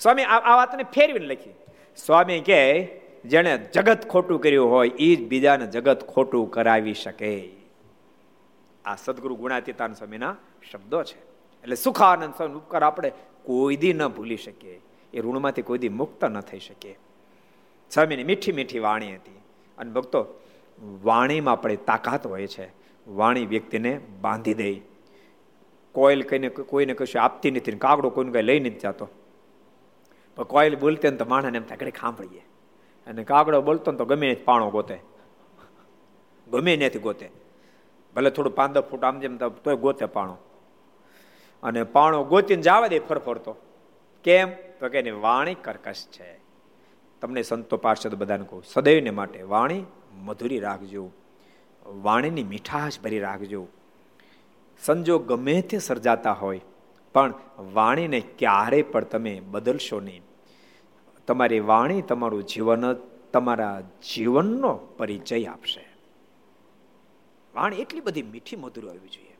સ્વામી 0.00 0.26
આ 0.36 0.56
વાતને 0.60 0.86
ફેરવીને 0.96 1.28
લખી. 1.32 1.54
સ્વામી 1.96 2.40
કે, 2.40 2.84
જેણે 3.24 3.58
જગત 3.58 4.08
ખોટું 4.08 4.40
કર્યું 4.40 4.70
હોય 4.70 4.88
એ 4.88 5.16
જ 5.16 5.28
બીજાને 5.28 5.66
જગત 5.66 6.06
ખોટું 6.06 6.50
કરાવી 6.50 6.94
શકે. 6.94 7.50
આ 8.84 8.96
સદગુરુ 8.96 9.36
ગુણાતીતાન 9.36 9.92
સ્વામીના 9.92 10.36
શબ્દો 10.72 11.02
છે. 11.02 11.18
એટલે 11.62 11.76
સુખાનંદ 11.76 12.34
સ્વામી 12.34 12.54
ઉપકાર 12.54 12.82
આપણે 12.82 13.12
કોઈ 13.42 13.76
દી 13.76 13.92
ન 13.92 14.08
ભૂલી 14.08 14.36
શકીએ. 14.36 14.80
એ 15.14 15.20
ઋણમાંથી 15.20 15.62
કોઈ 15.62 15.78
દી 15.78 15.88
મુક્ત 15.88 16.24
ન 16.24 16.40
થઈ 16.40 16.58
શકીએ. 16.58 16.98
સ્વામીની 17.90 18.24
મીઠી 18.24 18.52
મીઠી 18.52 18.78
વાણી 18.78 19.14
હતી. 19.14 19.40
અને 19.78 19.90
ભક્તો, 19.90 20.26
વાણીમાં 21.02 21.52
આપણે 21.52 21.76
તાકાત 21.76 22.26
હોય 22.26 22.46
છે. 22.46 22.68
વાણી 23.08 23.46
વ્યક્તિને 23.46 24.00
બાંધી 24.20 24.54
દે. 24.54 24.74
કોઈલ 25.92 26.22
કહીને 26.22 26.48
કોઈને 26.48 26.94
કશું 26.94 27.22
આપતી 27.22 27.50
નથી 27.50 27.72
કાગડો 27.72 28.10
કોઈને 28.10 28.32
કઈ 28.32 28.42
લઈ 28.42 28.60
નથી 28.60 28.78
જતો. 28.78 29.08
પણ 30.36 30.44
કોઈલ 30.44 30.76
બોલતે 30.76 31.10
ને 31.10 31.16
તો 31.16 31.24
માણસને 31.24 31.58
એમ 31.58 31.64
થાય 31.64 31.76
ઘડી 31.76 31.90
સાંભળીએ 31.90 32.46
અને 33.06 33.24
કાગડો 33.24 33.62
બોલતો 33.62 33.92
ને 33.92 33.98
તો 33.98 34.04
ગમે 34.04 34.34
પાણો 34.34 34.70
ગોતે. 34.70 34.98
ગમે 36.50 36.76
નથી 36.76 36.98
ગોતે. 36.98 37.30
ભલે 38.16 38.30
થોડું 38.30 38.54
પાંદર 38.54 38.80
ફૂટ 38.80 39.04
આમ 39.04 39.20
જેમ 39.20 39.36
તોય 39.36 39.76
ગોતે 39.76 40.06
પાણો. 40.06 40.36
અને 41.62 41.82
પાણો 41.82 42.24
ગોતીને 42.24 42.62
જવા 42.62 42.86
દે 42.86 42.98
ફરફરતો. 42.98 43.56
કેમ? 44.24 44.50
તો 44.50 44.88
કે 44.88 44.98
એની 44.98 45.10
વાણી 45.10 45.54
કર્કશ 45.54 46.06
છે. 46.12 46.40
તમને 47.20 47.42
સંતો 47.42 47.76
પાર્ષદ 47.76 48.14
બધાને 48.14 48.44
કહું, 48.48 48.62
સદૈવને 48.66 49.10
માટે 49.10 49.42
વાણી 49.42 49.84
મધુરી 50.12 50.60
રાખજો. 50.60 51.10
વાણીની 51.86 52.44
મીઠાશ 52.44 53.00
ભરી 53.00 53.18
રાખજો. 53.18 53.66
સંજોગ 54.80 55.26
ગમે 55.26 55.62
તે 55.62 55.78
સર્જાતા 55.78 56.32
હોય 56.32 56.60
પણ 57.14 57.34
વાણીને 57.58 58.20
ક્યારેય 58.20 58.82
પણ 58.82 59.04
તમે 59.04 59.40
બદલશો 59.40 60.00
નહીં. 60.00 60.22
તમારી 61.26 61.60
વાણી 61.60 62.02
તમારું 62.02 62.44
જીવન, 62.44 62.92
તમારા 63.32 63.80
જીવનનો 63.80 64.74
પરિચય 64.74 65.44
આપશે. 65.44 65.88
વાણી 67.54 67.76
એટલી 67.76 68.00
બધી 68.00 68.22
મીઠી 68.22 68.56
મધુર 68.56 68.88
હોવી 68.88 69.08
જોઈએ. 69.08 69.36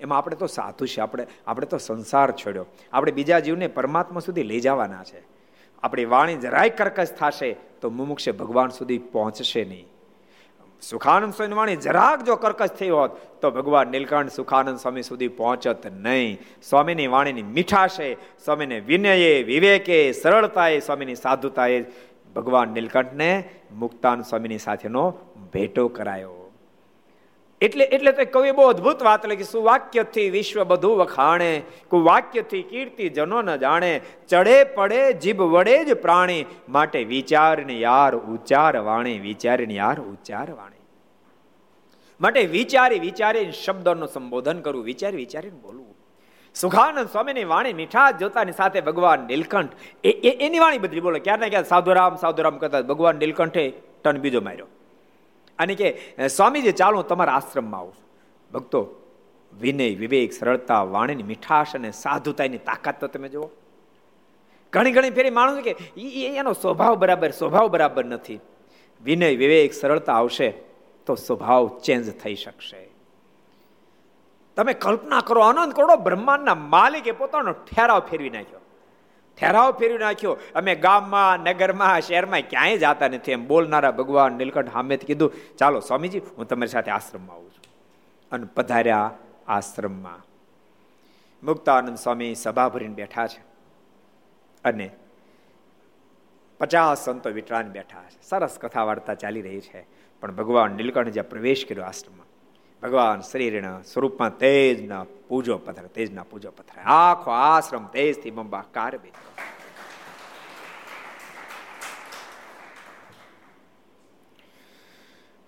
એમાં 0.00 0.18
આપણે 0.18 0.36
તો 0.36 0.46
સાધુ 0.46 0.86
છે 0.86 1.00
આપણે 1.00 1.26
આપણે 1.46 1.66
તો 1.66 1.78
સંસાર 1.78 2.32
છોડ્યો. 2.32 2.66
આપણે 2.92 3.12
બીજા 3.12 3.38
જીવને 3.38 3.66
પરમાત્મા 3.66 4.20
સુધી 4.20 4.42
લઈ 4.42 4.60
જવાના 4.60 5.04
છે. 5.04 5.22
આપણી 5.82 6.04
વાણી 6.04 6.36
જરાય 6.36 6.70
કર્કશ 6.70 7.12
થશે 7.18 7.56
તો 7.80 7.90
મુમુક્ષ 7.90 8.28
ભગવાન 8.28 8.68
સુધી 8.68 8.98
પહોંચશે 8.98 9.64
નહીં. 9.64 9.91
સુખાનંદ 10.82 11.34
સ્વામી 11.34 11.54
વાણી, 11.54 11.76
જરાક 11.76 12.24
જો 12.24 12.36
કર્કશ 12.36 12.68
થઈ 12.68 12.88
હોત, 12.88 13.10
તો 13.40 13.50
ભગવાન 13.50 13.88
નીલકંઠ 13.88 14.32
સુખાનંદ 14.32 14.78
સ્વામી 14.78 15.02
સુધી 15.02 15.28
પહોંચત 15.28 15.86
નહીં. 15.86 16.40
સ્વામીની 16.62 17.06
વાણીની 17.06 17.42
મીઠાશે, 17.42 18.16
સ્વામીને 18.44 18.80
વિનયે, 18.80 19.42
વિવેકે, 19.42 20.12
સરળતાએ 20.12 20.80
સ્વામીની 20.80 21.14
સાધુતાએ 21.14 21.84
ભગવાન 22.36 22.68
નીલકંઠને 22.68 23.44
મુક્તાન 23.72 24.22
સ્વામીની 24.22 24.58
સાથેનો 24.58 25.10
ભેટો 25.52 25.88
કરાયો. 25.88 26.38
એટલે 27.60 27.84
એટલે 27.84 28.12
તો 28.12 28.24
કવિ 28.24 28.50
બહુ 28.50 28.62
અદભુત 28.62 29.02
વાત 29.02 29.26
લખી, 29.26 29.44
સુવાક્યથી 29.44 30.30
વિશ્વ 30.30 30.64
બધું 30.64 30.96
વખાણે, 30.96 31.62
કુવાક્યથી 31.88 32.62
કીર્તિ 32.62 33.08
જનો 33.08 33.42
ન 33.42 33.56
જાણે, 33.56 34.00
ચડે 34.28 34.64
પડે 34.64 35.12
જીભ 35.12 35.40
વડે 35.40 35.84
જ 35.84 35.94
પ્રાણી, 35.94 36.46
માટે 36.68 37.04
વિચારને 37.04 37.78
યાર 37.78 38.16
ઉચ્ચાર 38.16 38.76
વાણી, 38.76 39.18
વિચારને 39.18 39.74
યાર 39.74 40.00
ઉચ્ચાર 40.00 40.50
વાણી. 40.50 40.71
માટે 42.22 42.42
વિચારી 42.56 42.98
વિચારી 42.98 43.50
શબ્દોનું 43.64 44.08
સંબોધન 44.08 44.58
કરવું 44.60 44.84
વિચારી 44.84 45.16
વિચારીને 45.16 45.58
બોલવું 45.62 45.90
સુખાનંદ 46.56 47.08
સ્વામીની 47.08 47.44
વાણી 47.44 47.72
મીઠા 47.72 48.10
જોતાની 48.20 48.52
સાથે 48.52 48.80
ભગવાન 48.80 49.20
નીલકંઠ, 49.20 49.72
એ 50.04 50.10
એની 50.46 50.58
વાણી 50.58 50.78
બદલી 50.78 51.00
બોલો 51.00 51.18
ક્યારે 51.18 51.48
ક્યારે? 51.48 51.68
સાધુરામ 51.68 52.16
સાધુરામ 52.16 52.56
કરતા 52.58 52.82
ભગવાન 52.82 53.16
નીલકંઠે 53.16 53.64
ટન 54.04 54.18
બીજો 54.18 54.40
માર્યો. 54.40 54.68
અને 55.58 55.74
કે 55.74 55.88
સ્વામીજી, 56.28 56.72
ચાલો 56.72 57.02
તમારા 57.02 57.32
આશ્રમમાં 57.32 57.80
આવું 57.80 57.96
ભક્તો, 58.50 58.80
વિનય, 59.52 59.88
વિવેક, 59.94 60.32
સરળતા, 60.32 60.82
વાણીની 60.94 61.22
મીઠાશ 61.22 61.74
અને 61.74 61.90
સાધુતાની 61.90 62.58
તાકાત 62.58 63.00
તો 63.00 63.06
તમે 63.06 63.28
જુઓ. 63.28 63.48
ઘણી 64.72 64.92
ઘણી 64.92 65.10
ફેરી 65.10 65.30
માણસ 65.30 65.64
કે 65.64 65.72
એનો 66.32 66.52
સ્વભાવ 66.52 66.94
બરાબર 66.94 67.30
સ્વભાવ 67.30 67.68
બરાબર 67.68 68.04
નથી. 68.04 68.38
વિનય, 69.00 69.30
વિવેક, 69.36 69.72
સરળતા 69.74 70.14
આવશે. 70.14 70.48
તો 71.06 71.14
સ્વભાવ 71.14 71.80
ચેન્જ 71.84 72.12
થઈ 72.12 72.34
શકશે. 72.34 72.88
તમે 74.56 74.72
કલ્પના 74.72 75.20
કરો 75.20 75.40
આનંદ 75.40 75.72
કરો 75.72 75.96
બ્રહ્માંડના 75.96 76.54
માલિકે 76.54 77.12
પોતાનો 77.12 77.52
ઠેરાવ 77.52 78.00
ફેરવી 78.00 78.30
નાખ્યો. 78.30 78.60
ઠેરાવ 79.40 79.72
ફેરવી 79.72 79.98
નાખ્યો. 79.98 80.36
અમે 80.54 80.74
ગામમાં, 80.74 81.40
નગરમાં, 81.40 82.00
શહેરમાં 82.00 82.40
ક્યાંય 82.40 82.78
જતા 82.78 83.08
નથી. 83.08 83.32
એમ 83.32 83.46
બોલનારા 83.46 83.90
ભગવાન 83.90 84.32
નીલકંઠ 84.32 84.72
હામેથી 84.72 85.06
કીધું, 85.06 85.32
ચાલો 85.58 85.80
સ્વામીજી, 85.80 86.18
હું 86.18 86.48
તમારી 86.48 86.68
સાથે 86.68 86.90
આશ્રમમાં 86.90 87.36
આવું 87.36 87.50
છું. 87.50 87.72
અને 88.32 88.46
પધાર્યા 88.54 89.10
આશ્રમમાં. 89.48 90.26
મુક્તાનંદ 91.46 91.96
સ્વામી 91.96 92.34
સભા 92.34 92.68
ભરીને 92.68 92.94
બેઠા 92.94 93.26
છે. 93.26 93.44
અને 94.64 94.90
પચાસ 96.58 97.04
સંતો 97.04 97.30
વિટરાન 97.30 97.68
બેઠા 97.68 98.02
છે. 98.02 98.22
સરસ 98.22 98.58
કથા 98.58 98.84
વાર્તા 98.84 99.14
ચાલી 99.14 99.42
રહી 99.42 99.60
છે. 99.60 100.01
પણ 100.22 100.34
ભગવાન 100.38 100.70
નીલકંઠ 100.78 101.08
જ્યાં 101.08 101.28
પ્રવેશ 101.28 101.62
કર્યો 101.68 101.84
આશ્રમમાં. 101.84 102.28
ભગવાન 102.82 103.20
શરીરના 103.20 103.78
સ્વરૂપમાં 103.82 104.38
તેજના 104.38 105.04
પૂજો 105.28 105.58
પથર, 105.58 105.86
તેજના 105.96 106.22
પૂજો 106.22 106.50
પથર. 106.50 106.78
આખો 106.96 107.30
આશ્રમ 107.30 107.84
તેજથી 107.94 108.30
બંબાકાર 108.30 108.92
બે 109.02 109.10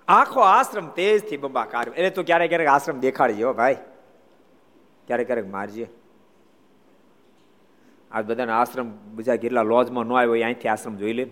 આખો 0.09 0.41
આશ્રમ 0.41 0.89
તેજથી 0.99 1.37
બંબાકાર 1.37 1.85
એટલે 1.89 2.11
તું 2.11 2.25
ક્યારેક 2.25 2.51
ક્યારેક 2.51 2.69
આશ્રમ 2.69 2.99
દેખાડજો 3.07 3.53
ભાઈ. 3.61 3.79
ક્યારેક 5.07 5.27
ક્યારેક 5.27 5.49
મારજે. 5.57 5.87
આ 8.11 8.23
બધાના 8.23 8.59
આશ્રમ, 8.61 8.89
બીજા 9.17 9.37
કેટલા 9.37 9.63
લોજમાં 9.63 10.07
ન 10.07 10.13
આવ્યો 10.19 10.37
અહીંથી 10.45 10.71
આશ્રમ 10.75 10.97
જોઈ 10.97 11.17
લે 11.21 11.25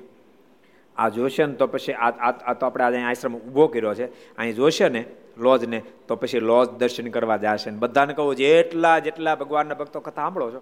આ 0.97 1.09
જોશે 1.09 1.47
ને 1.47 1.55
તો 1.55 1.67
પછી 1.67 1.93
આ 1.93 2.53
તો 2.53 2.67
આપણે 2.67 2.85
આજે 2.85 2.99
આશ્રમ 2.99 3.37
ઊભો 3.37 3.67
કર્યો 3.67 3.95
છે. 3.95 4.37
અહીં 4.37 4.55
જોશે 4.55 4.89
ને 4.89 5.05
લોજને, 5.39 5.83
તો 6.09 6.17
પછી 6.17 6.41
લોજ 6.41 6.69
દર્શન 6.71 7.07
કરવા 7.07 7.37
જશે 7.37 7.71
ને. 7.71 7.79
બધાને 7.79 8.15
કહું, 8.15 8.37
જેટલા 8.37 8.99
જેટલા 8.99 9.35
ભગવાનના 9.35 9.75
ભક્તો 9.75 10.01
કથા 10.01 10.23
સાંભળો 10.23 10.51
છો, 10.51 10.61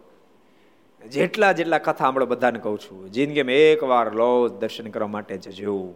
જેટલા 1.08 1.52
જેટલા 1.52 1.78
કથા 1.78 1.92
સાંભળો, 1.92 2.26
બધાને 2.26 2.58
કહું 2.58 2.78
છું, 2.78 3.10
જિંદગીમાં 3.10 3.52
એકવાર 3.52 4.12
લોજ 4.12 4.52
દર્શન 4.52 4.86
કરવા 4.86 5.08
માટે 5.08 5.36
જજો. 5.36 5.94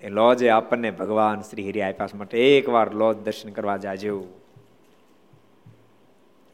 એ 0.00 0.08
લોજે 0.08 0.48
આપણને 0.48 0.90
ભગવાન 0.90 1.40
શ્રી 1.40 1.68
હરિ 1.68 1.80
આપ્યા 1.80 2.08
માટે 2.14 2.58
એકવાર 2.58 2.94
લોજ 2.94 3.16
દર્શન 3.16 3.50
કરવા 3.50 3.76
જાજો. 3.76 4.24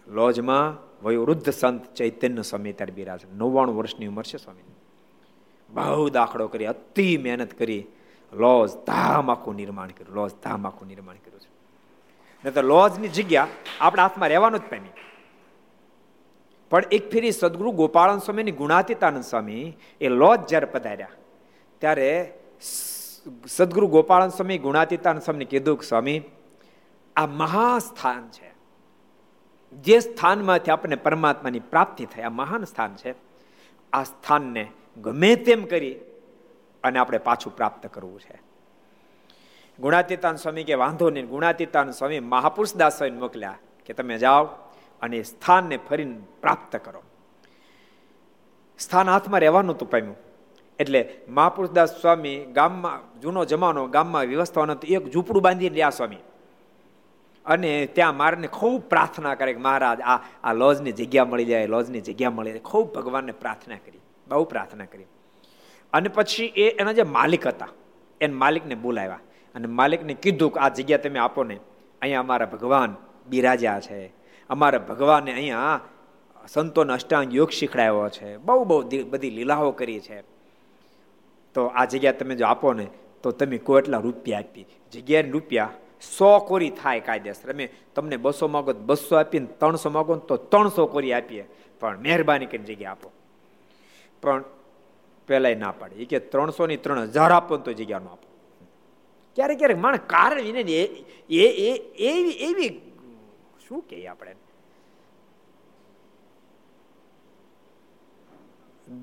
લોજમાં 0.06 0.86
વયોવૃદ્ધ 1.04 1.50
સંત 1.50 1.94
ચૈતન્ય 1.94 2.42
સ્વામી 2.42 2.72
ત્યારે 2.72 2.92
બિરાજ 2.92 3.20
નવ્વાણું 3.36 3.76
વર્ષની 3.76 4.06
ઉંમર 4.06 4.24
છે 4.24 4.36
સ્વામી 4.36 4.62
બહુ 5.70 6.08
દાખલો 6.08 6.48
કરી, 6.48 6.66
અતિ 6.66 7.18
મહેનત 7.18 7.52
કરી, 7.52 7.86
લોજ 8.32 8.70
ધામ 8.86 9.30
આખું 9.30 9.54
નિર્માણ 9.54 9.88
કર્યું, 9.88 10.14
લોજ 10.14 10.30
ધામ 10.44 10.66
આખું 10.66 10.88
નિર્માણ 10.88 11.16
કર્યું 11.16 11.40
છે. 11.40 11.50
નહીં 12.44 12.54
તો 12.54 12.62
લોજની 12.62 13.08
જગ્યા 13.08 13.48
આપણા 13.80 14.02
હાથમાં 14.02 14.28
રહેવાનું 14.28 14.60
જ 14.60 14.62
પામી 14.62 14.92
પણ 16.70 16.82
એક 16.92 17.10
ફેરી 17.10 17.32
સદગુરુ 17.32 17.72
ગોપાળન 17.72 18.18
સ્વામીની 18.18 18.50
ગુણાતીતાનંદ 18.50 19.24
સ્વામી 19.24 19.76
એ 20.00 20.08
લોજ 20.08 20.40
જ્યારે 20.40 20.66
પધાર્યા, 20.66 21.08
ત્યારે 21.78 22.38
સદગુરુ 23.46 23.86
ગોપાળન 23.86 24.28
સ્વામી 24.28 24.58
ગુણાતીતાનંદ 24.58 25.22
સ્વામીને 25.22 25.44
કીધું 25.44 25.78
કે 25.78 25.86
સ્વામી, 25.86 26.22
આ 27.16 27.26
મહાસ્થાન 27.26 28.28
છે. 28.28 28.50
જે 29.72 30.00
સ્થાનમાંથી 30.00 30.70
આપણને 30.70 30.96
પરમાત્માની 30.96 31.60
પ્રાપ્તિ 31.60 32.04
થાય, 32.04 32.24
આ 32.24 32.28
મહાન 32.28 32.64
સ્થાન 32.64 32.96
છે. 32.96 33.14
આ 33.92 34.02
સ્થાનને 34.04 34.64
ગમે 35.02 35.36
તેમ 35.36 35.64
કરી 35.64 35.94
અને 36.84 36.98
આપણે 36.98 37.18
પાછું 37.18 37.56
પ્રાપ્ત 37.56 37.86
કરવું 37.86 38.20
છે. 38.20 38.40
ગુણાતીતાન 39.80 40.36
સ્વામી 40.36 40.64
કે 40.64 40.74
વાંધો 40.74 41.10
નહીં, 41.10 41.26
ગુણાતીતાન 41.26 41.90
સ્વામી 41.90 42.20
મહાપુરુષદાસ 42.20 42.98
સ્વામી 42.98 43.18
મોકલ્યા 43.18 43.58
કે 43.86 43.92
તમે 43.92 44.18
જાઓ 44.18 44.44
અને 45.02 45.22
સ્થાનને 45.22 45.76
ફરીને 45.76 46.18
પ્રાપ્ત 46.40 46.76
કરો. 46.76 47.02
સ્થાન 48.78 49.08
હાથમાં 49.08 49.40
રહેવાનું 49.40 49.74
હતું 49.74 49.90
પામ્યું. 49.90 50.16
એટલે 50.78 51.18
મહાપુરુષદાસ 51.28 52.00
સ્વામી 52.00 52.44
ગામમાં, 52.44 53.20
જૂનો 53.20 53.44
જમાનો, 53.44 53.86
ગામમાં 53.86 54.24
વ્યવસ્થા 54.24 54.64
નથી 54.64 54.94
એક 54.94 55.10
ઝૂંપડું 55.10 55.42
બાંધીને 55.42 55.74
રહ્યા 55.74 55.90
સ્વામી. 55.90 56.16
અને 57.46 57.86
ત્યાં 57.86 58.16
મારને 58.16 58.46
ખૂબ 58.46 58.82
પ્રાર્થના 58.82 59.34
કરે 59.34 59.52
કે 59.52 59.60
મહારાજ, 59.60 60.00
આ 60.00 60.18
આ 60.44 60.52
લોજની 60.52 60.92
જગ્યા 60.92 61.24
મળી 61.24 61.44
જાય, 61.44 61.66
લોજની 61.66 62.00
જગ્યા 62.00 62.30
મળી 62.30 62.50
જાય. 62.50 62.60
ખૂબ 62.60 62.94
ભગવાનને 62.94 63.32
પ્રાર્થના 63.32 63.74
કરી. 63.74 64.00
બહુ 64.28 64.44
પ્રાર્થના 64.44 64.84
કરી. 64.84 65.04
અને 65.92 66.08
પછી 66.08 66.44
એ 66.44 66.70
એના 66.70 66.92
જે 66.92 67.02
માલિક 67.02 67.46
હતા, 67.46 67.68
એને 68.20 68.34
માલિકને 68.34 68.74
બોલાવ્યા 68.74 69.20
અને 69.54 69.66
માલિકને 69.66 70.14
કીધું 70.14 70.52
કે 70.52 70.60
આ 70.60 70.68
જગ્યા 70.68 70.98
તમે 70.98 71.18
આપો 71.18 71.44
ને, 71.44 71.58
અહીંયા 72.02 72.20
અમારા 72.20 72.46
ભગવાન 72.46 72.94
બિરાજ્યા 73.26 73.80
છે. 73.80 74.12
અમારા 74.50 74.78
ભગવાને 74.78 75.32
અહીંયા 75.32 75.80
સંતોને 76.48 76.92
અષ્ટાંગ 76.92 77.34
યોગ 77.34 77.50
શીખડાયો 77.50 78.08
છે. 78.08 78.36
બહુ 78.36 78.64
બહુ 78.64 78.82
બધી 79.10 79.30
લીલાઓ 79.30 79.70
કરી 79.70 80.00
છે. 80.00 80.20
તો 81.54 81.66
આ 81.66 81.84
જગ્યા 81.84 82.12
તમે 82.12 82.34
જો 82.34 82.46
આપો 82.46 82.72
ને, 82.72 82.86
તો 83.22 83.30
તમે 83.30 83.58
કોઈ 83.58 83.82
એટલા 83.82 83.98
રૂપિયા 83.98 84.38
આપી. 84.38 84.66
જગ્યાએ 84.92 85.30
રૂપિયા 85.30 85.70
સો 86.18 86.38
કોરી 86.38 86.70
થાય 86.70 87.00
કાયદેસર. 87.00 87.52
અમે 87.52 87.68
તમને 87.94 88.16
બસો 88.16 88.48
માગો 88.48 88.72
બસો 88.72 89.16
આપીને 89.16 89.46
ત્રણસો 89.46 89.90
માગો 89.90 90.16
તો 90.16 90.36
ત્રણસો 90.36 90.86
કોરી 90.86 91.12
આપીએ. 91.12 91.48
પણ 91.80 91.98
મહેરબાની 91.98 92.46
કરીને 92.46 92.64
જગ્યા 92.64 92.90
આપો. 92.90 93.12
પણ 94.26 94.44
પેલા 95.28 95.54
ના 95.58 95.70
પાડે. 95.78 95.94
એ 95.94 96.04
કે 96.04 96.18
ત્રણસો 96.32 96.66
ની 96.66 96.76
ત્રણ 96.76 97.02
હજાર 97.02 97.30
આપો 97.32 97.56
તો 97.56 97.72
જગ્યા 97.72 97.98
નો 97.98 98.10
આપો. 98.10 98.28
ક્યારેક 99.36 99.58
ક્યારેક 99.58 99.78
માણ 99.78 99.96
કારણ 99.96 100.42
વિને 100.42 100.60
એ 100.60 100.82
એવી 102.00 102.30
એવી 102.48 102.68
શું 103.68 103.80
કહે 103.90 104.06
આપણે? 104.06 104.34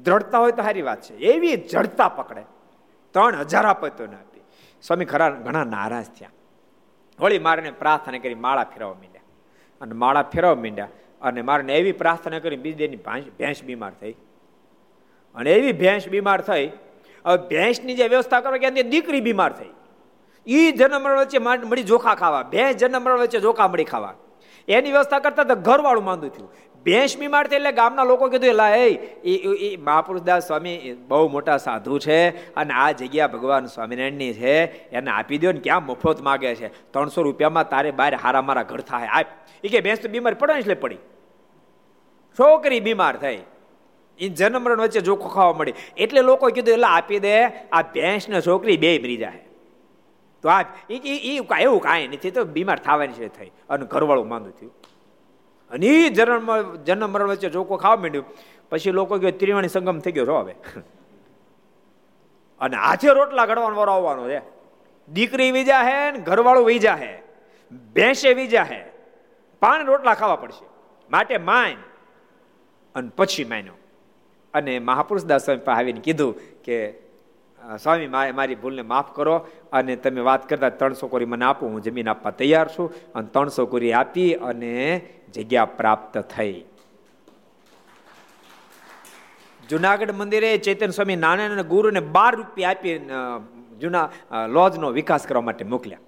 દ્રઢતા 0.03 0.37
હોય 0.39 0.51
તો 0.51 0.61
સારી 0.61 0.81
વાત 0.81 1.01
છે. 1.01 1.13
એવી 1.31 1.55
જડતા 1.71 2.07
પકડે. 2.09 2.43
ત્રણ 3.11 3.35
હજાર 3.35 3.65
આપે 3.65 3.89
તો 3.89 4.05
ના 4.05 4.17
આપી. 4.17 4.41
સ્વામી 4.83 5.05
ખરા, 5.05 5.29
ઘણા 5.45 5.63
નારાજ 5.63 6.05
થયા. 6.19 6.31
વળી 7.19 7.39
મારને 7.39 7.71
પ્રાર્થના 7.71 8.19
કરી 8.19 8.35
માળા 8.35 8.63
ફેરવવા 8.63 8.93
માંડ્યા. 8.93 9.21
અને 9.81 9.93
માળા 9.93 10.23
ફેરવવા 10.23 10.55
માંડ્યા 10.55 10.89
અને 11.21 11.41
મારે 11.41 11.73
એવી 11.77 11.91
પ્રાર્થના 11.91 12.39
કરી 12.39 12.57
બીજી 12.57 12.77
દેની 12.77 12.97
ભેંસ 13.39 13.63
બીમાર 13.63 13.93
થઈ. 14.01 14.15
અને 15.35 15.49
એવી 15.51 15.73
ભેંસ 15.73 16.07
બીમાર 16.07 16.41
થઈ, 16.41 16.65
હવે 17.25 17.37
ભેંસની 17.49 17.95
જે 17.95 18.07
વ્યવસ્થા 18.07 18.41
કરો 18.41 18.57
કે 18.57 18.83
દીકરી 18.83 19.21
બીમાર 19.21 19.51
થઈ. 19.53 19.71
એ 20.47 20.71
જન્મ 20.71 21.07
વચ્ચે 21.11 21.39
મળી 21.39 21.83
જોખા 21.83 22.15
ખાવા, 22.15 22.43
ભેંસ 22.43 22.75
જન્મ 22.75 23.09
વચ્ચે 23.13 23.39
જોખા 23.39 23.67
મળી 23.67 23.83
ખાવા. 23.85 24.13
એની 24.67 24.91
વ્યવસ્થા 24.91 25.19
કરતા 25.19 25.43
તો 25.43 25.55
ઘરવાળું 25.61 26.03
માંદું 26.03 26.29
થયું. 26.29 26.49
ભેંસ 26.85 27.13
બીમાર 27.17 27.47
થઈ 27.47 27.55
એટલે 27.55 27.71
ગામના 27.71 28.03
લોકો 28.03 28.27
કીધું, 28.27 28.49
એલા, 28.49 28.75
એ 28.75 29.77
મહાપુરુષદાસ 29.77 30.47
સ્વામી 30.47 30.75
બહુ 31.07 31.27
મોટા 31.29 31.57
સાધુ 31.57 31.99
છે 31.99 32.17
અને 32.55 32.73
આ 32.73 32.91
જગ્યા 32.91 33.27
ભગવાન 33.27 33.65
સ્વામિનારાયણની 33.65 34.33
છે, 34.33 34.55
એને 34.91 35.11
આપી 35.11 35.37
દો 35.37 35.51
ને 35.51 35.59
ક્યાં 35.59 35.85
મફત 35.85 36.21
માગે 36.21 36.55
છે? 36.55 36.67
ત્રણસો 36.91 37.21
રૂપિયામાં 37.21 37.69
તારે 37.69 37.91
બહાર 37.91 38.13
હારા 38.15 38.41
મારા 38.41 38.63
ઘર 38.63 38.81
થાય. 38.81 39.07
આપ 39.09 39.27
એ 39.63 39.67
કે 39.67 39.79
ભેંસ 39.81 39.99
તો 39.99 40.09
બીમાર 40.09 40.33
પડે 40.33 40.59
એટલે 40.59 40.75
પડી. 40.75 41.01
છોકરી 42.37 42.81
બીમાર 42.81 43.15
થઈ. 43.15 43.39
એ 44.19 44.29
જન્મ 44.29 44.69
વચ્ચે 44.69 45.01
જોખો 45.01 45.27
ખાવા 45.27 45.53
મળી. 45.53 45.73
એટલે 45.97 46.21
લોકો 46.21 46.47
કીધું 46.47 46.73
એટલે 46.73 46.85
આપી 46.85 47.19
દે, 47.19 47.43
આ 47.45 47.81
ભેંસ 47.81 48.29
ને 48.29 48.41
છોકરી 48.41 48.77
બે 48.77 48.99
મરી 48.99 49.17
જાય. 49.17 49.45
તો 50.41 50.49
આ 50.49 50.61
એ 50.89 51.37
એવું 51.61 51.81
કાંઈ 51.81 52.07
નથી, 52.07 52.31
તો 52.31 52.43
બીમાર 52.43 52.79
થવાની 52.79 53.13
છે 53.13 53.27
થઈ. 53.27 53.51
અને 53.69 53.85
ઘરવાળું 53.85 54.27
માંદું 54.27 54.51
થયું. 54.51 54.73
અને 55.69 55.85
એ 55.85 56.09
જન્મ 56.09 56.75
જન્મ 56.75 57.09
મરણ 57.09 57.27
વચ્ચે 57.27 57.49
જોખો 57.49 57.77
ખાવા 57.77 57.95
માંડ્યું. 57.95 58.25
પછી 58.69 58.91
લોકો 58.91 59.17
કહ્યું 59.17 59.37
ત્રિવાણી 59.37 59.67
સંગમ 59.67 59.99
થઈ 59.99 60.11
ગયો 60.11 60.25
છો 60.25 60.35
હવે. 60.39 60.55
અને 62.59 62.77
હાથે 62.77 63.07
રોટલા 63.07 63.45
ઘડવાનો 63.45 63.75
વારો 63.75 63.91
આવવાનો 63.91 64.29
છે. 64.29 64.41
દીકરી 65.13 65.51
વીજા 65.51 65.81
હે 65.81 66.11
ને 66.11 66.19
ઘરવાળું 66.19 66.65
વીજા 66.65 66.95
હે. 66.95 67.21
ભેંસે 67.93 68.33
વીજા 68.33 68.63
હે. 68.63 68.83
પાણી 69.59 69.83
રોટલા 69.83 70.13
ખાવા 70.13 70.35
પડશે. 70.35 70.65
માટે 71.11 71.37
માન 71.37 71.73
અને 72.95 73.09
પછી 73.15 73.45
માન્યો 73.45 73.73
અને 74.53 74.73
મહાપુરુષ 74.79 75.25
દાસ 75.25 75.45
સ્વામી 75.45 75.65
પાસે 75.65 75.79
આવીને 75.79 76.01
કીધું 76.01 76.33
કે 76.65 76.77
સ્વામી 77.79 78.07
મારી 78.37 78.55
ભૂલને 78.55 78.83
માફ 78.91 79.09
કરો 79.15 79.35
અને 79.71 79.95
તમે 79.95 80.21
વાત 80.21 80.49
કરતા 80.49 80.69
ત્રણસો 80.69 81.07
કોરી 81.07 81.25
મને 81.25 81.45
આપો, 81.45 81.67
હું 81.67 81.81
જમીન 81.81 82.09
આપવા 82.09 82.31
તૈયાર 82.31 82.67
છું. 82.67 82.87
અને 83.15 83.27
ત્રણસો 83.33 83.65
કોરી 83.65 83.93
આપી 83.93 84.29
અને 84.33 84.73
જગ્યા 85.33 85.65
પ્રાપ્ત 85.79 86.17
થઈ. 86.17 86.55
જુનાગઢ 89.69 90.11
મંદિરે 90.11 90.57
ચૈતન્ય 90.57 90.95
સ્વામી 90.97 91.15
નાના 91.15 91.47
નાના 91.47 91.69
ગુરુને 91.73 92.01
બાર 92.15 92.33
રૂપિયા 92.35 92.69
આપી 92.69 92.95
જૂના 93.81 94.05
લોજનો 94.47 94.91
વિકાસ 94.91 95.27
કરવા 95.27 95.41
માટે 95.41 95.65
મોકલ્યા. 95.65 96.03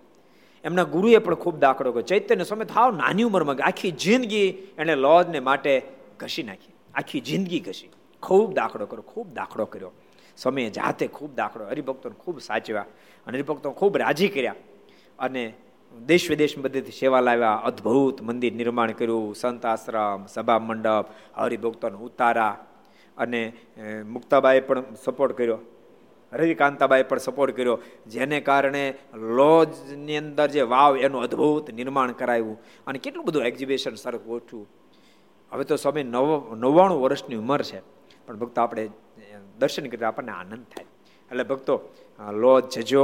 એમના 0.64 0.84
ગુરુએ 0.84 1.18
પણ 1.18 1.36
ખૂબ 1.36 1.60
દાખલો 1.60 1.92
કર્યો. 1.92 2.10
ચૈતન્ય 2.12 2.44
સ્વામી 2.44 2.66
થાવ 2.66 2.96
નાની 2.98 3.24
ઉંમરમાં 3.24 3.68
આખી 3.68 3.92
જિંદગી 4.04 4.48
એને 4.78 4.96
લોજને 4.96 5.40
માટે 5.40 5.74
ઘસી 6.20 6.44
નાખી. 6.44 6.74
આખી 6.96 7.22
જિંદગી 7.22 7.60
ઘસી. 7.60 7.90
ખૂબ 8.26 8.54
દાખલો 8.54 8.86
કર્યો, 8.86 9.02
ખૂબ 9.02 9.34
દાખલો 9.34 9.66
કર્યો. 9.66 9.92
સમયે 10.38 10.70
જાતે 10.70 11.08
ખૂબ 11.08 11.36
દાખલો, 11.36 11.66
હરિભક્તોને 11.66 12.16
ખૂબ 12.20 12.40
સાચવ્યા 12.40 12.86
અને 13.28 13.38
હરિભક્તો 13.38 13.72
ખૂબ 13.72 13.98
રાજી 13.98 14.28
કર્યા. 14.28 14.56
અને 15.20 15.54
દેશ 16.06 16.30
વિદેશ 16.30 16.58
બધેથી 16.58 16.92
સેવા 16.92 17.20
લાવ્યા, 17.20 17.62
અદ્ભુત 17.64 18.22
મંદિર 18.22 18.54
નિર્માણ 18.54 18.92
કર્યું 18.92 19.36
સંત 19.36 19.66
આશ્રમ 19.66 20.26
સભા 20.26 20.60
મંડપ, 20.60 21.06
હરિભક્તોને 21.36 21.98
ઉતારા. 21.98 22.52
અને 23.18 23.42
મુક્તાબાએ 24.06 24.60
પણ 24.60 24.84
સપોર્ટ 25.04 25.38
કર્યો. 25.38 25.60
રવિકાંતાબાએ 26.34 27.04
પણ 27.04 27.18
સપોર્ટ 27.18 27.56
કર્યો. 27.56 27.80
જેને 28.08 28.40
કારણે 28.42 28.84
લોજની 29.14 30.18
અંદર 30.18 30.48
જે 30.48 30.62
વાવ 30.62 30.98
એનું 30.98 31.22
અદ્ભુત 31.22 31.72
નિર્માણ 31.72 32.12
કરાવ્યું 32.12 32.58
અને 32.88 33.00
કેટલું 33.00 33.26
બધું 33.26 33.44
એક્ઝિબિશન 33.44 33.96
સરસ 33.96 34.20
ગોઠવું 34.20 34.68
હવે 35.52 35.64
તો 35.64 35.76
સ્વામી 35.76 36.04
નવ, 36.04 36.56
નવ્વાણું 36.56 37.02
વર્ષની 37.02 37.36
ઉંમર 37.36 37.62
છે. 37.62 37.95
પણ 38.28 38.42
ભક્તો 38.42 38.60
આપણે 38.62 38.84
દર્શન 39.60 39.88
કરતા 39.92 40.08
આપણને 40.08 40.32
આનંદ 40.32 40.66
થાય. 40.74 40.88
એટલે 41.32 41.44
ભક્તો 41.44 41.76
લોજ 42.44 42.64
જજો 42.76 43.04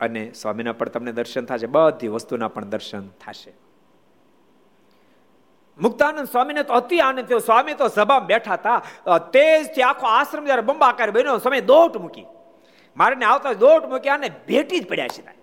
અને 0.00 0.22
સ્વામીના 0.32 0.78
પણ 0.78 0.94
તમને 0.94 1.12
દર્શન 1.12 1.44
થશે, 1.44 1.66
બધી 1.66 2.12
વસ્તુના 2.14 2.50
પણ 2.54 2.70
દર્શન 2.74 3.04
થશે. 3.22 3.52
મુક્તાનંદ 5.78 6.28
સ્વામીને 6.28 6.62
તો 6.68 6.72
અતિ 6.74 6.96
આનંદ 7.00 7.26
થયો. 7.28 7.42
સ્વામી 7.48 7.76
તો 7.80 7.86
સભા 7.88 8.20
બેઠા 8.30 8.58
હતા. 8.60 8.78
તેજથી 9.34 9.84
આખો 9.90 10.06
આશ્રમ 10.08 10.44
જયારે 10.44 10.64
બંબાકાર 10.70 11.10
બન્યો 11.10 11.38
સમય 11.38 11.62
દોટ 11.72 11.94
મૂકી. 11.96 12.26
મારે 12.96 13.24
આવતા 13.24 13.54
દોટ 13.64 13.84
મૂક્યા 13.92 14.18
અને 14.20 14.28
ભેટી 14.48 14.80
જ 14.80 14.86
પડ્યા 14.88 15.14
છે 15.16 15.38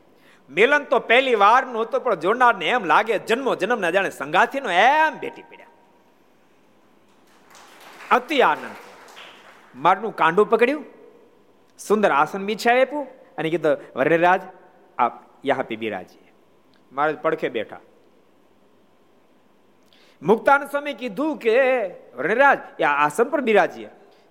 મિલન 0.50 0.84
તો 0.92 0.98
પહેલી 1.10 1.38
વારનું 1.44 1.82
હતું, 1.82 2.02
પણ 2.04 2.20
જોનારને 2.26 2.66
એમ 2.70 2.84
લાગે 2.92 3.16
જન્મો 3.30 3.52
જન્મના 3.62 3.92
જાણે 3.92 4.12
સંગાથીનો 4.20 4.70
એમ 4.72 5.14
ભેટી 5.22 5.46
પડ્યા. 5.50 5.72
અતિ 8.18 8.38
આનંદ. 8.42 8.78
મારનું 9.78 10.16
કાંડું 10.16 10.50
પકડ્યું. 10.50 10.86
સુંદર 11.80 12.12
આસન 12.12 12.46
બિછાય 12.46 12.82
આપ્યું 12.82 13.08
અને 13.38 13.50
કીધું 13.50 13.78
વરરાજ 13.96 14.42
આપ 14.98 15.14
યહાં 15.46 15.68
પે 15.68 15.76
બિરાજીએ. 15.76 16.34
મહારાજ 16.92 17.18
પડખે 17.18 17.50
બેઠા. 17.50 17.80
મુક્તાન 20.22 20.66
સ્વામી 20.66 20.94
કીધું 20.94 21.38
કે 21.38 21.56
વરણરાજ 22.18 22.60
એ 22.80 22.84
આસન 22.84 23.24
પર 23.24 23.42
બિરાજીએ. 23.42 23.90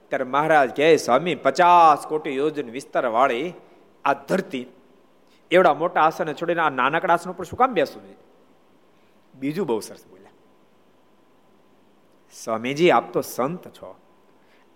ત્યારે 0.08 0.24
મહારાજ 0.24 0.76
કહે, 0.76 0.96
સ્વામી, 0.96 1.34
પચાસ 1.34 2.06
કોટી 2.06 2.36
યોજન 2.36 2.70
વિસ્તાર 2.70 3.06
વાળી 3.06 3.52
આ 4.04 4.14
ધરતી, 4.14 4.66
એવડા 5.50 5.74
મોટા 5.74 6.00
આસન 6.00 6.32
છોડીને 6.32 6.60
આ 6.60 6.70
નાનકડા 6.70 7.14
આસન 7.14 7.30
ઉપર 7.30 7.44
શું 7.44 7.58
કામ 7.58 7.74
બેસવું 7.74 8.02
જોઈએ 8.02 8.16
બીજું 9.34 9.66
બહુ 9.66 9.80
સરસ 9.80 10.06
બોલ્યા. 10.06 10.30
સ્વામીજી, 12.32 12.90
આપ 12.90 13.12
તો 13.12 13.20
સંત 13.20 13.68
છો. 13.68 13.94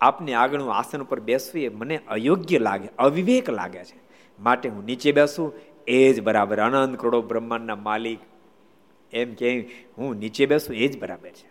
આપની 0.01 0.33
આગળનું 0.33 0.75
આસન 0.75 1.03
ઉપર 1.03 1.21
બેસવું 1.21 1.63
એ 1.63 1.69
મને 1.69 1.97
અયોગ્ય 2.09 2.59
લાગે, 2.59 2.89
અવિવેક 2.99 3.51
લાગે 3.51 3.85
છે. 3.85 3.99
માટે 4.39 4.69
હું 4.69 4.85
નીચે 4.85 5.13
બેસું, 5.13 5.53
એ 5.87 6.13
જ 6.13 6.21
બરાબર 6.21 6.59
અનંત 6.59 6.99
કરોડો 6.99 7.23
બ્રહ્માંડના 7.23 7.77
માલિક. 7.77 8.21
એમ 9.13 9.35
કે 9.35 9.49
હું 9.99 10.19
નીચે 10.19 10.47
બેસું, 10.47 10.77
એ 10.77 10.89
જ 10.89 10.99
બરાબર 10.99 11.31
છે. 11.31 11.49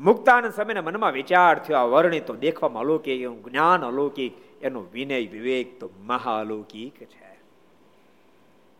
મુક્તાનંદ 0.00 0.52
સમયના 0.52 0.82
મનમાં 0.82 1.12
વિચાર 1.12 1.58
થયો, 1.58 1.76
આ 1.76 1.84
વર્ણિત 1.84 2.26
તો 2.26 2.34
દેખવામાં 2.34 2.82
અલૌકિક, 2.82 3.20
એનું 3.20 3.44
જ્ઞાન 3.44 3.84
અલૌકિક, 3.84 4.32
એનો 4.62 4.80
વિનય 4.92 5.18
વિવેક 5.26 5.80
તો 5.80 5.90
મહાઅલૌકિક 6.00 7.00
છે. 7.04 7.28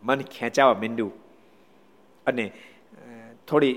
મન 0.03 0.21
ખેંચાવા 0.21 0.75
માંડ્યું 0.75 1.13
અને 2.27 2.53
થોડી 3.49 3.77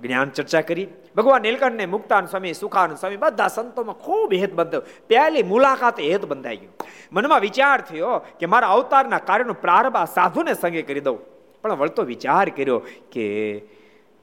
જ્ઞાન 0.00 0.30
ચર્ચા 0.30 0.60
કરી. 0.60 0.86
ભગવાન 1.16 1.42
નીલકંઠને 1.42 1.86
મુક્તાન 1.86 2.26
સ્વામી 2.26 2.54
સુખાન 2.54 2.94
સ્વામી 2.94 3.16
બધા 3.16 3.48
સંતોમાં 3.48 3.94
ખૂબ 3.94 4.32
હેત 4.32 4.52
બંધ 4.52 4.76
પહેલી 5.08 5.42
મુલાકાત 5.42 6.00
હેત 6.00 6.24
બંધાઈ 6.24 6.56
ગયું. 6.56 6.72
મનમાં 7.12 7.40
વિચાર 7.40 7.80
થયો 7.80 8.18
કે 8.18 8.46
મારા 8.46 8.68
અવતારના 8.68 9.18
કાર્યનો 9.18 9.52
પ્રારંભ 9.52 9.96
આ 9.96 10.04
સાધુને 10.04 10.54
સંગે 10.54 10.82
કરી 10.82 11.00
દઉં. 11.00 11.18
પણ 11.62 11.72
વળતો 11.72 12.02
વિચાર 12.02 12.48
કર્યો 12.48 12.78
કે 13.12 13.62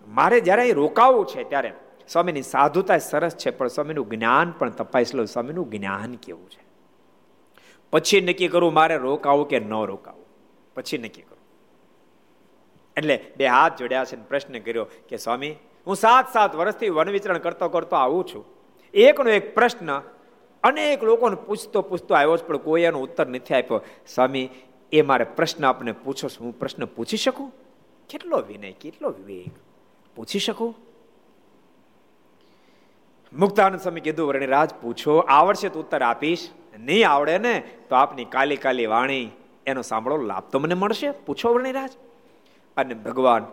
મારે 0.07 0.39
જ્યારે 0.39 0.61
અહીં 0.61 0.73
રોકાવું 0.73 1.25
છે 1.25 1.43
ત્યારે 1.43 1.73
સ્વામીની 2.09 2.41
સાધુતા 2.41 2.97
સરસ 2.97 3.35
છે, 3.35 3.49
પણ 3.49 3.67
સ્વામીનું 3.67 4.09
જ્ઞાન 4.09 4.51
પણ 4.51 4.69
તપાસ 4.69 5.15
લો, 5.15 5.25
સ્વામીનું 5.25 5.69
જ્ઞાન 5.69 6.15
કેવું 6.15 6.49
છે? 6.49 6.63
પછી 7.91 8.21
નક્કી 8.21 8.47
કરું 8.47 8.73
મારે 8.73 8.97
રોકાવું 8.97 9.47
કે 9.47 9.59
ન 9.59 9.73
રોકાવું? 9.85 10.25
પછી 10.75 10.97
નક્કી 10.97 11.21
કરું. 11.21 11.39
એટલે 12.97 13.25
બે 13.37 13.47
હાથ 13.47 13.77
જોડ્યા 13.77 14.05
છે 14.05 14.15
પ્રશ્ન 14.15 14.59
કર્યો 14.59 14.85
કે 15.09 15.17
સ્વામી 15.17 15.55
હું 15.87 15.95
સાત 15.95 16.33
સાત 16.33 16.55
વર્ષથી 16.55 16.89
વન 16.89 17.09
વિચરણ 17.09 17.37
કરતો 17.37 17.69
કરતો 17.69 17.95
આવું 17.95 18.27
છું. 18.27 18.45
એકનો 18.93 19.29
એક 19.29 19.53
પ્રશ્ન, 19.53 20.01
અનેક 20.63 21.03
લોકોને 21.03 21.35
પૂછતો 21.35 21.81
પૂછતો 21.81 22.15
આવ્યો 22.15 22.37
છે, 22.37 22.47
પણ 22.47 22.57
કોઈ 22.57 22.81
એનો 22.81 22.99
ઉત્તર 22.99 23.27
નથી 23.27 23.53
આપ્યો. 23.53 23.81
સ્વામી, 24.07 24.49
એ 24.91 25.01
મારે 25.01 25.23
પ્રશ્ન 25.23 25.65
આપને 25.65 25.91
પૂછો 25.91 26.29
છું, 26.29 26.45
હું 26.45 26.59
પ્રશ્ન 26.59 26.85
પૂછી 26.85 27.17
શકું? 27.17 27.53
કેટલો 28.09 28.37
વિનય, 28.47 28.71
કેટલો 28.71 29.09
વિવેક? 29.09 29.51
પૂછી 30.15 30.39
શકું? 30.39 30.75
મુક્તાનંદ 33.39 33.79
સ્વામી 33.79 33.99
કીધું, 33.99 34.27
વર્ણિરાજ, 34.27 34.73
પૂછો, 34.81 35.17
આવડશે 35.17 35.69
તો 35.69 35.79
ઉત્તર 35.79 36.01
આપીશ. 36.01 36.49
નહીં 36.79 37.09
આવડે 37.09 37.37
ને, 37.37 37.63
તો 37.89 37.95
આપની 37.95 38.25
કાલી 38.25 38.55
કાલી 38.55 38.85
વાણી 38.85 39.31
એનો 39.65 39.81
સાંભળો, 39.81 40.17
લાભ 40.17 40.43
તો 40.51 40.59
મને 40.59 40.73
મળશે. 40.73 41.11
પૂછો 41.11 41.53
વર્ણિરાજ. 41.53 41.89
અને 42.77 42.93
ભગવાન 42.93 43.45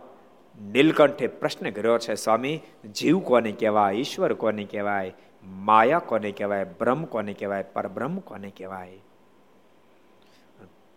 નીલકંઠે 0.63 1.27
પ્રશ્ન 1.27 1.71
કર્યો 1.71 1.99
છે, 1.99 2.15
સ્વામી, 2.15 2.63
જીવ 2.95 3.21
કોને 3.21 3.53
કહેવાય? 3.53 3.95
ઈશ્વર 3.95 4.35
કોને 4.35 4.65
કહેવાય? 4.65 5.15
માયા 5.45 5.99
કોને 5.99 6.33
કહેવાય? 6.33 6.65
બ્રહ્મ 6.65 7.05
કોને 7.05 7.33
કહેવાય? 7.33 7.63
પરબ્રહ્મ 7.63 8.19
કોને 8.19 8.51
કહેવાય? 8.51 8.99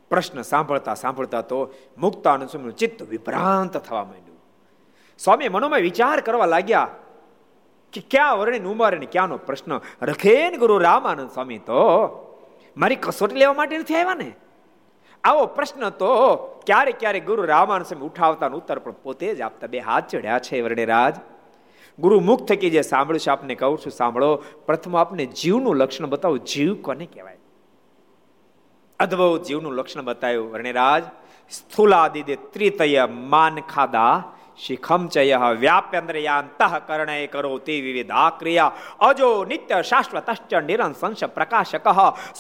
પ્રશ્ન 0.09 0.41
સાંભળતા 0.41 0.93
સાંભળતા 0.93 1.41
તો 1.41 1.73
મુક્તાનંદ 1.97 2.49
સ્વામીનું 2.49 2.75
ચિત્ત 2.75 3.03
વિભ્રાંત 3.03 3.77
થવા 3.77 4.03
માંડ્યું. 4.03 4.37
સ્વામી 5.19 5.49
મનોમાં 5.49 5.79
વિચાર 5.79 6.21
કરવા 6.21 6.45
લાગ્યા 6.45 6.87
કે 7.93 8.03
ક્યાં 8.09 8.37
વર્ણિન 8.37 8.65
ઉંમર 8.65 8.97
ને 8.97 9.05
ક્યાંનો 9.05 9.37
પ્રશ્ન? 9.37 9.79
રખેન 10.01 10.57
ગુરુ 10.57 10.77
રામાનંદ 10.77 11.29
સ્વામી, 11.29 11.57
તો 11.57 11.75
મારી 12.77 12.95
કસોટી 12.95 13.35
લેવા 13.35 13.53
માટે 13.53 13.77
નથી 13.77 13.95
આવ્યા 13.95 14.13
ને? 14.13 14.35
આવો 15.23 15.45
પ્રશ્ન 15.45 15.89
તો 15.89 16.35
ક્યારેક 16.65 16.99
ક્યારેક 16.99 17.25
ગુરુ 17.25 17.45
રામાનંદ 17.45 17.85
સ્વામી 17.85 18.05
ઉઠાવતા 18.05 18.47
ઉત્તર 18.47 18.79
પણ 18.79 18.91
પોતે 18.91 19.35
જ 19.35 19.41
આપતા 19.41 19.67
બે 19.67 19.79
હાથ 19.79 20.07
ચડ્યા 20.07 20.39
છે 20.39 20.61
વર્ણિરાજ 20.61 21.15
ગુરુ 21.99 22.19
મુખ 22.19 22.45
થકી 22.45 22.69
જે 22.69 22.81
સાંભળ્યું 22.81 23.19
છે, 23.19 23.29
આપને 23.29 23.55
કહું 23.55 23.77
છું, 23.77 23.91
સાંભળો. 23.91 24.35
પ્રથમ 24.35 24.97
આપને 24.97 25.25
જીવનું 25.25 25.75
લક્ષણ 25.75 26.05
બતાવો. 26.05 26.37
જીવ 26.37 26.81
કોને 26.81 27.05
કહેવાય? 27.05 27.37
અદભુત 28.99 29.43
જીવનું 29.43 29.73
લક્ષણ 29.73 30.01
બતાવ્યું 30.01 30.51
વર્ણિરાજ 30.51 31.03
સ્થુલાદિદે 31.51 32.35
ત્રિતય 32.35 33.05
માન 33.05 33.59
ખાદા 33.59 34.23
શિખમ 34.61 35.01
ચય 35.07 35.37
વ્યાપ્યન્દ્રયાંતઃ 35.63 36.61
અંતઃકરણે 36.61 37.17
કરો 37.33 37.53
તે 37.67 37.75
વિવિધા 37.81 38.29
ક્રિયા 38.39 38.71
અજો 39.09 39.29
નિત્ય 39.51 39.81
શાશ્વતશ્ચ 39.81 40.51
નિરંશંશ 40.69 41.23
પ્રકાશક, 41.37 41.87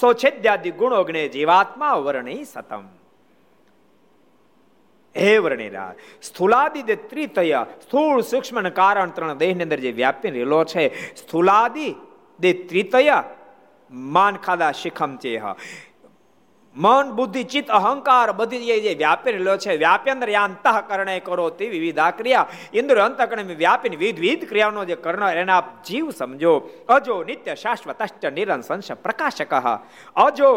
સોછેદ્યાદિ 0.01 0.71
ગુણોગણે 0.81 1.23
જીવાત્મા 1.35 1.95
વર્ણી 2.05 2.45
સતમ। 2.45 2.85
હે 5.15 5.31
વર્ણિરા, 5.39 5.91
સ્થુલાદિ 6.21 6.81
ત્રિતય, 7.09 7.65
સ્થૂળ 7.83 8.21
સૂક્ષ્મ 8.23 8.57
કારણ 8.71 9.11
ત્રણ 9.11 9.37
દેહની 9.37 9.65
અંદર 9.67 9.79
જે 9.79 9.91
વ્યાપી 9.91 10.31
રહેલો 10.31 10.63
છે, 10.65 10.83
સ્થુલાદિ 11.15 11.89
દે 12.39 12.51
ત્રિતય 12.69 13.17
માન 13.91 14.35
ખાદા 14.37 14.71
શિખમ 14.73 15.17
ચેહ 15.17 15.41
મન, 16.75 17.11
બુદ્ધિ, 17.11 17.43
ચિત્ત, 17.43 17.69
અહંકાર 17.69 18.31
બધી 18.31 18.81
જે 18.81 18.95
વ્યાપી 18.95 19.31
રહેલો 19.31 19.57
છે 19.57 19.77
વ્યાપ્યંદર 19.77 20.29
કરણે 20.87 21.19
કરો 21.19 21.49
તે 21.49 21.67
વિવિધા 21.69 22.11
ક્રિયા 22.11 22.47
ઇન્દ્ર 22.73 23.01
અંતકરણે 23.01 23.43
વ્યાપીને 23.43 23.95
વિવિધ 23.95 24.49
ક્રિયાનો 24.49 24.85
જે 24.85 24.95
કર્ણ 24.95 25.29
એના 25.29 25.63
જીવ 25.85 26.09
સમજો. 26.09 26.69
અજો 26.89 27.23
નિત્ય 27.23 27.55
શાશ્વતશ્ચ 27.55 28.25
નિરંશંશ 28.25 28.91
પ્રકાશક. 28.91 29.53
અજો 30.15 30.51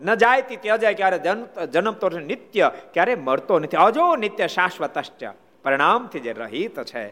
ન 0.00 0.14
જાય 0.14 0.42
તે 0.42 0.68
અજાય 0.68 0.94
ક્યારે 0.94 1.18
જન્મતો 1.66 2.08
નિત્ય 2.08 2.70
ક્યારે 2.92 3.14
મરતો 3.14 3.58
નથી. 3.58 3.76
અજો 3.76 4.16
નિત્ય 4.16 4.46
શાશ્વતશ્ચ 4.46 5.24
પરિણામથી 5.62 6.20
જે 6.20 6.32
રહિત 6.32 6.82
છે. 6.82 7.06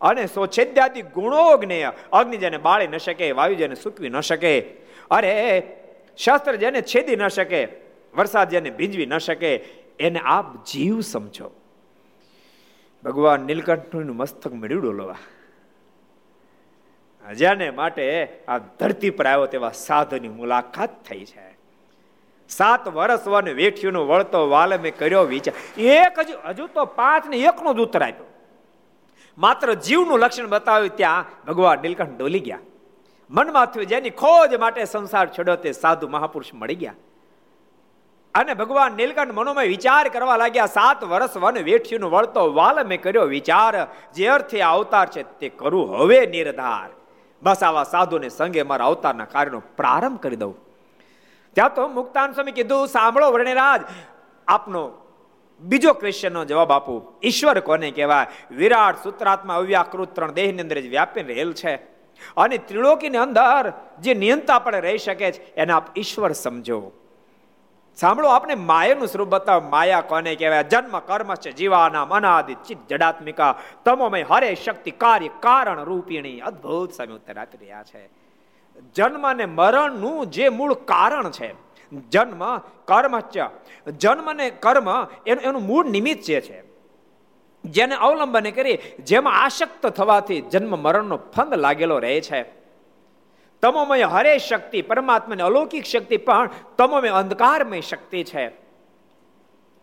અને 0.00 0.26
સોછેદ્યાદિ 0.26 1.02
ગુણો 1.02 1.56
જ્ઞેય 1.56 1.92
અગ્નિ 2.12 2.36
જેને 2.36 2.58
બાળી 2.58 2.88
ન 2.88 2.96
શકે, 2.96 3.32
વાયુ 3.32 3.54
જેને 3.54 3.74
સૂકવી 3.74 4.08
ન 4.08 4.20
શકે. 4.20 4.60
અરે 5.10 5.62
શાસ્ત્ર 6.16 6.56
જેને 6.56 6.82
છેદી 6.82 7.16
ન 7.16 7.28
શકે, 7.28 7.68
વરસાદ 8.14 8.48
જેને 8.48 8.70
ભીંજવી 8.70 9.06
ન 9.06 9.18
શકે, 9.18 9.56
એને 10.00 10.20
આપ 10.24 10.64
જીવ 10.64 11.00
સમજો. 11.00 11.50
ભગવાન 13.04 13.40
નીલકંઠનું 13.40 14.16
મસ્તક 14.16 14.52
મળ્યું 14.52 14.82
ડોલવા 14.82 15.16
જેને 17.32 17.70
માટે 17.70 18.28
આ 18.48 18.58
ધરતી 18.58 19.10
પર 19.10 19.26
આવ્યો 19.26 19.46
તેવા 19.46 19.70
સાધુની 19.70 20.28
મુલાકાત 20.28 21.04
થઈ 21.04 21.24
છે. 21.24 21.58
સાત 22.48 22.88
વર્ષ 22.88 23.28
વન 23.28 23.48
વેઠ્યું 23.48 24.08
વળતો 24.08 24.48
વાલ 24.48 24.80
મેં 24.80 24.96
કર્યો 24.96 25.22
વિચાર 25.22 25.80
એક 25.80 26.18
હજુ 26.18 26.48
હજુ 26.48 26.66
તો 26.66 26.84
પાંચ 26.84 27.26
ને 27.26 27.36
એક 27.36 27.62
નો 27.62 27.74
જ 27.74 27.76
ઉત્તર 27.76 28.02
માત્ર 29.38 29.74
જીવનું 29.74 30.18
લક્ષણ 30.18 30.48
બતાવ્યું 30.48 30.96
ત્યાં 30.96 31.24
ભગવાન 31.46 31.78
નીલકંઠ 31.82 32.18
ડોલી 32.18 32.40
ગયા. 32.40 32.58
મનમાં 33.30 33.66
થયું 33.66 33.86
જેની 33.86 34.10
ખોજ 34.10 34.54
માટે 34.54 34.84
સંસાર 34.84 35.28
છોડ્યો 35.28 35.56
તે 35.56 35.72
સાધુ 35.72 36.08
મહાપુરુષ 36.08 36.54
મળી 36.54 36.74
ગયા. 36.74 36.94
અને 38.34 38.54
ભગવાન 38.54 38.92
નીલકંઠ 38.92 39.32
મનોમય 39.32 39.66
વિચાર 39.66 40.08
કરવા 40.08 40.36
લાગ્યા, 40.36 40.66
સાત 40.66 41.04
વર્ષ 41.04 41.36
વન 41.36 41.58
વેઠ્યું 41.58 42.10
વળતો 42.10 42.52
વાલ 42.52 42.86
મેં 42.86 43.02
કર્યો 43.02 43.22
વિચાર, 43.22 43.88
જે 44.14 44.26
અર્થે 44.26 44.60
અવતાર 44.60 45.08
છે 45.08 45.22
તે 45.22 45.48
કરું 45.48 45.98
હવે 45.98 46.26
નિર્ધાર. 46.26 46.90
બસ 47.42 47.62
આવા 47.62 47.84
સાધુને 47.84 48.28
સંગે 48.28 48.62
મારા 48.62 48.86
અવતારના 48.86 49.24
કાર્યનો 49.24 49.60
પ્રારંભ 49.76 50.20
કરી 50.20 50.36
દઉં. 50.36 50.54
ત્યાં 51.52 51.74
તો 51.74 51.88
મુક્તાન 51.88 52.32
સ્વામી 52.32 52.52
કીધું, 52.52 52.86
સાંભળો 52.86 53.32
વર્ણિરાજ, 53.32 53.80
આપનો 54.48 54.90
બીજો 55.60 55.92
ક્વેશ્ચનનો 55.92 56.44
જવાબ 56.44 56.72
આપું. 56.72 57.12
ઈશ્વર 57.22 57.60
કોને 57.60 57.90
કહેવાય? 57.90 58.26
વિરાટ 58.50 59.02
સૂત્રાત્મા 59.02 59.54
અવ્યાકૃત 59.54 60.14
ત્રણ 60.14 60.32
દેહની 60.32 60.62
અંદર 60.62 60.80
જ 60.80 60.86
વ્યાપી 60.86 61.22
રહેલ 61.22 61.52
છે. 61.52 61.99
અને 62.36 62.58
ત્રિલોકીની 62.58 63.18
અંદર 63.18 63.72
જે 64.00 64.14
નિયંતા 64.14 64.54
આપણે 64.54 64.80
રહી 64.80 64.98
શકે 64.98 65.32
છે, 65.32 65.54
એને 65.54 65.72
આપ 65.72 65.98
ઈશ્વર 65.98 66.32
સમજો. 66.32 66.92
સાંભળો 67.96 68.28
આપણે 68.28 68.54
માયાનું 68.54 69.08
સ્વરૂપ 69.08 69.28
બતાવ. 69.28 69.68
માયા 69.68 70.00
કોને 70.00 70.34
કહેવાય? 70.34 70.62
જન્મ, 70.62 70.98
કર્મ 70.98 71.34
છે 71.34 71.52
જીવાના 71.52 72.04
મનાદિ 72.04 72.54
ચિત્ત, 72.54 72.88
જડાત્મિકા. 72.88 73.58
તમોમય 73.84 74.22
હરે 74.22 74.54
શક્તિ, 74.54 74.90
કાર્ય, 74.90 75.28
કારણ 75.40 75.84
રૂપિણી, 75.84 76.40
અદ્ભુત 76.40 76.92
સમય 76.92 77.14
ઉત્તર 77.14 77.38
આપી 77.38 77.58
રહ્યા 77.60 77.82
છે. 77.82 78.08
જન્મ 78.94 79.28
અને 79.28 79.46
મરણનું 79.46 80.26
જે 80.26 80.48
મૂળ 80.48 80.74
કારણ 80.74 81.30
છે, 81.30 81.54
જન્મ, 82.10 82.58
કર્મ 82.58 83.20
જન્મ 83.90 84.32
ને 84.32 84.50
કર્મ 84.50 84.88
એનું 85.26 85.42
એનું 85.42 85.62
મૂળ 85.62 85.86
નિમિત્ત 85.86 86.24
જે 86.24 86.40
છે. 86.40 86.69
જેને 87.64 87.94
અવલંબને 87.94 88.50
કરી 88.50 88.78
જેમાં 89.02 89.44
આશક્ત 89.44 89.86
થવાથી 89.86 90.40
જન્મ 90.40 90.78
મરણનો 90.78 91.16
ફંદ 91.16 91.54
લાગેલો 91.54 91.98
રહે 91.98 92.20
છે. 92.20 92.42
તમોમય 93.62 94.02
હરે 94.02 94.38
શક્તિ, 94.38 94.82
પરમાત્માની 94.82 95.42
અલૌકિક 95.42 95.84
શક્તિ 95.84 96.16
પણ 96.16 96.50
તમોમય 96.78 97.08
અંધકારમય 97.08 97.80
શક્તિ 97.80 98.24
છે. 98.24 98.48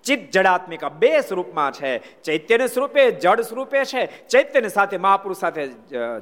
ચિત્ત 0.03 0.33
જડાત્મિકા 0.33 0.89
બે 0.89 1.21
સ્વરૂપમાં 1.21 1.71
છે. 1.71 2.21
ચૈત્યના 2.21 2.67
સ્વરૂપે 2.67 3.11
જળ 3.11 3.41
સ્વરૂપે 3.41 3.85
છે. 3.85 4.27
ચૈત્યની 4.27 4.69
સાથે 4.69 4.97
મહાપુરુષ 4.97 5.37
સાથે 5.37 5.67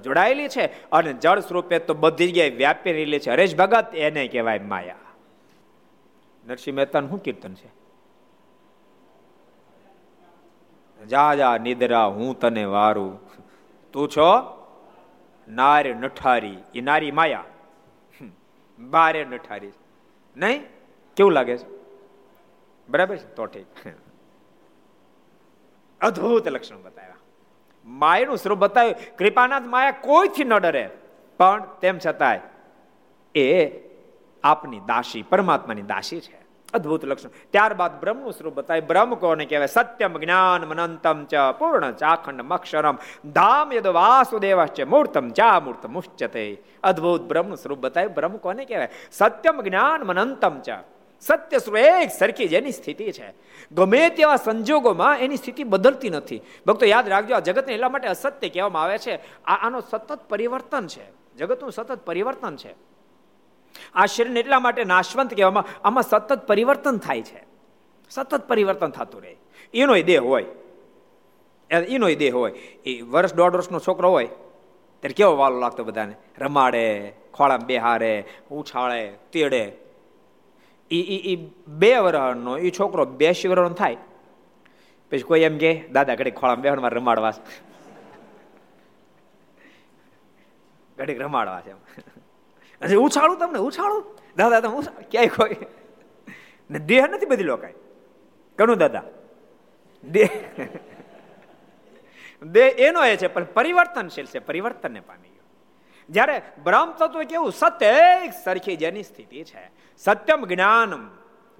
જોડાયેલી 0.04 0.48
છે 0.48 0.66
અને 0.90 1.14
જળ 1.14 1.40
સ્વરૂપે 1.40 1.80
તો 1.80 1.94
બધી 1.94 2.28
જગ્યાએ 2.28 2.50
વ્યાપી 2.50 2.92
રહેલી 2.92 3.20
છે. 3.20 3.32
હરેશ 3.32 3.56
ભગત 3.56 3.96
એને 3.96 4.28
કહેવાય 4.28 4.60
માયા. 4.60 4.96
નરસિંહ 6.48 6.78
મહેતાનું 6.78 7.10
શું 7.10 7.24
કીર્તન 7.24 7.54
છે? 7.54 7.85
જા 11.06 11.36
જા, 11.36 11.58
નિદ્રા, 11.58 12.06
હું 12.06 12.40
તને 12.40 12.66
વારું 12.66 13.20
તું 13.92 14.10
છો? 14.10 14.56
નાર 15.48 15.96
નઠારી. 15.96 16.58
એ 16.76 16.82
નારી 16.82 17.12
માયા. 17.12 17.44
બારે 18.80 19.26
નઠારી 19.26 19.72
નહીં? 20.38 20.66
કેવું 21.16 21.32
લાગે 21.32 21.58
છે? 21.58 21.66
બરાબર 22.90 23.16
છે? 23.16 23.36
તો 23.36 23.46
ઠીક. 23.46 23.66
અદ્ભુત 26.02 26.48
લક્ષણ 26.48 26.82
બતાવ્યા. 26.84 27.16
માયાનું 27.86 28.38
સ્વરૂપ 28.38 28.58
બતાવ્યું. 28.58 29.18
કૃપાનાથ 29.18 29.64
માયા 29.64 29.92
કોઈથી 29.92 30.44
ન 30.44 30.58
ડરે. 30.58 30.90
પણ 31.38 31.68
તેમ 31.82 32.00
છતાંય 32.06 32.40
એ 33.40 33.72
આપની 34.44 34.80
દાસી, 34.80 35.22
પરમાત્માની 35.22 35.82
દાસી 35.82 36.20
છે. 36.20 36.45
અદ્ભુત 36.76 37.06
લક્ષણ. 37.06 37.30
ત્યારબાદ 37.52 38.00
બ્રહ્મનું 38.00 38.32
સ્વરૂપ 38.32 38.54
બતાવે 38.54 38.82
બ્રહ્મ 38.82 39.16
કોને 39.16 39.46
કહેવાય? 39.46 39.68
સત્યમ 39.68 40.18
જ્ઞાન 40.18 40.62
મનંતમ 40.66 41.26
ચ 41.26 41.36
પૂર્ણ 41.60 41.92
ચાખંડ 41.92 42.42
મક્ષરમ 42.42 42.98
ધામ 43.32 43.74
યદ 43.74 43.88
વાસુદેવ 43.88 44.66
છે 44.66 44.84
મૂર્તમ 44.84 45.30
ચા 45.30 45.60
મૂર્ત 45.60 45.86
મુશ્ચતે 45.86 46.64
અદ્ભુત 46.84 47.22
બ્રહ્મનું 47.22 47.58
સ્વરૂપ 47.58 47.80
બતાવે 47.80 48.08
બ્રહ્મ 48.08 48.38
કોને 48.38 48.66
કહેવાય? 48.66 48.90
સત્યમ 49.12 49.62
જ્ઞાન 49.62 50.02
મનંતમ 50.02 50.62
ચ. 50.62 50.70
સત્ય 51.22 51.58
સ્વરૂપ 51.60 51.78
એક 51.78 52.10
સરખી 52.20 52.48
જેની 52.48 52.72
સ્થિતિ 52.72 53.12
છે. 53.12 53.34
ગમે 53.72 54.10
તેવા 54.10 54.36
સંજોગોમાં 54.36 55.18
એની 55.18 55.38
સ્થિતિ 55.38 55.64
બદલતી 55.64 56.10
નથી. 56.10 56.42
ભક્તો, 56.68 56.86
યાદ 56.86 57.10
રાખજો, 57.10 57.36
આ 57.36 57.40
જગતને 57.40 57.74
એટલા 57.74 57.90
માટે 57.90 58.08
અસત્ય 58.08 58.50
કહેવામાં 58.50 58.84
આવે 58.84 58.98
છે. 58.98 59.16
આ 59.44 59.68
આનો 59.68 59.80
સતત 59.80 60.20
પરિવર્તન 60.30 60.88
છે. 60.88 61.06
જગતનું 61.38 61.72
સતત 61.72 62.00
પરિવર્તન 62.06 62.56
છે. 62.56 62.76
આ 63.96 64.06
શરીરને 64.06 64.40
એટલા 64.40 64.60
માટે 64.60 64.84
નાશવંત 64.84 65.34
કહેવામાં 65.34 65.66
આમાં 65.88 66.04
સતત 66.04 66.48
પરિવર્તન 66.48 66.98
થાય 66.98 67.22
છે. 67.22 67.44
સતત 68.10 68.48
પરિવર્તન 68.48 68.90
થતું 68.90 69.22
રહે. 69.22 69.36
એનો 69.74 70.02
દેહ 70.02 70.22
હોય. 70.22 70.46
એનો 71.72 72.08
દેહ 72.16 72.34
હોય. 72.36 72.52
એ 72.86 73.02
વર્ષ 73.02 73.34
દોઢ 73.34 73.54
વર્ષનો 73.54 73.80
છોકરો 73.80 74.12
હોય, 74.12 74.26
ત્યારે 74.26 75.14
કેવો 75.14 75.38
વાલો 75.38 75.60
લાગતો 75.60 75.84
બધાને? 75.84 76.16
રમાડે, 76.38 77.14
ખોળામાં 77.34 77.68
બેહારે, 77.68 78.24
ઉછાળે, 78.52 79.14
તેડે. 79.32 79.64
એ 80.92 81.36
બે 81.68 81.98
વર્ષનો 81.98 82.58
એ 82.58 82.70
છોકરો 82.70 83.06
બેસી 83.06 83.48
વર્ષનો 83.48 83.74
થાય. 83.74 83.98
પછી 85.12 85.22
કોઈ 85.22 85.42
એમ 85.42 85.58
કે, 85.58 85.88
દાદા, 85.88 86.16
ઘડીક 86.16 86.36
ખોળામાં 86.36 86.62
બેહવામાં 86.62 86.92
રમાડવા 86.92 87.34
ઘડીક 90.98 91.22
રમાડવા 91.22 91.62
છે 91.62 91.74
હજી 92.86 92.96
ઉછાળું 92.96 93.38
તમને, 93.38 93.60
ઉછાળું? 93.60 94.18
દાદા, 94.38 94.60
તમે 94.60 95.04
ક્યાંય 95.12 95.28
કોઈ? 95.28 95.56
ને 96.72 96.80
દેહ 96.80 97.08
નથી 97.08 97.26
બધી 97.26 97.44
લોકો 97.44 97.68
ઘણું 98.58 98.78
દાદા? 98.78 99.04
દેહ. 100.12 100.30
દેહ 102.44 102.64
એનો 102.64 103.06
એ 103.06 103.18
છે, 103.18 103.28
પણ 103.28 103.44
પરિવર્તનશીલ 103.44 104.26
છે, 104.26 104.40
પરિવર્તનને 104.40 105.00
પામી 105.00 105.30
ગયો. 105.30 105.44
જ્યારે 106.10 106.42
બ્રહ્મ 106.64 106.92
તત્વ 106.92 107.24
કેવું, 107.24 107.52
સત્ય 107.52 107.96
સરખી 108.44 108.76
જેની 108.76 109.04
સ્થિતિ 109.04 109.44
છે. 109.44 109.72
સત્યમ 109.98 110.46
જ્ઞાનમ, 110.46 111.10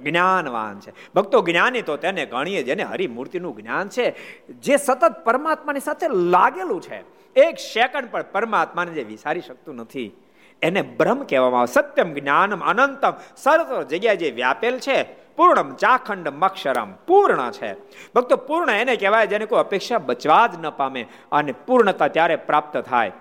જ્ઞાનવાન 0.04 0.80
છે. 0.80 0.94
ભક્તો 1.16 1.42
જ્ઞાની 1.42 1.82
તો 1.82 1.98
તેને 1.98 2.26
ગણીએ 2.26 2.64
જેને 2.64 2.84
હરિમૂર્તિનું 2.84 3.56
જ્ઞાન 3.56 3.90
છે. 3.90 4.16
જે 4.48 4.78
સતત 4.78 5.24
પરમાત્માની 5.24 5.80
સાથે 5.80 6.08
લાગેલું 6.08 6.82
છે. 6.82 7.04
એક 7.40 7.58
સેકન્ડ 7.58 8.12
પણ 8.12 8.26
પરમાત્માને 8.32 8.92
જે 8.92 9.04
વિસારી 9.04 9.42
શકતું 9.42 9.76
નથી. 9.76 10.16
એને 10.62 10.82
બ્રહ્મ 10.82 11.24
કહેવામાં 11.24 11.62
આવે. 11.62 11.74
સત્યમ 11.74 12.14
જ્ઞાનમ 12.14 12.60
અનંતમ. 12.60 13.14
સરસ 13.38 13.86
જગ્યાએ 13.86 14.16
જે 14.16 14.32
વ્યાપેલ 14.32 14.80
છે, 14.80 15.04
પૂર્ણમ 15.36 15.76
ચાખંડ 15.76 16.28
મક્ષરમ. 16.28 16.94
પૂર્ણ 17.08 17.52
છે. 17.52 17.74
ભક્તો, 18.16 18.36
પૂર્ણ 18.36 18.72
એને 18.72 18.96
કહેવાય 18.96 19.28
જેને 19.28 19.46
કોઈ 19.46 19.60
અપેક્ષા 19.60 19.98
બચવા 19.98 20.48
જ 20.48 20.52
ન 20.62 20.70
પામે 20.70 21.08
અને 21.32 21.52
પૂર્ણતા 21.52 22.08
ત્યારે 22.08 22.36
પ્રાપ્ત 22.36 22.78
થાય. 22.78 23.12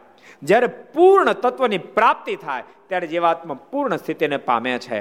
જ્યારે 0.42 0.66
પૂર્ણ 0.66 1.32
તત્વની 1.32 1.78
પ્રાપ્તિ 1.78 2.36
થાય, 2.36 2.62
ત્યારે 2.88 3.06
જીવાત્મા 3.06 3.54
પૂર્ણ 3.54 3.96
સ્થિતિને 3.96 4.36
પામે 4.36 4.78
છે. 4.78 5.00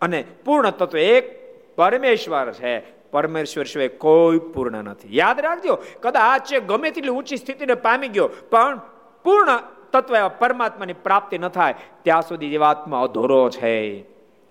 અને 0.00 0.24
પૂર્ણ 0.44 0.70
તત્વ 0.70 0.98
એક 0.98 1.44
પરમેશ્વર 1.76 2.52
છે. 2.52 2.80
પરમેશ્વર 3.10 3.64
સિવાય 3.64 3.88
કોઈ 3.88 4.38
પૂર્ણ 4.38 4.84
નથી. 4.84 5.16
યાદ 5.16 5.40
રાખજો, 5.40 5.78
કદાચ 6.00 6.54
ગમે 6.54 6.90
તેટલી 6.90 7.10
ઊંચી 7.10 7.36
સ્થિતિને 7.36 7.74
પામી 7.74 8.08
ગયો, 8.08 8.30
પણ 8.50 8.80
પૂર્ણ 9.24 9.58
તત્વ 9.94 10.28
પરમાત્માની 10.28 10.92
પ્રાપ્તિ 10.92 11.38
ન 11.38 11.48
થાય, 11.48 11.74
ત્યાં 12.02 12.22
સુધી 12.22 12.50
જીવાત્મા 12.50 13.02
અધૂરો 13.02 13.50
છે. 13.50 13.74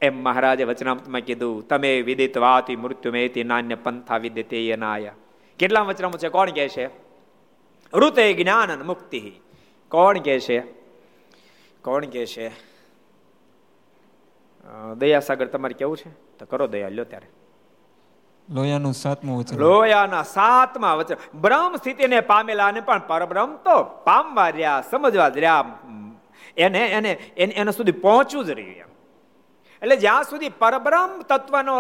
એમ 0.02 0.24
મહારાજે 0.24 0.64
વચનામતમાં 0.64 1.22
કીધું, 1.22 1.68
તમે 1.68 2.02
વિદિત 2.02 2.38
વાતી 2.38 2.76
મૃત્યુમેતી 2.76 3.44
નાન્ય 3.44 3.76
પંથા 3.76 4.18
વિદિતે 4.18 4.76
નાયા 4.80 5.14
કેટલા 5.60 5.82
વચનામત 5.82 6.18
છે? 6.18 6.30
કોણ 6.30 6.50
કહે 6.50 6.68
છે? 6.70 6.86
ઋતે 7.94 8.34
જ્ઞાન 8.34 8.84
મુક્તિ. 8.84 9.22
કોણ 9.90 10.18
કહે 10.18 10.40
છે? 10.40 10.60
કોણ 11.82 12.06
કહે 12.06 12.26
છે? 12.26 12.48
દયાસાગર 14.98 15.48
તમારે 15.48 15.74
કેવું 15.74 15.98
છે? 15.98 16.10
તો 16.38 16.46
કરો 16.46 16.68
દયા, 16.68 16.90
લ્યો 16.90 17.06
ત્યારે. 17.06 17.28
લોયાનું 18.50 18.94
સાતમું 18.94 19.40
વચન. 19.40 19.58
લોયાના 19.58 20.24
સાતમા 20.24 20.94
વચન. 20.94 21.16
બ્રહ્મ 21.36 21.76
સ્થિતિને 21.76 22.20
પામેલા 22.22 22.68
અને 22.68 22.82
પણ 22.82 23.02
પરબ્રહ્મ 23.08 23.56
તો 23.56 23.84
પામવા 23.84 24.50
રહ્યા 24.50 24.84
સમજવા 24.92 25.30
જ 25.30 25.38
રહ્યા. 25.38 25.66
એને 26.58 26.82
એને 26.88 27.12
એને 27.36 27.72
સુધી 27.72 27.92
પહોંચવું 27.92 28.46
જ 28.46 28.50
રહ્યું 28.50 28.92
એટલે 29.82 29.96
જ્યાં 29.96 30.24
સુધી 30.24 30.50
પરબ્રહ્મ 30.50 31.22
તત્વનો 31.22 31.76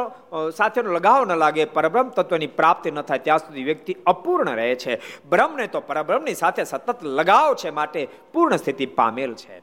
સાથેનો 0.51 0.91
લગાવ 0.91 1.25
ન 1.25 1.35
લાગે, 1.35 1.65
પરબ્રહ્મ 1.65 2.09
તત્વની 2.09 2.47
પ્રાપ્તિ 2.47 2.91
ન 2.91 3.01
થાય, 3.01 3.19
ત્યાં 3.19 3.39
સુધી 3.39 3.63
વ્યક્તિ 3.63 3.95
અપૂર્ણ 4.05 4.49
રહે 4.51 4.75
છે. 4.75 4.99
બ્રહ્મને 5.29 5.67
તો 5.67 5.79
પરબ્રહ્મની 5.79 6.35
સાથે 6.35 6.63
સતત 6.63 7.03
લગાવ 7.03 7.55
છે 7.55 7.69
માટે 7.69 8.07
પૂર્ણ 8.33 8.55
સ્થિતિ 8.55 8.85
પામેલ 8.85 9.33
છે. 9.33 9.61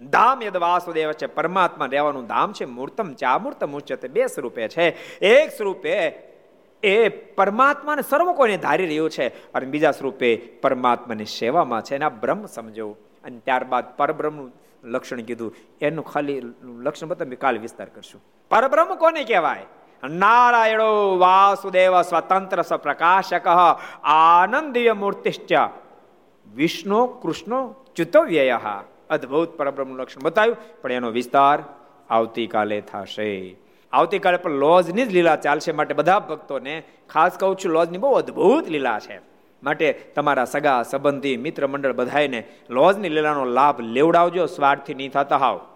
ધામ 0.00 0.42
યદ 0.42 0.56
વાસુદેવ 0.56 1.12
છે, 1.12 1.26
પરમાત્મા 1.26 1.86
રહેવાનું 1.86 2.26
ધામ 2.26 2.52
છે, 2.52 2.64
મૂર્તમ 2.64 3.12
ચા 3.12 3.38
મૂર્તમ 3.38 3.72
ઉચ્ચતે 3.72 4.08
બે 4.08 4.26
સ્વરૂપે 4.26 4.68
છે. 4.68 4.86
એક 5.18 5.50
સ્વરૂપે 5.50 6.29
એ 6.82 7.08
પરમાત્માને 7.08 8.02
સર્વ 8.02 8.32
કોઈને 8.32 8.56
ધારી 8.56 8.86
રહ્યું 8.86 9.10
છે. 9.10 9.28
અને 9.28 9.66
બીજા 9.66 9.90
સ્વરૂપે 9.90 10.36
પરમાત્માની 10.36 11.24
સેવામાં 11.24 11.82
છે 11.82 11.94
એના 11.94 12.08
બ્રહ્મ 12.08 12.46
સમજો. 12.46 12.96
અને 13.24 13.38
ત્યારબાદ 13.38 13.96
પરબ્રહ્મનું 13.96 14.52
લક્ષણ 14.84 15.20
કીધું. 15.20 15.54
એનું 15.80 16.04
ખાલી 16.04 16.42
લક્ષણ 16.62 17.06
બધા 17.06 17.26
કાલ 17.38 17.58
વિસ્તાર 17.58 17.88
કરશું. 17.88 18.24
પરબ્રહ્મ 18.50 18.94
કોને 18.94 19.24
કહેવાય? 19.24 19.66
નારાયણો 20.08 21.18
વાસુદેવ 21.18 22.02
સ્વતંત્ર 22.02 22.62
સ્વપ્રકાશક. 22.62 23.46
આનંદીય 24.02 24.92
મૂર્તિશ્ચ. 24.92 25.52
વિષ્ણુ 26.54 27.06
કૃષ્ણ 27.06 27.72
ચુતવ્યય 27.96 28.58
અદ્ભુત 29.10 29.48
પરબ્રહ્મનું 29.48 29.98
લક્ષણ 29.98 30.22
બતાવ્યું. 30.22 30.56
પણ 30.82 30.92
એનો 30.92 31.10
વિસ્તાર 31.10 31.62
આવતીકાલે 32.10 32.80
થશે. 32.80 33.59
આવતીકાલે 33.92 34.36
પણ 34.36 34.50
લોજની 34.50 35.06
જ 35.06 35.12
લીલા 35.12 35.36
ચાલશે 35.36 35.72
માટે 35.72 35.94
બધા 35.94 36.18
ભક્તોને, 36.18 36.82
ખાસ 37.10 37.38
કહું 37.38 37.56
છું, 37.56 37.72
લોજની 37.72 37.98
બહુ 37.98 38.12
અદ્ભુત 38.12 38.68
લીલા 38.68 38.98
છે. 38.98 39.20
માટે 39.62 39.92
તમારા 39.92 40.44
સગા, 40.44 40.82
સંબંધી, 40.82 41.36
મિત્ર 41.36 41.66
મંડળ 41.66 41.92
બધાને 41.92 42.44
લોજની 42.70 43.08
લીલાનો 43.08 43.44
લાભ 43.44 43.80
લેવડાવજો. 43.80 44.46
સ્વાર્થી 44.46 44.94
નહીં 44.94 45.10
થતા 45.10 45.36
હાવ. 45.36 45.66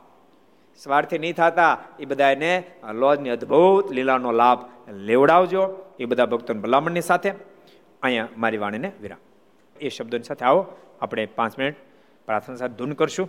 સ્વાર્થી 0.82 1.18
નહીં 1.18 1.34
થતા 1.34 1.78
એ 1.98 2.04
બધાને 2.04 2.62
લોજની 2.92 3.30
અદ્ભુત 3.30 3.92
લીલાનો 3.92 4.32
લાભ 4.32 4.64
લેવડાવજો. 4.90 5.92
એ 6.00 6.04
બધા 6.04 6.26
ભક્તોની 6.26 6.60
ભલામણની 6.60 7.00
સાથે. 7.00 7.32
અહીંયા 8.02 8.28
મારી 8.36 8.58
વાણીને 8.58 8.92
વિરામ. 9.00 9.18
એ 9.80 9.88
શબ્દોની 9.88 10.22
સાથે 10.22 10.44
આવો. 10.44 10.66
આપણે 11.00 11.26
પાંચ 11.26 11.58
મિનિટ 11.58 11.74
પ્રાર્થના 12.26 12.56
સાથે 12.56 12.74
ધૂન 12.74 12.92
કરશું. 12.92 13.28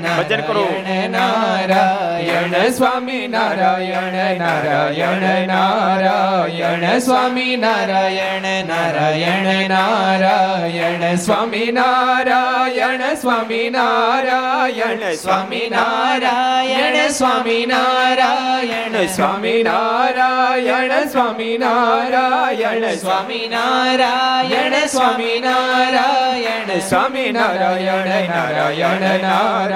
ભજન 0.00 0.40
કરો. 0.40 0.64
નારાયણ 1.10 2.70
સ્વામી 2.70 3.28
નારાયણ 3.28 4.38
નારાયણ 4.38 5.46
નારાયણ 5.46 6.98
સ્વામી 6.98 7.56
નારાયણ 7.56 8.66
નારાયણ 8.66 9.68
નારાયણ 9.68 11.16
સ્વામી 11.16 11.70
નારાયણ 11.72 13.14
સ્વામી 13.14 13.70
નારાયણ 13.70 15.14
સ્વામી 15.14 15.70
નારાયણ 15.70 17.08
સ્વામી 17.08 17.66
નારાયણ 17.66 19.06
સ્વામી 19.06 19.62
નારાયણ 19.62 21.06
સ્વામી 21.06 21.58
નારાયણ 21.58 22.94
સ્વામી 22.96 23.48
નારાયણ 23.48 24.86
સ્વામી 24.86 25.40
નારાયણ 25.40 26.78
સ્વામી 26.78 27.30
નારાયણ 27.30 28.08
નારાયણ 28.30 28.30
નારાયણ 28.30 29.22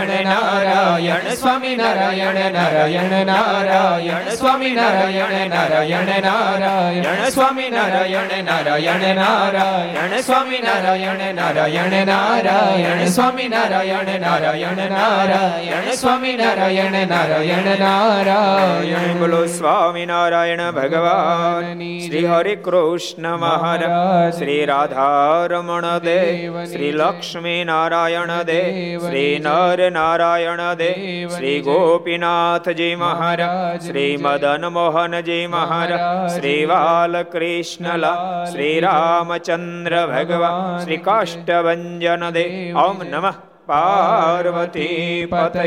નારાયણ 0.00 0.26
નારાયણ 0.26 1.26
સ્વામી 1.34 1.76
નારાયણ 1.76 2.38
નારાયણ 2.52 3.14
નારાયણ 3.26 4.30
સ્વામી 4.32 4.74
નારાયણ 4.74 5.50
નારાયણ 5.50 6.10
નારાયણ 6.20 7.30
સ્વામી 7.30 7.70
નારાયણ 7.70 8.44
નારાયણ 8.44 9.04
નારાયણ 9.14 10.16
સ્વામી 10.20 10.58
નારાયણ 10.58 11.24
નારાયણ 11.34 11.96
નારાયણ 12.06 13.04
સ્વામી 13.06 13.48
નારાયણ 13.48 14.10
નારાયણ 14.20 14.82
નારાયણ 14.90 15.90
સ્વામી 15.94 16.36
નારાયણ 16.36 16.98
નારાયણ 17.08 17.70
નારાયણ 17.78 19.18
બોલો 19.18 19.42
સ્વામી 19.48 20.06
નારાયણ 20.06 20.64
ભગવાન 20.70 21.84
શ્રી 22.00 22.24
હરે 22.26 22.56
કૃષ્ણ 22.56 23.30
મહારાજ 23.36 24.38
શ્રી 24.38 24.66
રાધારમણ 24.66 25.88
દેવ 25.98 26.64
શ્રી 26.64 26.92
લક્ષ્મી 26.92 27.64
નારાયણ 27.64 28.34
દેવ 28.42 29.06
શ્રી 29.06 29.38
નર 29.38 29.89
નારાયણ 29.90 30.62
દેવ 30.74 31.34
શ્રી 31.34 31.58
ગોપીનાથજી 31.60 32.90
મહારાજ 32.96 33.86
શ્રી 33.86 34.14
મદન 34.16 34.66
મોહનજી 34.70 35.42
મહારાજ 35.48 36.32
શ્રી 36.32 36.62
બાલકૃષ્ણલા 36.66 38.16
શ્રી 38.46 38.74
રામચંદ્ર 38.80 39.96
ભગવાન 40.06 40.58
શ્રી 40.80 41.00
કાષ્ટભન 41.02 41.86
દેવ 42.32 42.82
ઓમ 42.84 43.06
નમઃ 43.06 43.38
પાર્વતી 43.66 45.26
પતય 45.26 45.66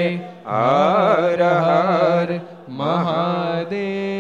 હર 0.52 1.42
હર 1.60 2.30
મહાદેવ 2.78 4.14